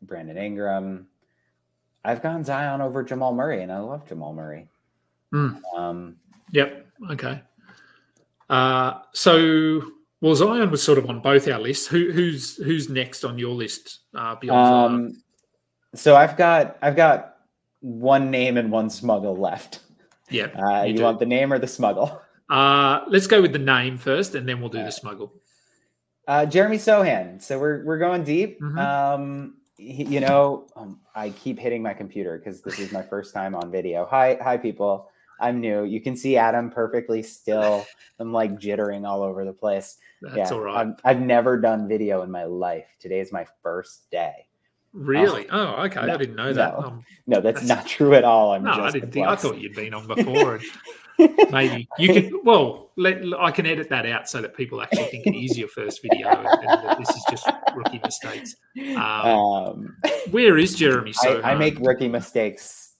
Brandon 0.02 0.36
Ingram. 0.36 1.06
I've 2.04 2.22
gone 2.22 2.44
Zion 2.44 2.80
over 2.80 3.02
Jamal 3.02 3.34
Murray, 3.34 3.62
and 3.62 3.72
I 3.72 3.78
love 3.80 4.06
Jamal 4.08 4.32
Murray. 4.32 4.68
Mm. 5.32 5.60
Um, 5.76 6.16
yep. 6.52 6.86
Okay. 7.10 7.40
Uh, 8.48 9.00
so, 9.12 9.82
well, 10.20 10.34
Zion 10.34 10.70
was 10.70 10.82
sort 10.82 10.98
of 10.98 11.08
on 11.10 11.20
both 11.20 11.48
our 11.48 11.60
lists. 11.60 11.86
Who, 11.86 12.10
who's 12.12 12.56
who's 12.56 12.88
next 12.88 13.24
on 13.24 13.38
your 13.38 13.54
list 13.54 14.00
uh, 14.14 14.36
beyond 14.36 14.74
um, 14.74 15.10
Zion? 15.10 15.22
So 15.94 16.16
I've 16.16 16.36
got 16.36 16.78
I've 16.80 16.96
got 16.96 17.36
one 17.80 18.30
name 18.30 18.56
and 18.56 18.70
one 18.70 18.90
smuggle 18.90 19.36
left. 19.36 19.80
Yeah. 20.30 20.46
Uh, 20.46 20.84
you, 20.84 20.94
you 20.94 21.02
want 21.02 21.18
the 21.18 21.26
name 21.26 21.52
or 21.52 21.58
the 21.58 21.68
smuggle? 21.68 22.22
Uh, 22.50 23.04
let's 23.08 23.26
go 23.26 23.42
with 23.42 23.52
the 23.52 23.58
name 23.58 23.98
first, 23.98 24.34
and 24.34 24.48
then 24.48 24.58
we'll 24.58 24.70
do 24.70 24.82
the 24.82 24.90
smuggle. 24.90 25.34
Uh, 26.26 26.46
Jeremy 26.46 26.78
Sochan. 26.78 27.42
So 27.42 27.58
we're 27.58 27.84
we're 27.84 27.98
going 27.98 28.24
deep. 28.24 28.58
Mm-hmm. 28.58 28.78
Um, 28.78 29.56
you 29.76 30.20
know, 30.20 30.66
um, 30.74 30.98
I 31.14 31.28
keep 31.28 31.58
hitting 31.58 31.82
my 31.82 31.92
computer 31.92 32.38
because 32.38 32.62
this 32.62 32.78
is 32.78 32.90
my 32.90 33.02
first 33.02 33.34
time 33.34 33.54
on 33.54 33.70
video. 33.70 34.06
Hi, 34.10 34.38
hi, 34.42 34.56
people. 34.56 35.10
I'm 35.40 35.60
new. 35.60 35.84
You 35.84 36.00
can 36.00 36.16
see 36.16 36.36
Adam 36.36 36.70
perfectly 36.70 37.22
still. 37.22 37.86
I'm 38.18 38.32
like 38.32 38.58
jittering 38.58 39.06
all 39.06 39.22
over 39.22 39.44
the 39.44 39.52
place. 39.52 39.98
That's 40.20 40.50
yeah, 40.50 40.56
all 40.56 40.60
right. 40.60 40.88
i 41.04 41.08
have 41.08 41.20
never 41.20 41.60
done 41.60 41.86
video 41.86 42.22
in 42.22 42.30
my 42.30 42.44
life. 42.44 42.96
Today 42.98 43.20
is 43.20 43.30
my 43.30 43.46
first 43.62 44.10
day. 44.10 44.47
Really? 44.92 45.48
Um, 45.48 45.60
oh, 45.60 45.82
okay. 45.84 46.06
No, 46.06 46.14
I 46.14 46.16
didn't 46.16 46.36
know 46.36 46.52
that. 46.52 46.80
No, 46.80 46.86
um, 46.86 47.04
no 47.26 47.40
that's, 47.40 47.60
that's, 47.60 47.68
not 47.68 47.86
true 47.86 48.14
at 48.14 48.24
all. 48.24 48.52
I'm 48.52 48.64
no, 48.64 48.72
I 48.72 48.90
didn't 48.90 49.12
think. 49.12 49.26
I 49.26 49.36
thought 49.36 49.58
you'd 49.58 49.74
been 49.74 49.94
on 49.94 50.06
before. 50.06 50.60
maybe 51.50 51.88
you 51.98 52.12
can. 52.12 52.40
Well, 52.44 52.90
let, 52.96 53.22
I 53.38 53.50
can 53.50 53.66
edit 53.66 53.88
that 53.90 54.06
out 54.06 54.28
so 54.28 54.40
that 54.40 54.56
people 54.56 54.80
actually 54.80 55.04
think 55.04 55.26
it 55.26 55.36
is 55.36 55.58
your 55.58 55.68
first 55.68 56.00
video, 56.02 56.28
and, 56.28 56.46
and 56.46 57.00
this 57.00 57.10
is 57.10 57.24
just 57.30 57.46
rookie 57.74 58.00
mistakes. 58.02 58.56
Um, 58.96 58.98
um, 58.98 59.96
where 60.30 60.58
is 60.58 60.74
Jeremy? 60.74 61.12
So 61.12 61.40
I, 61.40 61.52
I, 61.52 61.54
make 61.54 61.78
rookie 61.80 62.08
mistakes 62.08 62.94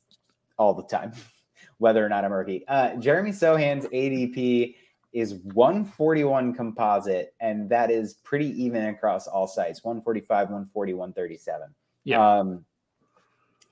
all 0.58 0.74
the 0.74 0.84
time, 0.84 1.12
whether 1.78 2.04
or 2.04 2.08
not 2.08 2.24
I'm 2.24 2.32
rookie. 2.32 2.66
Uh, 2.68 2.96
Jeremy 2.96 3.32
Sochan's 3.32 3.86
ADP 3.86 4.74
is 5.12 5.34
141 5.34 6.54
composite, 6.54 7.34
and 7.40 7.68
that 7.70 7.90
is 7.90 8.14
pretty 8.14 8.50
even 8.62 8.86
across 8.86 9.26
all 9.26 9.46
sites 9.46 9.82
145, 9.82 10.48
140, 10.48 10.94
137. 10.94 11.68
Yeah. 12.04 12.38
Um, 12.38 12.64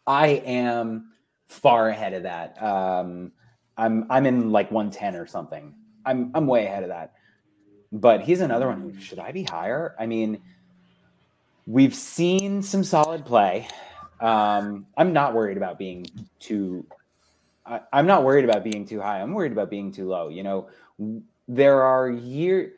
I 0.06 0.28
am 0.28 1.12
far 1.48 1.88
ahead 1.88 2.14
of 2.14 2.22
that. 2.24 2.62
Um, 2.62 3.32
I'm 3.76 4.06
I'm 4.10 4.26
in 4.26 4.50
like 4.50 4.70
110 4.70 5.16
or 5.16 5.26
something. 5.26 5.74
I'm 6.04 6.30
I'm 6.34 6.46
way 6.46 6.66
ahead 6.66 6.82
of 6.82 6.88
that. 6.88 7.14
But 7.92 8.22
he's 8.22 8.40
another 8.40 8.68
one. 8.68 8.98
Should 9.00 9.18
I 9.18 9.32
be 9.32 9.42
higher? 9.42 9.94
I 9.98 10.06
mean, 10.06 10.40
we've 11.66 11.94
seen 11.94 12.62
some 12.62 12.84
solid 12.84 13.24
play. 13.24 13.68
Um, 14.20 14.86
I'm 14.96 15.12
not 15.12 15.34
worried 15.34 15.56
about 15.56 15.78
being 15.78 16.06
too. 16.38 16.86
I, 17.64 17.80
I'm 17.92 18.06
not 18.06 18.24
worried 18.24 18.44
about 18.44 18.64
being 18.64 18.86
too 18.86 19.00
high. 19.00 19.20
I'm 19.20 19.32
worried 19.32 19.52
about 19.52 19.70
being 19.70 19.92
too 19.92 20.08
low. 20.08 20.28
You 20.28 20.42
know, 20.42 20.68
there 21.48 21.82
are 21.82 22.10
year. 22.10 22.72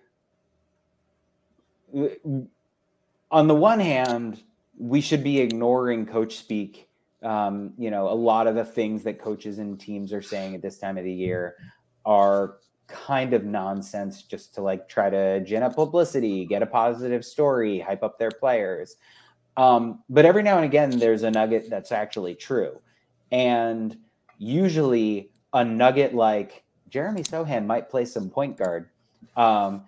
On 3.31 3.47
the 3.47 3.55
one 3.55 3.81
hand, 3.81 4.43
we 4.79 5.01
should 5.01 5.25
be 5.25 5.41
ignoring 5.41 6.07
coach 6.07 6.37
speak 6.37 6.89
um, 7.23 7.73
you 7.77 7.91
know, 7.91 8.09
a 8.09 8.15
lot 8.15 8.47
of 8.47 8.55
the 8.55 8.65
things 8.65 9.03
that 9.05 9.21
coaches 9.21 9.59
and 9.59 9.79
teams 9.79 10.13
are 10.13 10.23
saying 10.23 10.55
at 10.55 10.63
this 10.63 10.79
time 10.79 10.97
of 10.99 11.05
the 11.05 11.13
year 11.13 11.57
are 12.05 12.59
kind 12.87 13.35
of 13.35 13.45
nonsense 13.45 14.23
just 14.23 14.55
to 14.55 14.63
like 14.63 14.89
try 14.89 15.11
to 15.11 15.41
gin 15.41 15.63
up 15.63 15.75
publicity, 15.75 16.47
get 16.47 16.63
a 16.63 16.67
positive 16.67 17.25
story, 17.25 17.81
hype 17.81 18.03
up 18.03 18.19
their 18.19 18.31
players. 18.31 18.97
Um, 19.57 20.05
but 20.09 20.25
every 20.25 20.43
now 20.43 20.57
and 20.57 20.65
again, 20.65 20.91
there's 20.91 21.25
a 21.25 21.31
nugget 21.31 21.69
that's 21.69 21.91
actually 21.91 22.37
true. 22.37 22.81
And 23.33 23.97
usually, 24.39 25.33
a 25.53 25.65
nugget 25.65 26.15
like 26.15 26.63
Jeremy 26.89 27.23
Sochan 27.23 27.67
might 27.67 27.89
play 27.89 28.05
some 28.05 28.29
point 28.29 28.57
guard 28.57 28.89
um, 29.37 29.83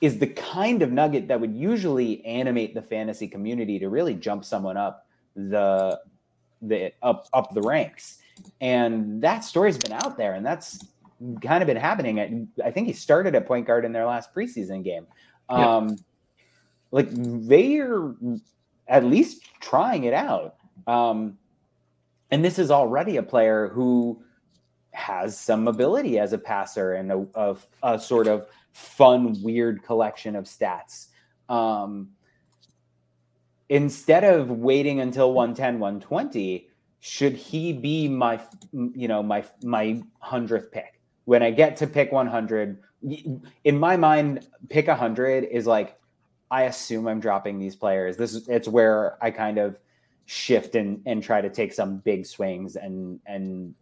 is 0.00 0.18
the 0.18 0.26
kind 0.26 0.82
of 0.82 0.92
nugget 0.92 1.28
that 1.28 1.40
would 1.40 1.54
usually 1.54 2.24
animate 2.24 2.74
the 2.74 2.82
fantasy 2.82 3.28
community 3.28 3.78
to 3.78 3.88
really 3.88 4.14
jump 4.14 4.44
someone 4.44 4.76
up 4.76 5.06
the 5.36 6.00
the 6.62 6.92
up 7.02 7.26
up 7.32 7.54
the 7.54 7.62
ranks. 7.62 8.18
And 8.60 9.22
that 9.22 9.44
story's 9.44 9.78
been 9.78 9.92
out 9.92 10.16
there, 10.16 10.34
and 10.34 10.44
that's 10.44 10.86
kind 11.42 11.62
of 11.62 11.66
been 11.66 11.76
happening. 11.76 12.18
At, 12.18 12.30
I 12.64 12.70
think 12.70 12.86
he 12.86 12.92
started 12.92 13.34
at 13.34 13.46
point 13.46 13.66
guard 13.66 13.84
in 13.84 13.92
their 13.92 14.06
last 14.06 14.34
preseason 14.34 14.82
game. 14.82 15.06
Um, 15.48 15.98
like 16.90 17.08
they're 17.10 18.14
at 18.88 19.04
least 19.04 19.42
trying 19.60 20.04
it 20.04 20.14
out. 20.14 20.56
Um, 20.86 21.38
and 22.30 22.44
this 22.44 22.58
is 22.58 22.70
already 22.70 23.16
a 23.16 23.22
player 23.22 23.68
who 23.68 24.22
has 24.92 25.38
some 25.38 25.68
ability 25.68 26.18
as 26.18 26.32
a 26.32 26.38
passer 26.38 26.94
and 26.94 27.12
a, 27.12 27.26
a, 27.34 27.56
a 27.82 27.98
sort 27.98 28.26
of 28.26 28.46
fun, 28.72 29.40
weird 29.42 29.82
collection 29.82 30.36
of 30.36 30.44
stats. 30.44 31.08
Um, 31.48 32.10
instead 33.68 34.24
of 34.24 34.50
waiting 34.50 35.00
until 35.00 35.32
110, 35.32 35.78
120, 35.78 36.68
should 37.00 37.34
he 37.34 37.72
be 37.72 38.08
my, 38.08 38.40
you 38.72 39.08
know, 39.08 39.22
my 39.22 39.44
my 39.62 40.02
hundredth 40.18 40.70
pick? 40.70 41.00
When 41.24 41.42
I 41.42 41.50
get 41.50 41.76
to 41.76 41.86
pick 41.86 42.12
100, 42.12 42.78
in 43.64 43.78
my 43.78 43.96
mind, 43.96 44.46
pick 44.68 44.86
100 44.88 45.44
is 45.44 45.66
like 45.66 45.96
I 46.50 46.64
assume 46.64 47.06
I'm 47.06 47.20
dropping 47.20 47.58
these 47.58 47.76
players. 47.76 48.16
This 48.16 48.34
is 48.34 48.48
it's 48.48 48.68
where 48.68 49.22
I 49.22 49.30
kind 49.30 49.58
of 49.58 49.78
shift 50.26 50.74
and 50.74 51.00
and 51.06 51.22
try 51.22 51.40
to 51.40 51.48
take 51.48 51.72
some 51.72 51.98
big 51.98 52.26
swings 52.26 52.76
and 52.76 53.20
and 53.26 53.74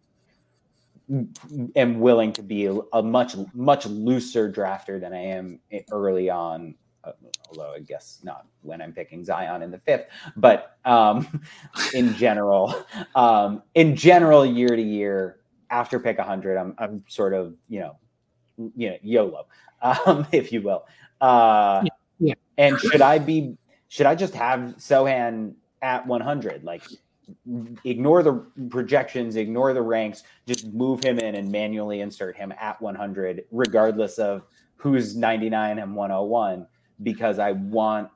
am 1.75 1.99
willing 1.99 2.33
to 2.33 2.43
be 2.43 2.65
a, 2.65 2.73
a 2.93 3.01
much 3.01 3.35
much 3.53 3.85
looser 3.85 4.51
drafter 4.51 4.99
than 4.99 5.13
I 5.13 5.21
am 5.21 5.59
early 5.91 6.29
on. 6.29 6.75
Uh, 7.03 7.13
although 7.49 7.73
I 7.73 7.79
guess 7.79 8.19
not 8.23 8.45
when 8.61 8.81
I'm 8.81 8.91
picking 8.91 9.23
Zion 9.23 9.61
in 9.61 9.71
the 9.71 9.79
fifth, 9.79 10.07
but 10.35 10.77
um, 10.85 11.41
in 11.93 12.13
general, 12.15 12.85
um, 13.15 13.63
in 13.75 13.95
general, 13.95 14.45
year 14.45 14.75
to 14.75 14.81
year, 14.81 15.39
after 15.69 15.99
pick 15.99 16.17
100, 16.17 16.57
I'm 16.57 16.75
I'm 16.77 17.03
sort 17.07 17.33
of 17.33 17.55
you 17.69 17.79
know, 17.79 17.97
you 18.75 18.89
know, 18.89 18.97
YOLO, 19.01 19.47
um, 19.81 20.27
if 20.31 20.51
you 20.51 20.61
will. 20.61 20.85
Uh, 21.21 21.83
yeah. 22.19 22.33
And 22.57 22.77
should 22.79 23.01
I 23.01 23.19
be? 23.19 23.57
Should 23.87 24.05
I 24.05 24.13
just 24.13 24.35
have 24.35 24.75
Sochan 24.77 25.53
at 25.81 26.05
100? 26.05 26.63
Like 26.63 26.83
ignore 27.83 28.23
the 28.23 28.45
projections, 28.69 29.35
ignore 29.35 29.73
the 29.73 29.81
ranks, 29.81 30.23
just 30.47 30.67
move 30.73 31.03
him 31.03 31.19
in 31.19 31.35
and 31.35 31.51
manually 31.51 32.01
insert 32.01 32.35
him 32.35 32.53
at 32.59 32.81
100, 32.81 33.45
regardless 33.51 34.17
of 34.19 34.43
who's 34.75 35.15
99 35.15 35.79
and 35.79 35.95
101, 35.95 36.67
because 37.03 37.39
I 37.39 37.51
want 37.53 38.09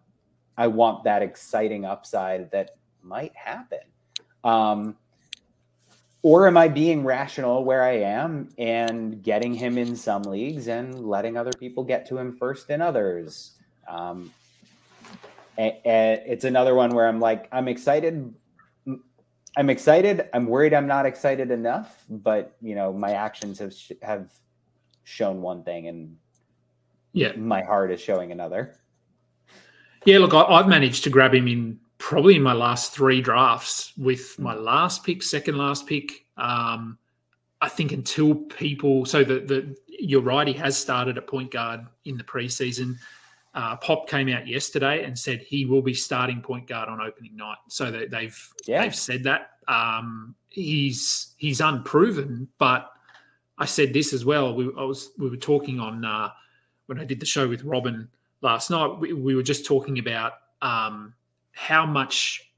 I 0.56 0.68
want 0.68 1.04
that 1.06 1.24
exciting 1.24 1.84
upside 1.84 2.52
that 2.52 2.72
might 3.02 3.36
happen. 3.36 3.80
Um, 4.44 4.96
or 6.22 6.48
am 6.48 6.58
I 6.58 6.68
being 6.70 7.04
rational 7.04 7.66
where 7.66 7.84
I 7.84 7.98
am 7.98 8.50
and 8.58 9.22
getting 9.22 9.54
him 9.54 9.78
in 9.78 9.96
some 9.96 10.24
leagues 10.24 10.68
and 10.68 11.06
letting 11.06 11.38
other 11.38 11.52
people 11.52 11.84
get 11.84 12.08
to 12.08 12.18
him 12.18 12.38
first 12.38 12.70
in 12.70 12.82
others? 12.82 13.58
Um, 13.88 14.32
it's 15.58 16.46
another 16.46 16.76
one 16.76 16.92
where 16.92 17.08
I'm 17.08 17.20
like, 17.20 17.50
I'm 17.52 17.68
excited, 17.68 18.34
I'm 19.56 19.70
excited. 19.70 20.30
I'm 20.34 20.48
worried 20.48 20.74
I'm 20.74 20.88
not 20.88 21.06
excited 21.06 21.52
enough, 21.52 22.04
but 22.10 22.56
you 22.62 22.76
know, 22.76 22.92
my 22.92 23.12
actions 23.12 23.60
have 23.60 23.74
sh- 23.74 23.92
have 24.02 24.30
shown 25.04 25.42
one 25.42 25.64
thing, 25.64 25.88
and 25.88 26.18
yeah, 27.12 27.34
my 27.36 27.62
heart 27.62 27.92
is 27.92 28.02
showing 28.02 28.32
another. 28.32 28.80
Yeah, 30.06 30.20
look, 30.20 30.34
I, 30.34 30.58
have 30.58 30.68
managed 30.68 31.04
to 31.06 31.10
grab 31.10 31.34
him 31.34 31.48
in 31.48 31.80
probably 31.98 32.36
in 32.36 32.42
my 32.42 32.54
last 32.54 32.94
three 32.94 33.22
drafts 33.22 33.94
with 33.98 34.38
my 34.40 34.54
last 34.56 35.06
pick, 35.06 35.24
second 35.24 35.58
last 35.58 35.88
pick. 35.88 36.26
Um, 36.36 36.98
I 37.62 37.70
think 37.70 37.92
until 37.92 38.36
people, 38.36 39.06
so 39.06 39.24
the 39.24 39.40
the 39.40 39.78
you're 39.88 40.22
right, 40.22 40.48
he 40.48 40.54
has 40.54 40.76
started 40.76 41.18
at 41.18 41.28
point 41.28 41.52
guard 41.52 41.82
in 42.06 42.18
the 42.18 42.24
preseason. 42.24 42.96
Uh, 43.56 43.76
Pop 43.78 44.10
came 44.10 44.30
out 44.30 44.48
yesterday 44.48 45.04
and 45.04 45.18
said 45.18 45.42
he 45.42 45.66
will 45.66 45.82
be 45.82 45.94
starting 45.94 46.42
point 46.42 46.68
guard 46.68 46.90
on 46.90 47.00
opening 47.00 47.36
night. 47.36 47.58
So 47.68 47.92
they, 47.92 48.08
they've 48.08 48.50
yeah. 48.66 48.82
they've 48.82 48.96
said 48.96 49.24
that 49.24 49.52
um, 49.68 50.36
he's 50.50 51.34
he's 51.38 51.62
unproven. 51.62 52.48
But 52.58 52.92
I 53.58 53.66
said 53.66 53.94
this 53.94 54.12
as 54.14 54.26
well. 54.26 54.56
We 54.56 54.66
I 54.78 54.84
was 54.84 55.12
we 55.18 55.30
were 55.30 55.38
talking 55.38 55.80
on 55.80 56.04
uh, 56.04 56.30
when 56.88 57.00
I 57.00 57.06
did 57.06 57.20
the 57.20 57.26
show 57.26 57.48
with 57.48 57.64
Robin 57.64 58.08
last 58.42 58.72
night. 58.72 59.00
We, 59.00 59.14
we 59.14 59.36
were 59.36 59.44
just 59.44 59.66
talking 59.66 60.00
about 60.00 60.34
um, 60.64 61.14
how 61.52 61.86
much 61.86 62.52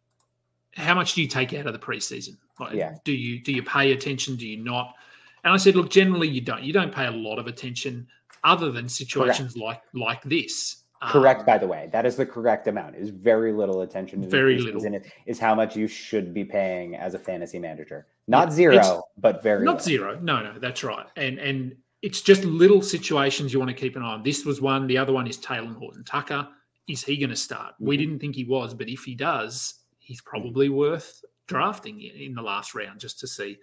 how 0.75 0.93
much 0.93 1.13
do 1.13 1.21
you 1.21 1.27
take 1.27 1.53
out 1.53 1.67
of 1.67 1.73
the 1.73 1.79
preseason? 1.79 2.37
Like, 2.59 2.73
yeah. 2.73 2.95
Do 3.03 3.11
you 3.11 3.41
do 3.41 3.51
you 3.51 3.63
pay 3.63 3.91
attention? 3.91 4.35
Do 4.35 4.47
you 4.47 4.63
not? 4.63 4.95
And 5.43 5.53
I 5.53 5.57
said, 5.57 5.75
look, 5.75 5.89
generally 5.89 6.27
you 6.27 6.41
don't. 6.41 6.63
You 6.63 6.73
don't 6.73 6.93
pay 6.93 7.05
a 7.05 7.11
lot 7.11 7.37
of 7.37 7.47
attention, 7.47 8.07
other 8.43 8.71
than 8.71 8.89
situations 8.89 9.53
Correct. 9.53 9.57
like 9.57 9.81
like 9.93 10.23
this. 10.23 10.83
Correct, 11.03 11.41
um, 11.41 11.45
by 11.45 11.57
the 11.57 11.67
way. 11.67 11.89
That 11.91 12.05
is 12.05 12.15
the 12.15 12.25
correct 12.25 12.67
amount. 12.67 12.95
Is 12.95 13.09
very 13.09 13.51
little 13.51 13.81
attention. 13.81 14.21
To 14.21 14.27
very 14.27 14.59
little. 14.59 14.83
It 14.83 15.05
is 15.25 15.39
how 15.39 15.53
much 15.53 15.75
you 15.75 15.87
should 15.87 16.33
be 16.33 16.43
paying 16.43 16.95
as 16.95 17.13
a 17.13 17.19
fantasy 17.19 17.59
manager. 17.59 18.07
Not 18.27 18.49
yeah, 18.49 18.55
zero, 18.55 19.03
but 19.17 19.43
very 19.43 19.65
not 19.65 19.83
zero. 19.83 20.19
No, 20.21 20.41
no, 20.41 20.57
that's 20.57 20.83
right. 20.83 21.05
And 21.15 21.37
and 21.37 21.75
it's 22.01 22.21
just 22.21 22.43
little 22.43 22.81
situations 22.81 23.51
you 23.51 23.59
want 23.59 23.69
to 23.69 23.75
keep 23.75 23.95
an 23.95 24.03
eye 24.03 24.13
on. 24.13 24.23
This 24.23 24.45
was 24.45 24.61
one. 24.61 24.87
The 24.87 24.97
other 24.97 25.13
one 25.13 25.27
is 25.27 25.37
Talen 25.37 25.75
Horton 25.75 26.03
Tucker. 26.03 26.47
Is 26.87 27.03
he 27.03 27.17
going 27.17 27.29
to 27.29 27.35
start? 27.35 27.73
Mm-hmm. 27.73 27.87
We 27.87 27.97
didn't 27.97 28.19
think 28.19 28.35
he 28.35 28.45
was, 28.45 28.73
but 28.73 28.89
if 28.89 29.03
he 29.03 29.15
does, 29.15 29.81
he's 29.99 30.21
probably 30.21 30.69
worth 30.69 31.23
drafting 31.47 32.01
in 32.01 32.33
the 32.33 32.41
last 32.41 32.73
round 32.73 32.99
just 32.99 33.19
to 33.19 33.27
see. 33.27 33.57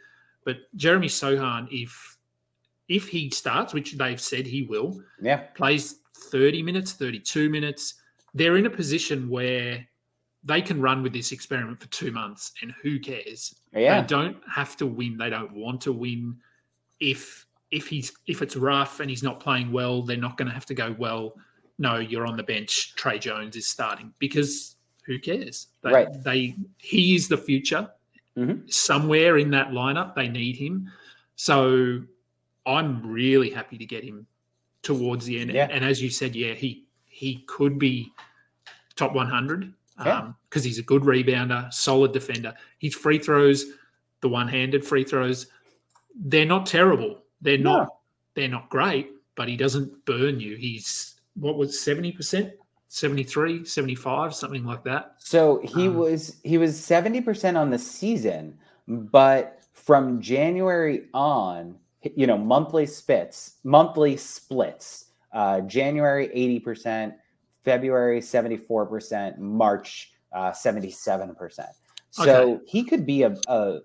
But 0.45 0.57
Jeremy 0.77 1.09
Sochan, 1.09 1.69
if 1.71 2.19
if 2.89 3.09
he 3.09 3.31
starts, 3.31 3.73
which 3.73 3.97
they've 3.97 4.21
said 4.21 4.47
he 4.47 4.63
will, 4.63 5.01
yeah, 5.21 5.39
plays 5.55 6.01
30 6.15 6.63
minutes, 6.63 6.93
32 6.93 7.49
minutes, 7.51 7.95
they're 8.35 8.57
in 8.57 8.67
a 8.67 8.71
position 8.71 9.29
where 9.29 9.87
they 10.45 10.61
can 10.61 10.81
run 10.81 11.03
with 11.03 11.13
this 11.13 11.33
experiment 11.33 11.81
for 11.81 11.89
two 11.89 12.11
months 12.11 12.53
and 12.63 12.75
who 12.83 12.99
cares? 12.99 13.55
Yeah. 13.73 14.01
They 14.01 14.07
don't 14.07 14.37
have 14.53 14.77
to 14.79 14.87
win. 14.87 15.17
They 15.17 15.31
don't 15.31 15.53
want 15.53 15.81
to 15.83 15.93
win. 15.93 16.37
If 17.01 17.47
if 17.71 17.87
he's 17.87 18.13
if 18.27 18.43
it's 18.43 18.57
rough 18.57 19.01
and 19.01 19.09
he's 19.09 19.23
not 19.23 19.41
playing 19.41 19.73
well, 19.73 20.03
they're 20.03 20.17
not 20.17 20.37
going 20.37 20.49
to 20.49 20.55
have 20.55 20.67
to 20.67 20.75
go, 20.75 20.95
well, 20.99 21.35
no, 21.79 21.97
you're 21.97 22.27
on 22.27 22.37
the 22.37 22.43
bench. 22.43 22.95
Tre 22.97 23.19
Jones 23.19 23.57
is 23.57 23.69
starting 23.69 24.13
because 24.19 24.77
who 25.05 25.19
cares? 25.19 25.69
They, 25.83 25.91
right. 25.91 26.23
They 26.23 26.57
he 26.79 27.15
is 27.15 27.29
the 27.29 27.39
future. 27.39 27.89
Mm-hmm. 28.37 28.69
Somewhere 28.69 29.39
in 29.39 29.51
that 29.51 29.71
lineup, 29.71 30.15
they 30.15 30.29
need 30.29 30.57
him. 30.57 30.91
So 31.37 32.03
I'm 32.67 33.05
really 33.07 33.51
happy 33.51 33.79
to 33.79 33.85
get 33.85 34.05
him 34.05 34.27
towards 34.83 35.27
the 35.27 35.41
end. 35.41 35.53
Yeah. 35.53 35.69
And 35.71 35.85
as 35.85 36.03
you 36.03 36.11
said, 36.11 36.35
yeah, 36.35 36.55
he 36.55 36.85
he 37.07 37.45
could 37.47 37.79
be 37.79 38.13
top 38.97 39.15
100 39.15 39.73
because 39.97 40.07
yeah. 40.07 40.19
um, 40.19 40.37
he's 40.53 40.79
a 40.79 40.83
good 40.83 41.03
rebounder, 41.03 41.73
solid 41.73 42.13
defender. 42.13 42.55
His 42.79 42.95
free 42.95 43.19
throws, 43.19 43.65
the 44.21 44.29
one-handed 44.29 44.85
free 44.85 45.05
throws, 45.05 45.47
they're 46.15 46.47
not 46.47 46.67
terrible. 46.67 47.23
They're 47.41 47.59
no. 47.59 47.79
not 47.79 47.89
they're 48.35 48.49
not 48.49 48.69
great, 48.71 49.11
but 49.35 49.49
he 49.49 49.57
doesn't 49.57 50.05
burn 50.05 50.41
you. 50.41 50.57
He's 50.57 51.21
what 51.35 51.57
was 51.57 51.77
70%? 51.77 52.53
73, 52.89 53.65
75, 53.65 54.35
something 54.35 54.65
like 54.65 54.85
that. 54.85 55.15
So 55.17 55.63
he 55.65 55.89
um, 55.89 55.97
was 55.97 56.37
he 56.45 56.59
was 56.59 56.79
70% 56.79 57.59
on 57.59 57.71
the 57.71 57.79
season, 57.79 58.59
but 58.87 59.61
from 59.73 60.21
January 60.21 61.07
on, 61.15 61.77
you 62.17 62.27
know, 62.27 62.39
monthly 62.39 62.87
splits, 62.87 63.59
monthly 63.65 64.17
splits. 64.17 65.07
Uh, 65.33 65.63
January 65.63 66.29
80%, 66.63 67.15
February 67.65 68.21
74%, 68.21 69.39
March 69.39 70.13
uh, 70.33 70.51
77%. 70.51 71.67
So 72.11 72.55
okay. 72.55 72.63
he 72.67 72.85
could 72.85 73.07
be 73.07 73.23
a, 73.23 73.35
a 73.49 73.81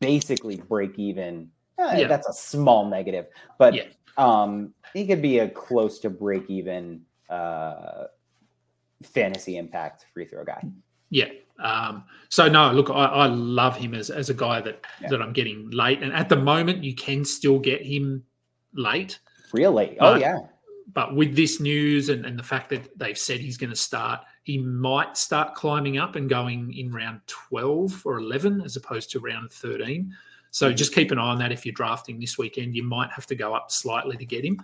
basically 0.00 0.56
break 0.56 0.98
even. 0.98 1.48
Uh, 1.78 1.94
yeah. 1.96 2.06
That's 2.06 2.28
a 2.28 2.32
small 2.32 2.88
negative, 2.88 3.26
but 3.58 3.74
yeah. 3.74 3.84
um, 4.18 4.74
he 4.92 5.06
could 5.06 5.22
be 5.22 5.38
a 5.38 5.48
close 5.48 5.98
to 6.00 6.10
break 6.10 6.48
even 6.50 7.02
uh, 7.30 8.04
fantasy 9.02 9.56
impact 9.56 10.06
free 10.12 10.26
throw 10.26 10.44
guy. 10.44 10.62
Yeah. 11.10 11.28
Um, 11.58 12.04
so 12.28 12.48
no, 12.48 12.70
look, 12.72 12.90
I, 12.90 13.06
I, 13.06 13.26
love 13.26 13.76
him 13.76 13.92
as, 13.92 14.10
as 14.10 14.30
a 14.30 14.34
guy 14.34 14.60
that 14.60 14.84
yeah. 15.00 15.08
that 15.08 15.20
I'm 15.20 15.32
getting 15.32 15.68
late, 15.70 16.02
and 16.02 16.12
at 16.12 16.28
the 16.28 16.36
moment 16.36 16.84
you 16.84 16.94
can 16.94 17.24
still 17.24 17.58
get 17.58 17.84
him 17.84 18.22
late, 18.74 19.18
Really? 19.52 19.96
Oh, 20.00 20.12
but, 20.12 20.16
oh 20.16 20.16
yeah. 20.16 20.38
But 20.92 21.14
with 21.14 21.36
this 21.36 21.60
news 21.60 22.08
and, 22.08 22.24
and 22.24 22.38
the 22.38 22.42
fact 22.42 22.70
that 22.70 22.98
they've 22.98 23.18
said 23.18 23.40
he's 23.40 23.56
going 23.56 23.70
to 23.70 23.76
start, 23.76 24.20
he 24.44 24.58
might 24.58 25.16
start 25.16 25.54
climbing 25.54 25.98
up 25.98 26.16
and 26.16 26.28
going 26.28 26.72
in 26.74 26.90
round 26.90 27.20
12 27.26 28.02
or 28.06 28.18
11 28.18 28.62
as 28.62 28.76
opposed 28.76 29.10
to 29.10 29.20
round 29.20 29.52
13. 29.52 30.14
So 30.50 30.66
mm-hmm. 30.66 30.76
just 30.76 30.94
keep 30.94 31.10
an 31.10 31.18
eye 31.18 31.22
on 31.22 31.38
that 31.40 31.52
if 31.52 31.66
you're 31.66 31.74
drafting 31.74 32.18
this 32.18 32.38
weekend. 32.38 32.74
You 32.74 32.84
might 32.84 33.10
have 33.12 33.26
to 33.26 33.34
go 33.34 33.54
up 33.54 33.70
slightly 33.70 34.16
to 34.16 34.24
get 34.24 34.44
him. 34.44 34.58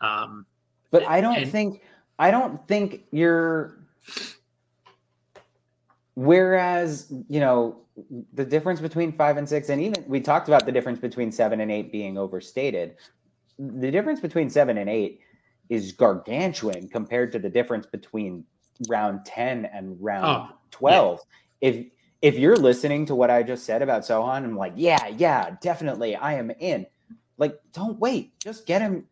Um, 0.00 0.46
but 0.90 1.06
I 1.06 1.20
don't 1.20 1.36
and, 1.36 1.50
think 1.50 1.82
I 2.18 2.30
don't 2.30 2.66
think 2.66 3.04
you're 3.12 3.78
Whereas, 6.18 7.12
you 7.28 7.38
know, 7.38 7.76
the 8.32 8.44
difference 8.44 8.80
between 8.80 9.12
five 9.12 9.36
and 9.36 9.48
six, 9.48 9.68
and 9.68 9.80
even 9.80 10.04
we 10.08 10.20
talked 10.20 10.48
about 10.48 10.66
the 10.66 10.72
difference 10.72 10.98
between 10.98 11.30
seven 11.30 11.60
and 11.60 11.70
eight 11.70 11.92
being 11.92 12.18
overstated. 12.18 12.96
The 13.56 13.88
difference 13.92 14.18
between 14.18 14.50
seven 14.50 14.78
and 14.78 14.90
eight 14.90 15.20
is 15.68 15.92
gargantuan 15.92 16.88
compared 16.88 17.30
to 17.30 17.38
the 17.38 17.48
difference 17.48 17.86
between 17.86 18.42
round 18.88 19.26
10 19.26 19.66
and 19.66 19.96
round 20.00 20.50
oh, 20.50 20.56
12. 20.72 21.20
Yeah. 21.60 21.68
If 21.68 21.86
if 22.20 22.34
you're 22.34 22.56
listening 22.56 23.06
to 23.06 23.14
what 23.14 23.30
I 23.30 23.44
just 23.44 23.64
said 23.64 23.80
about 23.80 24.02
Sochan 24.02 24.38
I'm 24.38 24.56
like, 24.56 24.72
yeah, 24.74 25.06
yeah, 25.06 25.54
definitely, 25.62 26.16
I 26.16 26.34
am 26.34 26.50
in. 26.50 26.84
Like, 27.36 27.56
don't 27.72 27.96
wait, 28.00 28.36
just 28.40 28.66
get 28.66 28.82
him. 28.82 29.06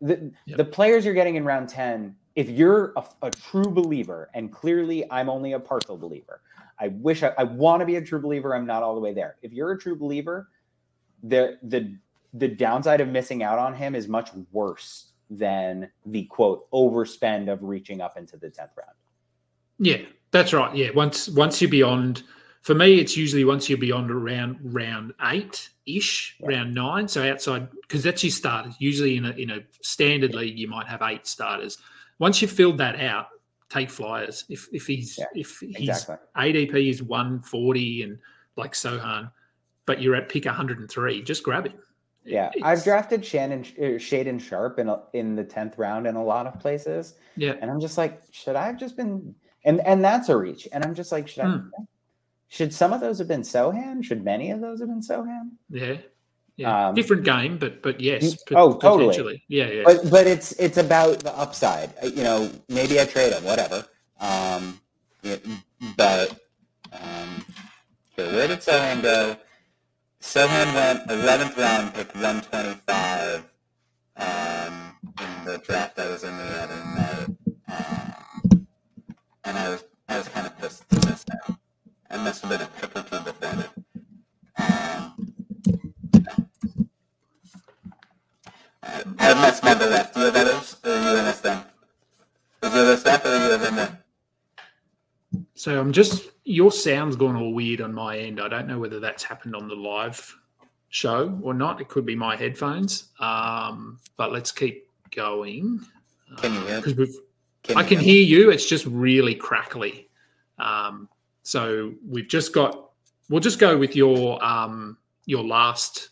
The 0.00 0.32
yep. 0.46 0.56
the 0.56 0.64
players 0.64 1.04
you're 1.04 1.12
getting 1.12 1.36
in 1.36 1.44
round 1.44 1.68
10, 1.68 2.16
if 2.38 2.48
you're 2.48 2.92
a, 2.96 3.02
a, 3.22 3.30
true 3.32 3.68
believer, 3.68 4.30
and 4.32 4.52
clearly 4.52 5.04
I'm 5.10 5.28
only 5.28 5.54
a 5.54 5.58
partial 5.58 5.96
believer. 5.96 6.40
I 6.78 6.86
wish 6.86 7.24
I, 7.24 7.32
I 7.36 7.42
want 7.42 7.80
to 7.80 7.84
be 7.84 7.96
a 7.96 8.00
true 8.00 8.20
believer. 8.20 8.54
I'm 8.54 8.64
not 8.64 8.84
all 8.84 8.94
the 8.94 9.00
way 9.00 9.12
there. 9.12 9.34
If 9.42 9.52
you're 9.52 9.72
a 9.72 9.78
true 9.78 9.96
believer, 9.96 10.48
the 11.24 11.58
the 11.64 11.96
the 12.34 12.46
downside 12.46 13.00
of 13.00 13.08
missing 13.08 13.42
out 13.42 13.58
on 13.58 13.74
him 13.74 13.96
is 13.96 14.06
much 14.06 14.30
worse 14.52 15.06
than 15.28 15.90
the 16.06 16.26
quote 16.26 16.70
overspend 16.70 17.52
of 17.52 17.60
reaching 17.64 18.00
up 18.00 18.16
into 18.16 18.36
the 18.36 18.46
10th 18.46 18.70
round. 18.76 18.96
Yeah, 19.80 19.98
that's 20.30 20.52
right. 20.52 20.72
Yeah, 20.76 20.90
once 20.94 21.28
once 21.30 21.60
you're 21.60 21.68
beyond 21.72 22.22
for 22.62 22.76
me, 22.76 23.00
it's 23.00 23.16
usually 23.16 23.44
once 23.44 23.68
you're 23.68 23.78
beyond 23.78 24.12
around 24.12 24.58
round 24.62 25.12
eight 25.24 25.70
ish, 25.86 26.36
yeah. 26.38 26.48
round 26.50 26.72
nine. 26.72 27.08
So 27.08 27.28
outside, 27.28 27.68
because 27.82 28.04
that's 28.04 28.22
your 28.22 28.30
starters. 28.30 28.76
Usually 28.78 29.16
in 29.16 29.24
a 29.24 29.30
in 29.30 29.50
a 29.50 29.60
standard 29.82 30.36
league, 30.36 30.56
you 30.56 30.68
might 30.68 30.86
have 30.86 31.02
eight 31.02 31.26
starters. 31.26 31.78
Once 32.18 32.42
you've 32.42 32.50
filled 32.50 32.78
that 32.78 33.00
out, 33.00 33.28
take 33.68 33.90
flyers. 33.90 34.44
If 34.48 34.68
if 34.72 34.86
he's 34.86 35.18
yeah, 35.18 35.26
if 35.34 35.60
his 35.60 35.88
exactly. 35.88 36.16
ADP 36.36 36.90
is 36.90 37.02
140 37.02 38.02
and 38.02 38.18
like 38.56 38.72
Sochan, 38.72 39.30
but 39.86 40.00
you're 40.00 40.16
at 40.16 40.28
pick 40.28 40.44
103, 40.44 41.22
just 41.22 41.42
grab 41.42 41.66
him. 41.66 41.74
Yeah, 42.24 42.50
it's, 42.52 42.64
I've 42.64 42.84
drafted 42.84 43.24
Shannon 43.24 43.60
uh, 43.78 43.96
Shaedon 43.96 44.40
Sharpe 44.40 44.78
in 44.78 44.88
a, 44.88 45.00
in 45.14 45.34
the 45.34 45.44
tenth 45.44 45.78
round 45.78 46.06
in 46.06 46.16
a 46.16 46.22
lot 46.22 46.46
of 46.46 46.60
places. 46.60 47.14
Yeah, 47.36 47.54
and 47.60 47.70
I'm 47.70 47.80
just 47.80 47.96
like, 47.96 48.20
should 48.32 48.56
I 48.56 48.66
have 48.66 48.78
just 48.78 48.96
been? 48.96 49.34
And 49.64 49.80
and 49.86 50.04
that's 50.04 50.28
a 50.28 50.36
reach. 50.36 50.68
And 50.72 50.84
I'm 50.84 50.94
just 50.94 51.12
like, 51.12 51.28
should 51.28 51.44
hmm. 51.44 51.68
I? 51.78 51.84
Should 52.48 52.72
some 52.72 52.92
of 52.92 53.00
those 53.00 53.18
have 53.18 53.28
been 53.28 53.42
Sochan? 53.42 54.02
Should 54.02 54.24
many 54.24 54.50
of 54.50 54.60
those 54.60 54.80
have 54.80 54.88
been 54.88 55.02
Sochan? 55.02 55.50
Yeah. 55.68 55.98
Yeah. 56.58 56.88
Um, 56.88 56.94
Different 56.96 57.22
game, 57.22 57.56
but 57.56 57.82
but 57.82 58.00
yes. 58.00 58.36
oh, 58.50 58.76
totally. 58.78 59.44
Yeah, 59.46 59.68
yeah. 59.68 59.82
But 59.86 60.10
but 60.10 60.26
it's 60.26 60.50
it's 60.58 60.76
about 60.76 61.20
the 61.20 61.32
upside. 61.38 61.94
You 62.02 62.24
know, 62.24 62.50
maybe 62.68 63.00
I 63.00 63.04
trade 63.04 63.32
him, 63.32 63.44
whatever. 63.44 63.86
Um, 64.20 64.80
it, 65.22 65.46
but 65.96 66.36
um, 66.92 67.44
okay, 68.18 68.34
where 68.34 68.48
did 68.48 68.58
Sochan 68.58 69.02
go? 69.02 69.36
Sochan 70.20 70.74
went 70.74 71.06
11th 71.06 71.56
round, 71.56 71.94
pick 71.94 72.12
125 72.14 72.67
I'm 95.88 95.92
just 95.94 96.32
your 96.44 96.70
sound's 96.70 97.16
gone 97.16 97.34
all 97.34 97.54
weird 97.54 97.80
on 97.80 97.94
my 97.94 98.18
end. 98.18 98.42
I 98.42 98.48
don't 98.48 98.68
know 98.68 98.78
whether 98.78 99.00
that's 99.00 99.24
happened 99.24 99.56
on 99.56 99.68
the 99.68 99.74
live 99.74 100.36
show 100.90 101.40
or 101.42 101.54
not. 101.54 101.80
It 101.80 101.88
could 101.88 102.04
be 102.04 102.14
my 102.14 102.36
headphones. 102.36 103.08
Um, 103.20 103.98
but 104.18 104.30
let's 104.30 104.52
keep 104.52 104.86
going. 105.16 105.80
Can 106.42 106.52
you 106.52 106.60
hear? 106.66 106.76
Uh, 106.76 107.06
can 107.62 107.76
I 107.78 107.82
can 107.82 107.98
hear 107.98 108.22
you. 108.22 108.50
It's 108.50 108.68
just 108.68 108.84
really 108.84 109.34
crackly. 109.34 110.10
Um, 110.58 111.08
so 111.42 111.94
we've 112.06 112.28
just 112.28 112.52
got. 112.52 112.90
We'll 113.30 113.40
just 113.40 113.58
go 113.58 113.74
with 113.78 113.96
your 113.96 114.44
um, 114.44 114.98
your 115.24 115.42
last 115.42 116.10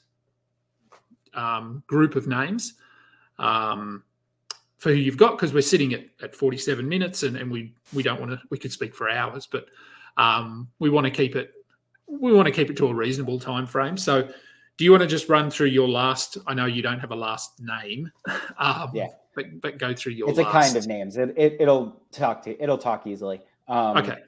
um, 1.34 1.82
group 1.86 2.16
of 2.16 2.26
names. 2.26 2.76
Um, 3.38 4.04
for 4.78 4.90
who 4.90 4.96
you've 4.96 5.16
got 5.16 5.32
because 5.32 5.52
we're 5.52 5.62
sitting 5.62 5.94
at, 5.94 6.04
at 6.22 6.34
47 6.34 6.86
minutes 6.88 7.22
and, 7.22 7.36
and 7.36 7.50
we 7.50 7.72
we 7.92 8.02
don't 8.02 8.20
want 8.20 8.32
to 8.32 8.40
we 8.50 8.58
could 8.58 8.72
speak 8.72 8.94
for 8.94 9.10
hours 9.10 9.46
but 9.46 9.66
um, 10.16 10.68
we 10.78 10.88
want 10.90 11.04
to 11.04 11.10
keep 11.10 11.36
it 11.36 11.52
we 12.06 12.32
want 12.32 12.46
to 12.46 12.52
keep 12.52 12.70
it 12.70 12.76
to 12.76 12.88
a 12.88 12.94
reasonable 12.94 13.38
time 13.38 13.66
frame 13.66 13.96
so 13.96 14.28
do 14.76 14.84
you 14.84 14.90
want 14.90 15.02
to 15.02 15.06
just 15.06 15.28
run 15.28 15.50
through 15.50 15.66
your 15.66 15.88
last 15.88 16.38
i 16.46 16.54
know 16.54 16.66
you 16.66 16.82
don't 16.82 17.00
have 17.00 17.10
a 17.10 17.16
last 17.16 17.60
name 17.60 18.10
um, 18.58 18.90
yeah. 18.94 19.08
but 19.34 19.60
but 19.60 19.78
go 19.78 19.94
through 19.94 20.12
your 20.12 20.28
it's 20.28 20.38
last. 20.38 20.48
a 20.48 20.52
kind 20.52 20.76
of 20.76 20.86
names. 20.86 21.16
It, 21.16 21.34
it 21.36 21.66
will 21.66 22.00
talk 22.12 22.42
to 22.44 22.62
it'll 22.62 22.78
talk 22.78 23.06
easily. 23.06 23.40
Um, 23.68 23.96
okay. 23.98 24.18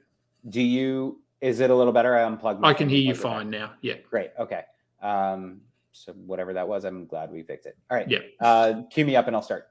do 0.49 0.61
you 0.61 1.21
is 1.41 1.61
it 1.61 1.69
a 1.69 1.75
little 1.75 1.93
better? 1.93 2.15
I 2.15 2.23
unplugged 2.23 2.65
i 2.65 2.73
can 2.73 2.89
hear 2.89 2.99
you 2.99 3.15
fine 3.15 3.49
now. 3.49 3.71
Yeah. 3.81 3.95
Great. 4.09 4.31
Okay. 4.37 4.63
Um 5.01 5.61
so 5.91 6.13
whatever 6.13 6.53
that 6.53 6.67
was 6.67 6.85
i'm 6.85 7.05
glad 7.05 7.31
we 7.31 7.43
fixed 7.43 7.65
it. 7.65 7.77
All 7.89 7.97
right. 7.97 8.09
Yeah. 8.09 8.19
Uh 8.39 8.81
cue 8.89 9.05
me 9.05 9.15
up 9.15 9.27
and 9.27 9.35
i'll 9.35 9.41
start 9.41 9.69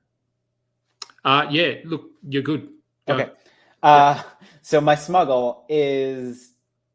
uh, 1.24 1.46
yeah, 1.50 1.74
look, 1.84 2.10
you're 2.28 2.42
good. 2.42 2.68
Go. 3.06 3.14
Okay. 3.14 3.30
Uh, 3.82 4.22
so 4.62 4.80
my 4.80 4.94
smuggle 4.94 5.64
is 5.68 6.52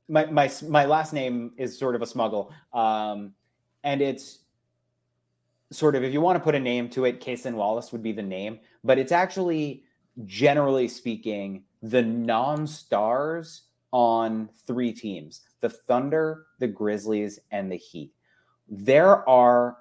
my 0.07 0.26
my 0.26 0.51
my 0.67 0.86
last 0.86 1.13
name 1.13 1.51
is 1.57 1.78
sort 1.78 1.95
of 1.95 2.01
a 2.01 2.05
smuggle, 2.05 2.53
um, 2.74 3.34
and 3.84 4.01
it's 4.01 4.39
sort 5.71 5.95
of 5.95 6.03
if 6.03 6.13
you 6.13 6.21
want 6.21 6.36
to 6.38 6.43
put 6.43 6.55
a 6.55 6.59
name 6.59 6.89
to 6.89 7.05
it, 7.05 7.21
Cason 7.21 7.53
Wallace 7.53 7.91
would 7.91 8.03
be 8.03 8.11
the 8.11 8.24
name, 8.24 8.59
but 8.84 8.97
it's 8.97 9.11
actually 9.11 9.84
generally 10.26 10.88
speaking 10.88 11.63
the 11.82 12.01
non-stars 12.01 13.63
on 13.91 14.49
three 14.67 14.91
teams: 14.91 15.41
the 15.61 15.69
Thunder, 15.69 16.45
the 16.59 16.67
Grizzlies, 16.67 17.39
and 17.51 17.71
the 17.71 17.78
Heat. 17.78 18.11
There 18.67 19.28
are 19.28 19.78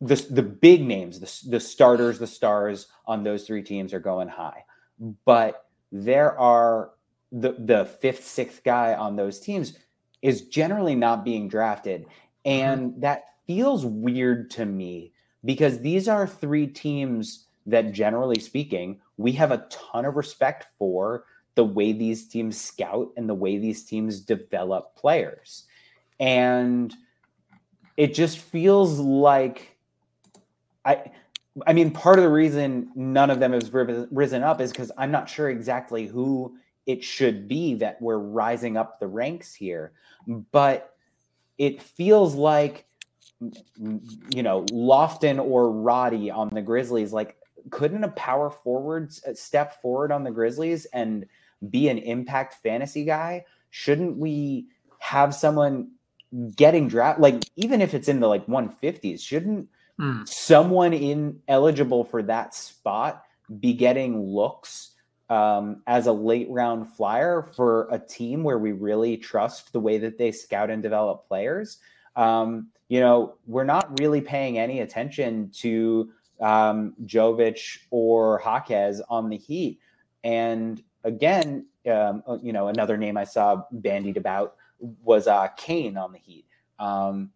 the 0.00 0.14
the 0.30 0.42
big 0.42 0.82
names, 0.82 1.20
the 1.20 1.50
the 1.50 1.60
starters, 1.60 2.18
the 2.18 2.26
stars 2.26 2.88
on 3.06 3.22
those 3.22 3.44
three 3.46 3.62
teams 3.62 3.92
are 3.92 4.00
going 4.00 4.28
high, 4.28 4.64
but 5.24 5.66
there 5.92 6.38
are 6.38 6.92
the 7.32 7.54
the 7.58 7.84
fifth, 7.84 8.24
sixth 8.24 8.64
guy 8.64 8.94
on 8.94 9.16
those 9.16 9.40
teams 9.40 9.78
is 10.22 10.42
generally 10.42 10.94
not 10.94 11.24
being 11.24 11.48
drafted, 11.48 12.02
mm-hmm. 12.02 12.50
and 12.50 13.02
that 13.02 13.24
feels 13.46 13.84
weird 13.84 14.50
to 14.50 14.64
me 14.64 15.12
because 15.44 15.80
these 15.80 16.08
are 16.08 16.26
three 16.26 16.66
teams 16.66 17.46
that, 17.66 17.92
generally 17.92 18.38
speaking, 18.38 19.00
we 19.16 19.32
have 19.32 19.50
a 19.50 19.66
ton 19.70 20.04
of 20.04 20.16
respect 20.16 20.66
for 20.78 21.24
the 21.56 21.64
way 21.64 21.92
these 21.92 22.26
teams 22.26 22.58
scout 22.58 23.10
and 23.16 23.28
the 23.28 23.34
way 23.34 23.58
these 23.58 23.84
teams 23.84 24.20
develop 24.20 24.96
players, 24.96 25.64
and 26.18 26.94
it 27.98 28.14
just 28.14 28.38
feels 28.38 28.98
like 28.98 29.69
I 30.84 31.10
I 31.66 31.72
mean, 31.72 31.90
part 31.90 32.18
of 32.18 32.24
the 32.24 32.30
reason 32.30 32.90
none 32.94 33.30
of 33.30 33.40
them 33.40 33.52
has 33.52 33.70
risen 33.72 34.42
up 34.42 34.60
is 34.60 34.70
because 34.70 34.92
I'm 34.96 35.10
not 35.10 35.28
sure 35.28 35.50
exactly 35.50 36.06
who 36.06 36.56
it 36.86 37.02
should 37.02 37.48
be 37.48 37.74
that 37.74 38.00
we're 38.00 38.18
rising 38.18 38.76
up 38.76 39.00
the 39.00 39.06
ranks 39.06 39.54
here. 39.54 39.92
But 40.26 40.94
it 41.58 41.82
feels 41.82 42.34
like, 42.34 42.86
you 43.40 44.42
know, 44.42 44.64
Lofton 44.66 45.44
or 45.44 45.70
Roddy 45.72 46.30
on 46.30 46.50
the 46.50 46.62
Grizzlies, 46.62 47.12
like, 47.12 47.36
couldn't 47.70 48.04
a 48.04 48.08
power 48.08 48.50
forward 48.50 49.12
uh, 49.28 49.34
step 49.34 49.80
forward 49.82 50.12
on 50.12 50.24
the 50.24 50.30
Grizzlies 50.30 50.86
and 50.86 51.26
be 51.68 51.88
an 51.88 51.98
impact 51.98 52.54
fantasy 52.62 53.04
guy? 53.04 53.44
Shouldn't 53.70 54.16
we 54.16 54.66
have 54.98 55.34
someone 55.34 55.90
getting 56.54 56.86
draft 56.86 57.18
like 57.18 57.42
even 57.56 57.80
if 57.80 57.92
it's 57.92 58.08
in 58.08 58.20
the 58.20 58.28
like 58.28 58.46
150s? 58.46 59.20
Shouldn't 59.20 59.68
mm. 60.00 60.26
someone 60.26 60.92
in 60.92 61.40
eligible 61.48 62.04
for 62.04 62.22
that 62.22 62.54
spot 62.54 63.22
be 63.60 63.72
getting 63.72 64.20
looks 64.20 64.92
um, 65.28 65.82
as 65.86 66.06
a 66.06 66.12
late 66.12 66.48
round 66.50 66.88
flyer 66.88 67.42
for 67.54 67.88
a 67.92 67.98
team 67.98 68.42
where 68.42 68.58
we 68.58 68.72
really 68.72 69.16
trust 69.16 69.72
the 69.72 69.80
way 69.80 69.98
that 69.98 70.18
they 70.18 70.32
scout 70.32 70.70
and 70.70 70.82
develop 70.82 71.26
players. 71.28 71.78
Um, 72.16 72.68
you 72.88 73.00
know, 73.00 73.36
we're 73.46 73.64
not 73.64 74.00
really 74.00 74.20
paying 74.20 74.58
any 74.58 74.80
attention 74.80 75.50
to 75.58 76.10
um, 76.40 76.94
Jovic 77.04 77.78
or 77.90 78.40
Jaquez 78.44 79.00
on 79.08 79.28
the 79.28 79.36
Heat. 79.36 79.78
And 80.24 80.82
again, 81.04 81.66
um, 81.88 82.22
you 82.42 82.52
know, 82.52 82.68
another 82.68 82.96
name 82.96 83.16
I 83.16 83.24
saw 83.24 83.62
bandied 83.70 84.16
about 84.16 84.56
was 84.80 85.28
uh, 85.28 85.48
Cain 85.56 85.96
on 85.96 86.12
the 86.12 86.18
Heat. 86.18 86.46
Um, 86.80 87.30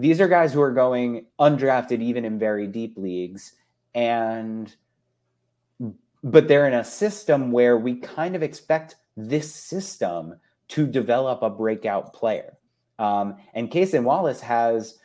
these 0.00 0.20
are 0.20 0.28
guys 0.28 0.52
who 0.52 0.60
are 0.60 0.72
going 0.72 1.26
undrafted 1.38 2.02
even 2.02 2.24
in 2.24 2.38
very 2.38 2.66
deep 2.66 2.96
leagues 2.96 3.52
and 3.94 4.74
but 6.22 6.48
they're 6.48 6.66
in 6.66 6.74
a 6.74 6.84
system 6.84 7.52
where 7.52 7.76
we 7.76 7.94
kind 7.94 8.34
of 8.34 8.42
expect 8.42 8.96
this 9.16 9.54
system 9.54 10.34
to 10.68 10.86
develop 10.86 11.42
a 11.42 11.50
breakout 11.50 12.12
player 12.12 12.56
um, 12.98 13.36
and 13.54 13.70
Cason 13.70 14.02
Wallace 14.04 14.40
has 14.40 14.98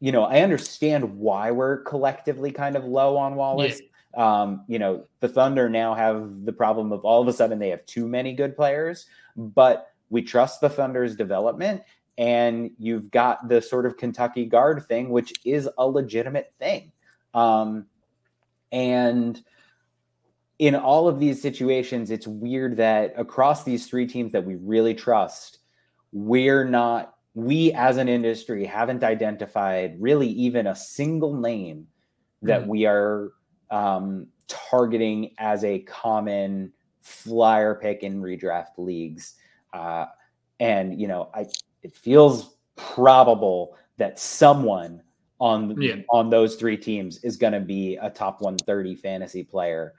you 0.00 0.12
know 0.12 0.24
I 0.24 0.40
understand 0.40 1.18
why 1.18 1.50
we're 1.50 1.78
collectively 1.82 2.52
kind 2.52 2.76
of 2.76 2.84
low 2.84 3.16
on 3.16 3.36
Wallace 3.36 3.80
Um, 4.16 4.64
you 4.68 4.78
know, 4.78 5.04
the 5.20 5.28
Thunder 5.28 5.68
now 5.68 5.94
have 5.94 6.44
the 6.44 6.52
problem 6.52 6.92
of 6.92 7.04
all 7.04 7.20
of 7.20 7.28
a 7.28 7.32
sudden 7.32 7.58
they 7.58 7.68
have 7.68 7.84
too 7.86 8.08
many 8.08 8.32
good 8.32 8.56
players, 8.56 9.06
but 9.36 9.92
we 10.10 10.22
trust 10.22 10.60
the 10.60 10.70
Thunder's 10.70 11.14
development. 11.14 11.82
And 12.18 12.72
you've 12.78 13.10
got 13.10 13.48
the 13.48 13.62
sort 13.62 13.86
of 13.86 13.96
Kentucky 13.96 14.44
guard 14.44 14.84
thing, 14.86 15.08
which 15.08 15.32
is 15.44 15.68
a 15.78 15.86
legitimate 15.86 16.52
thing. 16.58 16.92
Um, 17.32 17.86
and 18.72 19.40
in 20.58 20.74
all 20.74 21.06
of 21.06 21.20
these 21.20 21.40
situations, 21.40 22.10
it's 22.10 22.26
weird 22.26 22.76
that 22.78 23.14
across 23.16 23.62
these 23.62 23.86
three 23.86 24.06
teams 24.06 24.32
that 24.32 24.44
we 24.44 24.56
really 24.56 24.94
trust, 24.94 25.58
we're 26.10 26.64
not, 26.64 27.14
we 27.34 27.72
as 27.74 27.98
an 27.98 28.08
industry 28.08 28.64
haven't 28.64 29.04
identified 29.04 29.94
really 30.00 30.28
even 30.28 30.66
a 30.66 30.74
single 30.74 31.34
name 31.34 31.86
that 32.42 32.64
mm. 32.64 32.66
we 32.66 32.86
are 32.86 33.30
um, 33.70 34.26
targeting 34.48 35.30
as 35.38 35.62
a 35.62 35.78
common 35.80 36.72
flyer 37.00 37.76
pick 37.76 38.02
in 38.02 38.20
redraft 38.20 38.76
leagues. 38.76 39.34
Uh, 39.72 40.06
and, 40.58 41.00
you 41.00 41.06
know, 41.06 41.30
I, 41.32 41.46
it 41.82 41.94
feels 41.94 42.56
probable 42.76 43.76
that 43.96 44.18
someone 44.18 45.02
on 45.40 45.80
yeah. 45.80 45.96
on 46.10 46.30
those 46.30 46.56
three 46.56 46.76
teams 46.76 47.22
is 47.24 47.36
going 47.36 47.52
to 47.52 47.60
be 47.60 47.96
a 47.96 48.10
top 48.10 48.40
130 48.40 48.96
fantasy 48.96 49.44
player 49.44 49.94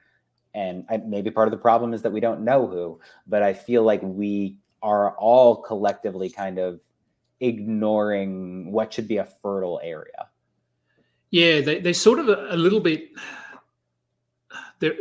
and 0.54 0.86
I, 0.90 0.98
maybe 0.98 1.32
part 1.32 1.48
of 1.48 1.52
the 1.52 1.58
problem 1.58 1.94
is 1.94 2.02
that 2.02 2.12
we 2.12 2.20
don't 2.20 2.42
know 2.42 2.68
who 2.68 3.00
but 3.28 3.42
i 3.42 3.54
feel 3.54 3.84
like 3.84 4.02
we 4.04 4.58
are 4.82 5.12
all 5.18 5.56
collectively 5.56 6.30
kind 6.30 6.58
of 6.58 6.82
ignoring 7.40 8.72
what 8.72 8.92
should 8.92 9.08
be 9.08 9.18
a 9.18 9.26
fertile 9.42 9.80
area 9.82 10.28
yeah 11.32 11.62
they, 11.62 11.80
they 11.80 11.94
sort 11.94 12.20
of 12.20 12.28
a, 12.28 12.48
a 12.50 12.58
little 12.58 12.82
bit 12.82 13.10
they 14.80 14.92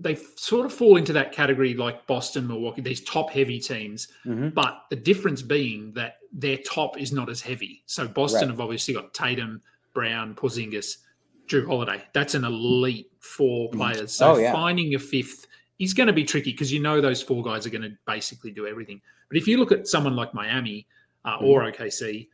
they 0.00 0.16
sort 0.36 0.66
of 0.66 0.72
fall 0.72 0.96
into 0.96 1.12
that 1.12 1.32
category 1.32 1.74
like 1.74 2.06
Boston, 2.06 2.46
Milwaukee, 2.46 2.82
these 2.82 3.02
top 3.04 3.30
heavy 3.30 3.58
teams. 3.58 4.08
Mm-hmm. 4.26 4.50
But 4.50 4.82
the 4.90 4.96
difference 4.96 5.42
being 5.42 5.92
that 5.92 6.18
their 6.32 6.58
top 6.58 6.98
is 6.98 7.12
not 7.12 7.30
as 7.30 7.40
heavy. 7.40 7.82
So 7.86 8.06
Boston 8.06 8.42
right. 8.42 8.50
have 8.50 8.60
obviously 8.60 8.94
got 8.94 9.14
Tatum, 9.14 9.62
Brown, 9.94 10.34
Porzingis, 10.34 10.98
Jrue 11.46 11.66
Holiday. 11.66 12.02
That's 12.12 12.34
an 12.34 12.44
elite 12.44 13.10
four 13.20 13.70
mm. 13.70 13.76
players. 13.76 14.12
So 14.12 14.32
oh, 14.32 14.38
yeah. 14.38 14.52
finding 14.52 14.94
a 14.94 14.98
fifth 14.98 15.46
is 15.78 15.94
going 15.94 16.08
to 16.08 16.12
be 16.12 16.24
tricky 16.24 16.52
because 16.52 16.72
you 16.72 16.80
know 16.80 17.00
those 17.00 17.22
four 17.22 17.42
guys 17.42 17.66
are 17.66 17.70
going 17.70 17.82
to 17.82 17.96
basically 18.06 18.50
do 18.50 18.66
everything. 18.66 19.00
But 19.28 19.38
if 19.38 19.48
you 19.48 19.58
look 19.58 19.72
at 19.72 19.86
someone 19.86 20.14
like 20.14 20.34
Miami 20.34 20.86
uh, 21.24 21.38
mm. 21.38 21.42
or 21.42 21.62
OKC, 21.70 22.28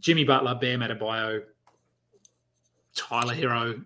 Jimmy 0.00 0.24
Butler, 0.24 0.56
Bam 0.56 0.80
Adebayo, 0.80 1.42
Tyler 2.96 3.34
Herro, 3.34 3.84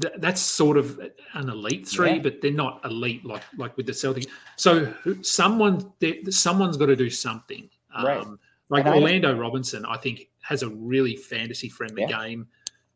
th- 0.00 0.14
that's 0.18 0.40
sort 0.40 0.76
of 0.76 0.98
an 1.34 1.48
elite 1.48 1.86
three, 1.86 2.14
yeah. 2.14 2.18
but 2.18 2.40
they're 2.40 2.52
not 2.52 2.80
elite 2.84 3.24
like 3.24 3.42
like 3.56 3.76
with 3.76 3.86
the 3.86 3.92
Celtics. 3.92 4.26
So 4.56 4.92
someone 5.22 5.92
someone's 6.30 6.76
got 6.76 6.86
to 6.86 6.96
do 6.96 7.10
something. 7.10 7.68
Right. 8.02 8.18
Um, 8.18 8.38
like 8.68 8.86
and 8.86 8.94
Orlando 8.94 9.34
I 9.34 9.38
Robinson, 9.38 9.84
I 9.84 9.96
think 9.96 10.28
has 10.42 10.62
a 10.62 10.68
really 10.68 11.16
fantasy 11.16 11.68
friendly 11.68 12.02
yeah. 12.02 12.24
game. 12.24 12.46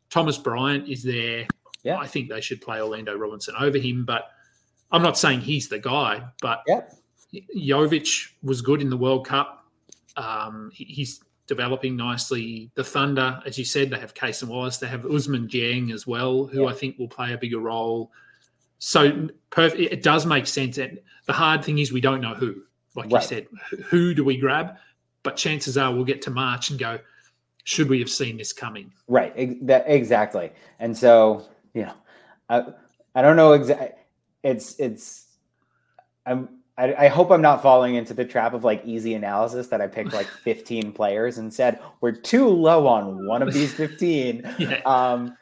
Thomas 0.09 0.37
Bryant 0.37 0.87
is 0.87 1.03
there. 1.03 1.45
Yeah. 1.83 1.97
I 1.97 2.07
think 2.07 2.29
they 2.29 2.41
should 2.41 2.61
play 2.61 2.81
Orlando 2.81 3.15
Robinson 3.15 3.53
over 3.59 3.77
him, 3.77 4.05
but 4.05 4.29
I'm 4.91 5.03
not 5.03 5.17
saying 5.17 5.41
he's 5.41 5.67
the 5.67 5.79
guy, 5.79 6.23
but 6.41 6.63
yeah. 6.65 6.81
Jovic 7.55 8.29
was 8.41 8.61
good 8.61 8.81
in 8.81 8.89
the 8.89 8.97
World 8.97 9.27
Cup. 9.27 9.65
Um, 10.15 10.71
he's 10.73 11.21
developing 11.47 11.95
nicely. 11.95 12.71
The 12.75 12.83
Thunder, 12.83 13.41
as 13.45 13.57
you 13.57 13.65
said, 13.65 13.89
they 13.89 13.99
have 13.99 14.13
Cason 14.13 14.47
Wallace. 14.47 14.77
They 14.77 14.87
have 14.87 15.01
Ousmane 15.03 15.49
Dieng 15.49 15.93
as 15.93 16.07
well, 16.07 16.45
who 16.45 16.63
yeah. 16.63 16.69
I 16.69 16.73
think 16.73 16.97
will 16.97 17.07
play 17.07 17.33
a 17.33 17.37
bigger 17.37 17.59
role. 17.59 18.11
So 18.79 19.29
perf- 19.51 19.79
it 19.79 20.03
does 20.03 20.25
make 20.25 20.47
sense. 20.47 20.77
And 20.77 20.99
the 21.25 21.33
hard 21.33 21.63
thing 21.63 21.79
is 21.79 21.91
we 21.91 22.01
don't 22.01 22.21
know 22.21 22.33
who. 22.33 22.63
Like 22.95 23.11
right. 23.11 23.21
you 23.21 23.27
said, 23.27 23.47
who 23.85 24.13
do 24.13 24.23
we 24.23 24.37
grab? 24.37 24.77
But 25.23 25.35
chances 25.35 25.77
are 25.77 25.93
we'll 25.93 26.05
get 26.05 26.21
to 26.23 26.31
March 26.31 26.69
and 26.69 26.79
go, 26.79 26.99
should 27.63 27.89
we 27.89 27.99
have 27.99 28.09
seen 28.09 28.37
this 28.37 28.53
coming? 28.53 28.91
Right. 29.07 29.65
That, 29.65 29.85
exactly. 29.87 30.51
And 30.79 30.95
so, 30.95 31.45
you 31.73 31.83
know, 31.83 31.93
I, 32.49 32.63
I 33.15 33.21
don't 33.21 33.35
know 33.35 33.53
exactly. 33.53 33.89
It's, 34.43 34.79
it's, 34.79 35.25
I'm, 36.25 36.49
I, 36.77 37.05
I, 37.05 37.07
hope 37.07 37.31
I'm 37.31 37.41
not 37.41 37.61
falling 37.61 37.95
into 37.95 38.13
the 38.13 38.25
trap 38.25 38.53
of 38.53 38.63
like 38.63 38.83
easy 38.85 39.13
analysis 39.13 39.67
that 39.67 39.81
I 39.81 39.87
picked 39.87 40.13
like 40.13 40.27
15 40.43 40.91
players 40.91 41.37
and 41.37 41.53
said 41.53 41.79
we're 42.01 42.11
too 42.11 42.47
low 42.47 42.87
on 42.87 43.25
one 43.27 43.41
of 43.41 43.53
these 43.53 43.73
15. 43.75 44.55
yeah. 44.59 44.81
Um, 44.85 45.37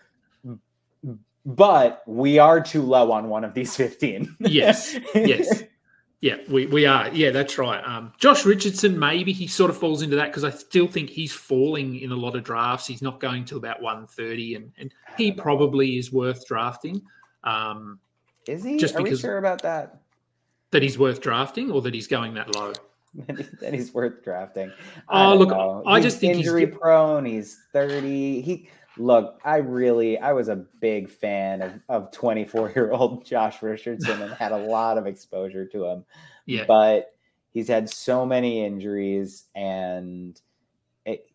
but 1.46 2.04
we 2.08 2.40
are 2.40 2.62
too 2.62 2.82
low 2.82 3.12
on 3.12 3.28
one 3.30 3.44
of 3.44 3.54
these 3.54 3.76
15. 3.76 4.36
yes. 4.40 4.98
Yes. 5.16 5.64
Yeah, 6.22 6.38
we, 6.48 6.68
we 6.68 6.86
are. 6.86 7.10
Yeah, 7.10 7.32
that's 7.32 7.58
right. 7.58 7.84
Um, 7.84 8.14
Josh 8.18 8.46
Richardson, 8.46 8.98
maybe 8.98 9.34
he 9.34 9.46
sort 9.46 9.70
of 9.70 9.78
falls 9.78 10.02
into 10.02 10.16
that 10.16 10.28
because 10.28 10.46
I 10.46 10.52
still 10.52 10.88
think 10.88 11.10
he's 11.10 11.34
falling 11.34 12.00
in 12.00 12.14
a 12.14 12.16
lot 12.16 12.38
of 12.38 12.46
drafts. 12.46 12.88
He's 12.88 13.02
not 13.02 13.20
going 13.20 13.44
to 13.44 13.58
about 13.58 13.82
130, 13.82 14.56
and, 14.56 14.72
and 14.78 14.94
he 15.18 15.34
probably 15.34 15.98
is 15.98 16.14
worth 16.14 16.48
drafting. 16.48 17.02
Um, 17.44 18.00
is 18.48 18.64
he? 18.64 18.78
Just 18.78 18.96
are 18.96 19.04
because 19.04 19.20
we 19.20 19.28
sure 19.28 19.38
about 19.38 19.62
that? 19.64 20.03
That 20.74 20.84
he's 20.84 21.00
worth 21.00 21.22
drafting 21.22 21.72
or 21.72 21.82
that 21.84 21.94
he's 21.94 22.08
going 22.08 22.34
that 22.34 22.54
low? 22.56 22.74
that 23.62 23.74
he's 23.74 23.94
worth 23.94 24.24
drafting. 24.24 24.72
Oh, 25.08 25.36
look, 25.36 25.50
know. 25.50 25.84
I 25.86 26.02
just 26.02 26.20
think 26.20 26.36
injury 26.36 26.66
he's... 26.66 26.76
prone. 26.76 27.26
He's 27.26 27.60
30. 27.72 28.42
He 28.42 28.68
look, 28.98 29.40
I 29.44 29.58
really, 29.58 30.20
I 30.20 30.34
was 30.34 30.50
a 30.50 30.56
big 30.56 31.10
fan 31.10 31.62
of, 31.62 31.74
of 31.90 32.12
24 32.12 32.72
year 32.76 32.92
old 32.92 33.26
Josh 33.26 33.62
Richardson 33.62 34.22
and 34.22 34.34
had 34.34 34.52
a 34.52 34.58
lot 34.58 34.98
of 34.98 35.08
exposure 35.08 35.66
to 35.68 35.86
him. 35.86 36.06
Yeah. 36.46 36.66
But 36.68 37.16
he's 37.52 37.68
had 37.68 37.90
so 37.90 38.26
many 38.26 38.66
injuries 38.66 39.46
and 39.56 40.40
it, 41.06 41.28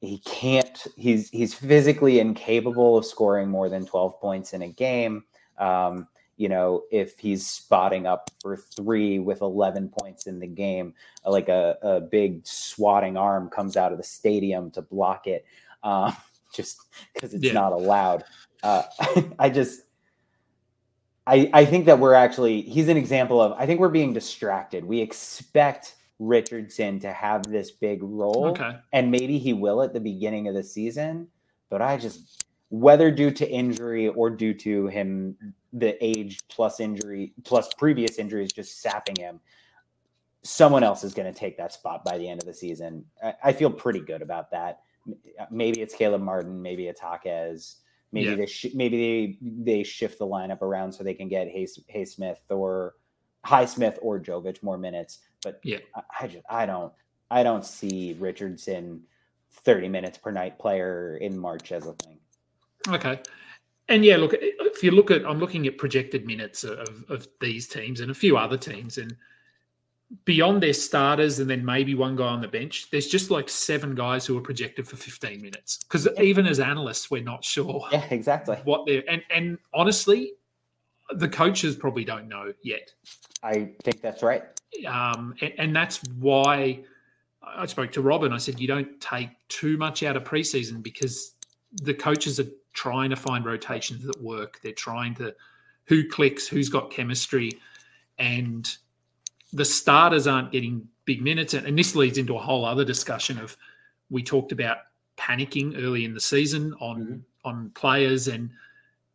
he 0.00 0.18
can't, 0.18 0.86
he's, 0.96 1.30
he's 1.30 1.54
physically 1.54 2.20
incapable 2.20 2.96
of 2.96 3.06
scoring 3.06 3.48
more 3.48 3.68
than 3.68 3.86
12 3.86 4.20
points 4.20 4.52
in 4.52 4.62
a 4.62 4.68
game. 4.68 5.24
Um, 5.58 6.08
you 6.42 6.48
know, 6.48 6.82
if 6.90 7.20
he's 7.20 7.46
spotting 7.46 8.04
up 8.04 8.28
for 8.40 8.56
three 8.56 9.20
with 9.20 9.42
11 9.42 9.90
points 9.90 10.26
in 10.26 10.40
the 10.40 10.46
game, 10.48 10.92
like 11.24 11.48
a, 11.48 11.78
a 11.82 12.00
big 12.00 12.44
swatting 12.44 13.16
arm 13.16 13.48
comes 13.48 13.76
out 13.76 13.92
of 13.92 13.98
the 13.98 14.02
stadium 14.02 14.68
to 14.72 14.82
block 14.82 15.28
it. 15.28 15.44
Um, 15.84 16.16
just 16.52 16.80
because 17.14 17.32
it's 17.32 17.44
yeah. 17.44 17.52
not 17.52 17.70
allowed. 17.70 18.24
Uh, 18.60 18.82
I 19.38 19.50
just, 19.50 19.82
I, 21.28 21.48
I 21.52 21.64
think 21.64 21.86
that 21.86 22.00
we're 22.00 22.14
actually, 22.14 22.62
he's 22.62 22.88
an 22.88 22.96
example 22.96 23.40
of, 23.40 23.52
I 23.52 23.64
think 23.64 23.78
we're 23.78 23.88
being 23.88 24.12
distracted. 24.12 24.84
We 24.84 25.00
expect 25.00 25.94
Richardson 26.18 26.98
to 27.00 27.12
have 27.12 27.48
this 27.48 27.70
big 27.70 28.02
role, 28.02 28.48
okay. 28.48 28.78
and 28.92 29.12
maybe 29.12 29.38
he 29.38 29.52
will 29.52 29.80
at 29.80 29.92
the 29.92 30.00
beginning 30.00 30.48
of 30.48 30.54
the 30.54 30.64
season. 30.64 31.28
But 31.70 31.82
I 31.82 31.98
just, 31.98 32.44
whether 32.70 33.12
due 33.12 33.30
to 33.30 33.48
injury 33.48 34.08
or 34.08 34.28
due 34.28 34.54
to 34.54 34.88
him, 34.88 35.36
the 35.72 35.96
age 36.04 36.40
plus 36.48 36.80
injury 36.80 37.32
plus 37.44 37.72
previous 37.74 38.18
injuries 38.18 38.52
just 38.52 38.80
sapping 38.80 39.16
him, 39.16 39.40
someone 40.42 40.82
else 40.82 41.04
is 41.04 41.14
going 41.14 41.32
to 41.32 41.38
take 41.38 41.56
that 41.56 41.72
spot 41.72 42.04
by 42.04 42.18
the 42.18 42.28
end 42.28 42.40
of 42.40 42.46
the 42.46 42.54
season. 42.54 43.04
I, 43.22 43.34
I 43.44 43.52
feel 43.52 43.70
pretty 43.70 44.00
good 44.00 44.22
about 44.22 44.50
that 44.50 44.80
maybe 45.50 45.80
it's 45.80 45.94
Caleb 45.94 46.22
Martin, 46.22 46.60
maybe 46.62 46.86
it's 46.86 47.00
Jaquez. 47.00 47.76
Maybe 48.12 48.30
yeah. 48.30 48.36
they 48.36 48.46
sh- 48.46 48.74
maybe 48.74 48.96
they 48.98 49.38
they 49.40 49.82
shift 49.82 50.18
the 50.18 50.26
lineup 50.26 50.60
around 50.60 50.92
so 50.92 51.02
they 51.02 51.14
can 51.14 51.28
get 51.28 51.48
Hay, 51.48 51.66
Hay 51.88 52.04
Smith 52.04 52.42
or 52.50 52.94
Highsmith 53.46 53.98
or 54.02 54.20
Jovic 54.20 54.62
more 54.62 54.76
minutes. 54.76 55.20
But 55.42 55.60
yeah, 55.64 55.78
I, 55.94 56.02
I 56.20 56.26
just 56.26 56.44
I 56.48 56.66
don't 56.66 56.92
I 57.30 57.42
don't 57.42 57.64
see 57.64 58.14
Richardson 58.18 59.02
30 59.52 59.88
minutes 59.88 60.18
per 60.18 60.30
night 60.30 60.58
player 60.58 61.16
in 61.16 61.38
March 61.38 61.72
as 61.72 61.86
a 61.86 61.94
thing. 61.94 62.18
Okay. 62.88 63.18
And 63.88 64.04
yeah, 64.04 64.16
look, 64.16 64.32
if 64.34 64.82
you 64.82 64.90
look 64.90 65.10
at, 65.10 65.26
I'm 65.26 65.38
looking 65.38 65.66
at 65.66 65.76
projected 65.76 66.26
minutes 66.26 66.64
of, 66.64 67.04
of 67.08 67.28
these 67.40 67.66
teams 67.66 68.00
and 68.00 68.10
a 68.10 68.14
few 68.14 68.36
other 68.36 68.56
teams, 68.56 68.98
and 68.98 69.14
beyond 70.24 70.62
their 70.62 70.72
starters 70.72 71.38
and 71.38 71.48
then 71.48 71.64
maybe 71.64 71.94
one 71.94 72.16
guy 72.16 72.26
on 72.26 72.40
the 72.40 72.48
bench, 72.48 72.90
there's 72.90 73.06
just 73.06 73.30
like 73.30 73.48
seven 73.48 73.94
guys 73.94 74.26
who 74.26 74.36
are 74.36 74.42
projected 74.42 74.86
for 74.86 74.96
15 74.96 75.40
minutes. 75.40 75.78
Because 75.78 76.06
yeah. 76.06 76.22
even 76.22 76.46
as 76.46 76.60
analysts, 76.60 77.10
we're 77.10 77.22
not 77.22 77.44
sure. 77.44 77.86
Yeah, 77.90 78.04
exactly. 78.10 78.56
What 78.64 78.86
they're 78.86 79.02
and 79.08 79.22
and 79.30 79.58
honestly, 79.74 80.32
the 81.14 81.28
coaches 81.28 81.76
probably 81.76 82.04
don't 82.04 82.28
know 82.28 82.52
yet. 82.62 82.92
I 83.42 83.72
think 83.82 84.00
that's 84.00 84.22
right. 84.22 84.44
Um, 84.86 85.34
and, 85.40 85.52
and 85.58 85.76
that's 85.76 86.02
why 86.18 86.84
I 87.42 87.66
spoke 87.66 87.92
to 87.92 88.02
Robin. 88.02 88.32
I 88.32 88.38
said 88.38 88.60
you 88.60 88.68
don't 88.68 89.00
take 89.00 89.30
too 89.48 89.76
much 89.76 90.02
out 90.02 90.16
of 90.16 90.24
preseason 90.24 90.82
because 90.82 91.31
the 91.74 91.94
coaches 91.94 92.38
are 92.40 92.48
trying 92.72 93.10
to 93.10 93.16
find 93.16 93.44
rotations 93.44 94.04
that 94.04 94.20
work. 94.22 94.60
They're 94.62 94.72
trying 94.72 95.14
to 95.16 95.34
who 95.86 96.08
clicks, 96.08 96.46
who's 96.46 96.68
got 96.68 96.90
chemistry, 96.90 97.52
and 98.18 98.68
the 99.52 99.64
starters 99.64 100.26
aren't 100.26 100.52
getting 100.52 100.86
big 101.04 101.22
minutes. 101.22 101.54
And 101.54 101.78
this 101.78 101.94
leads 101.94 102.18
into 102.18 102.36
a 102.36 102.40
whole 102.40 102.64
other 102.64 102.84
discussion 102.84 103.38
of 103.38 103.56
we 104.10 104.22
talked 104.22 104.52
about 104.52 104.78
panicking 105.18 105.82
early 105.82 106.04
in 106.04 106.14
the 106.14 106.20
season 106.20 106.74
on 106.80 107.00
mm-hmm. 107.00 107.48
on 107.48 107.70
players 107.74 108.28
and 108.28 108.50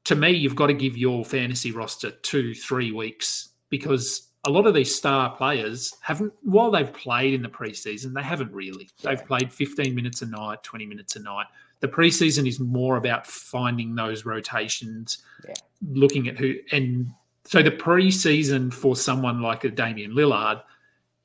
to 0.08 0.16
me, 0.16 0.32
you've 0.32 0.56
got 0.56 0.68
to 0.68 0.74
give 0.74 0.96
your 0.96 1.26
fantasy 1.26 1.74
roster 1.74 2.12
two, 2.12 2.54
three 2.54 2.94
weeks 2.94 3.50
because 3.70 4.30
a 4.46 4.50
lot 4.50 4.66
of 4.66 4.74
these 4.74 4.96
star 4.96 5.36
players 5.36 5.94
haven't, 6.00 6.32
while 6.44 6.72
they've 6.72 6.94
played 6.94 7.34
in 7.34 7.42
the 7.42 7.50
preseason, 7.50 8.14
they 8.14 8.24
haven't 8.24 8.54
really. 8.54 8.90
They've 9.04 9.26
played 9.26 9.52
15 9.52 9.94
minutes 9.94 10.22
a 10.22 10.28
night, 10.28 10.64
20 10.64 10.86
minutes 10.86 11.18
a 11.18 11.20
night. 11.20 11.48
The 11.80 11.88
preseason 11.88 12.48
is 12.48 12.60
more 12.60 12.98
about 12.98 13.28
finding 13.28 13.94
those 13.96 14.26
rotations, 14.26 15.20
Yeah. 15.48 15.54
looking 15.82 16.28
at 16.28 16.38
who, 16.38 16.56
and 16.72 17.08
so 17.44 17.62
the 17.62 17.72
preseason 17.72 18.74
for 18.74 18.96
someone 18.96 19.42
like 19.42 19.64
a 19.64 19.70
Damian 19.70 20.12
Lillard 20.14 20.62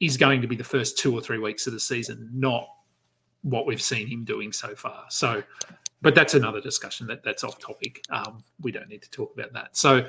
is 0.00 0.16
going 0.16 0.40
to 0.42 0.46
be 0.46 0.56
the 0.56 0.64
first 0.64 0.98
two 0.98 1.14
or 1.14 1.20
three 1.20 1.38
weeks 1.38 1.66
of 1.66 1.72
the 1.72 1.80
season, 1.80 2.28
not 2.32 2.68
what 3.42 3.66
we've 3.66 3.82
seen 3.82 4.06
him 4.06 4.24
doing 4.24 4.52
so 4.52 4.74
far. 4.74 5.04
So, 5.08 5.42
but 6.00 6.14
that's 6.14 6.34
another 6.34 6.60
discussion 6.60 7.06
that 7.08 7.24
that's 7.24 7.42
off 7.44 7.58
topic. 7.58 8.02
Um, 8.10 8.44
we 8.60 8.70
don't 8.72 8.88
need 8.88 9.02
to 9.02 9.10
talk 9.10 9.32
about 9.34 9.52
that. 9.54 9.76
So, 9.76 10.08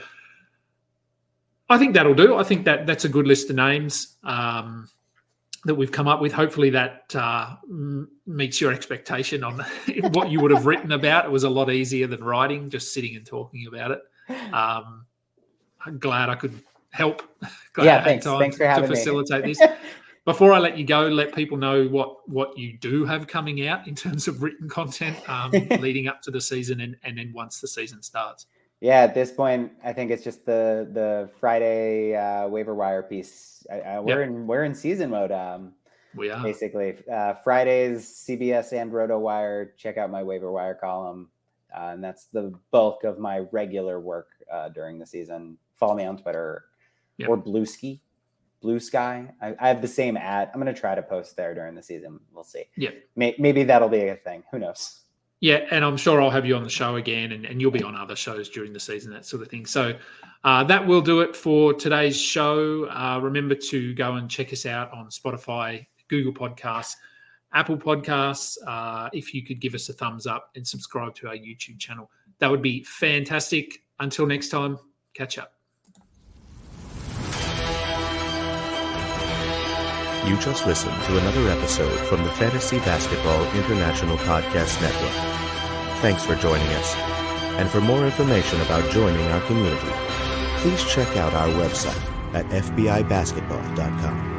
I 1.70 1.78
think 1.78 1.94
that'll 1.94 2.14
do. 2.14 2.36
I 2.36 2.44
think 2.44 2.66
that 2.66 2.86
that's 2.86 3.06
a 3.06 3.10
good 3.10 3.26
list 3.26 3.50
of 3.50 3.56
names 3.56 4.18
um, 4.24 4.90
that 5.66 5.76
we've 5.76 5.92
come 5.92 6.08
up 6.08 6.22
with. 6.22 6.34
Hopefully, 6.34 6.70
that 6.72 7.16
uh, 7.16 7.56
meets 8.26 8.60
your 8.60 8.74
expectation 8.74 9.44
on 9.44 9.60
what 10.12 10.30
you 10.30 10.40
would 10.42 10.52
have 10.52 10.66
written 10.66 10.92
about. 10.92 11.26
It 11.26 11.32
was 11.32 11.44
a 11.44 11.50
lot 11.50 11.72
easier 11.72 12.08
than 12.08 12.24
writing, 12.24 12.70
just 12.70 12.94
sitting 12.94 13.16
and 13.16 13.26
talking 13.26 13.68
about 13.68 13.92
it. 13.92 14.02
Um, 14.54 15.06
I'm 15.86 16.00
glad 16.00 16.30
I 16.30 16.36
could 16.36 16.60
help. 16.92 17.24
Glad 17.74 17.86
yeah, 17.86 18.04
thanks. 18.04 18.26
Thanks 18.26 18.56
for 18.56 18.68
having 18.68 18.84
to 18.84 18.90
me. 18.92 18.96
facilitate 18.96 19.46
this. 19.46 19.60
Before 20.26 20.54
I 20.54 20.60
let 20.60 20.78
you 20.78 20.86
go, 20.86 21.08
let 21.08 21.36
people 21.36 21.58
know 21.58 21.86
what 21.88 22.30
what 22.30 22.58
you 22.58 22.78
do 22.78 23.04
have 23.04 23.28
coming 23.28 23.68
out 23.68 23.88
in 23.88 23.96
terms 23.96 24.28
of 24.28 24.42
written 24.42 24.70
content 24.70 25.18
um, 25.28 25.52
leading 25.82 26.08
up 26.08 26.22
to 26.22 26.32
the 26.32 26.40
season, 26.40 26.82
and, 26.82 26.96
and 27.04 27.18
then 27.18 27.34
once 27.34 27.60
the 27.60 27.68
season 27.68 28.02
starts. 28.02 28.46
Yeah, 28.84 29.00
at 29.00 29.14
this 29.14 29.32
point, 29.32 29.72
I 29.82 29.94
think 29.94 30.12
it's 30.12 30.26
just 30.26 30.46
the 30.46 30.90
the 30.92 31.30
Friday 31.40 32.18
uh, 32.18 32.50
waiver 32.50 32.76
wire 32.76 33.02
piece. 33.02 33.66
I, 33.72 33.80
I, 33.80 34.00
we're 34.02 34.24
in 34.24 34.46
we're 34.46 34.66
in 34.66 34.76
season 34.76 35.10
mode. 35.10 35.32
Um, 35.32 35.72
We 36.16 36.30
are. 36.30 36.44
basically 36.44 36.98
uh, 37.10 37.36
Fridays, 37.46 38.06
CBS 38.28 38.74
and 38.74 38.92
Rotowire. 38.92 39.70
Check 39.78 39.96
out 39.98 40.12
my 40.12 40.22
waiver 40.22 40.52
wire 40.52 40.76
column, 40.76 41.30
uh, 41.74 41.92
and 41.94 42.04
that's 42.04 42.26
the 42.26 42.54
bulk 42.72 43.06
of 43.06 43.20
my 43.20 43.46
regular 43.54 44.02
work 44.02 44.28
uh, 44.52 44.68
during 44.68 45.00
the 45.00 45.06
season. 45.06 45.58
Follow 45.80 45.96
me 45.96 46.04
on 46.06 46.18
Twitter 46.18 46.66
Yep. 47.20 47.30
or 47.30 47.38
Bluesky, 47.38 48.02
Blue 48.60 48.80
Sky. 48.82 49.32
I, 49.42 49.56
I 49.62 49.68
have 49.70 49.82
the 49.82 49.88
same 49.88 50.18
ad. 50.18 50.50
I'm 50.54 50.60
going 50.60 50.74
to 50.74 50.78
try 50.78 50.94
to 50.94 51.02
post 51.04 51.38
there 51.38 51.54
during 51.56 51.74
the 51.76 51.84
season. 51.84 52.20
We'll 52.34 52.44
see. 52.44 52.64
Yeah. 52.76 52.90
May, 53.16 53.34
maybe 53.40 53.64
that'll 53.64 53.88
be 53.88 54.08
a 54.08 54.16
thing. 54.18 54.44
Who 54.52 54.60
knows? 54.60 55.03
Yeah, 55.44 55.68
and 55.72 55.84
I'm 55.84 55.98
sure 55.98 56.22
I'll 56.22 56.30
have 56.30 56.46
you 56.46 56.56
on 56.56 56.64
the 56.64 56.70
show 56.70 56.96
again, 56.96 57.34
and, 57.34 57.46
and 57.46 57.60
you'll 57.60 57.70
be 57.70 57.84
on 57.84 57.98
other 57.98 58.16
shows 58.16 58.48
during 58.48 58.72
the 58.72 58.80
season, 58.80 59.12
that 59.12 59.26
sort 59.26 59.42
of 59.42 59.50
thing. 59.50 59.66
So 59.66 59.94
uh, 60.46 60.64
that 60.64 60.88
will 60.88 61.02
do 61.02 61.20
it 61.20 61.36
for 61.36 61.74
today's 61.74 62.18
show. 62.18 62.86
Uh, 62.86 63.20
remember 63.22 63.54
to 63.54 63.94
go 63.94 64.14
and 64.14 64.30
check 64.30 64.54
us 64.54 64.66
out 64.66 64.90
on 64.94 65.08
Spotify, 65.08 65.86
Google 66.08 66.32
Podcasts, 66.32 66.96
Apple 67.52 67.76
Podcasts. 67.76 68.56
Uh, 68.66 69.10
if 69.12 69.34
you 69.34 69.44
could 69.44 69.60
give 69.60 69.74
us 69.74 69.90
a 69.90 69.94
thumbs 69.94 70.26
up 70.26 70.50
and 70.56 70.66
subscribe 70.66 71.14
to 71.16 71.28
our 71.28 71.36
YouTube 71.36 71.78
channel, 71.78 72.10
that 72.40 72.50
would 72.50 72.62
be 72.62 72.82
fantastic. 72.86 73.84
Until 74.00 74.26
next 74.26 74.48
time, 74.48 74.80
catch 75.14 75.38
up. 75.38 75.52
You 80.26 80.38
just 80.38 80.66
listened 80.66 80.96
to 81.04 81.18
another 81.18 81.50
episode 81.50 82.00
from 82.08 82.24
the 82.24 82.32
Fantasy 82.32 82.78
Basketball 82.80 83.44
International 83.56 84.16
Podcast 84.20 84.82
Network. 84.82 85.33
Thanks 86.04 86.26
for 86.26 86.36
joining 86.36 86.68
us. 86.68 86.96
And 87.58 87.70
for 87.70 87.80
more 87.80 88.04
information 88.06 88.60
about 88.60 88.92
joining 88.92 89.26
our 89.28 89.40
community, 89.48 89.88
please 90.58 90.84
check 90.84 91.16
out 91.16 91.34
our 91.34 91.48
website 91.48 91.96
at 92.34 92.46
fbibasketball.com. 92.48 94.33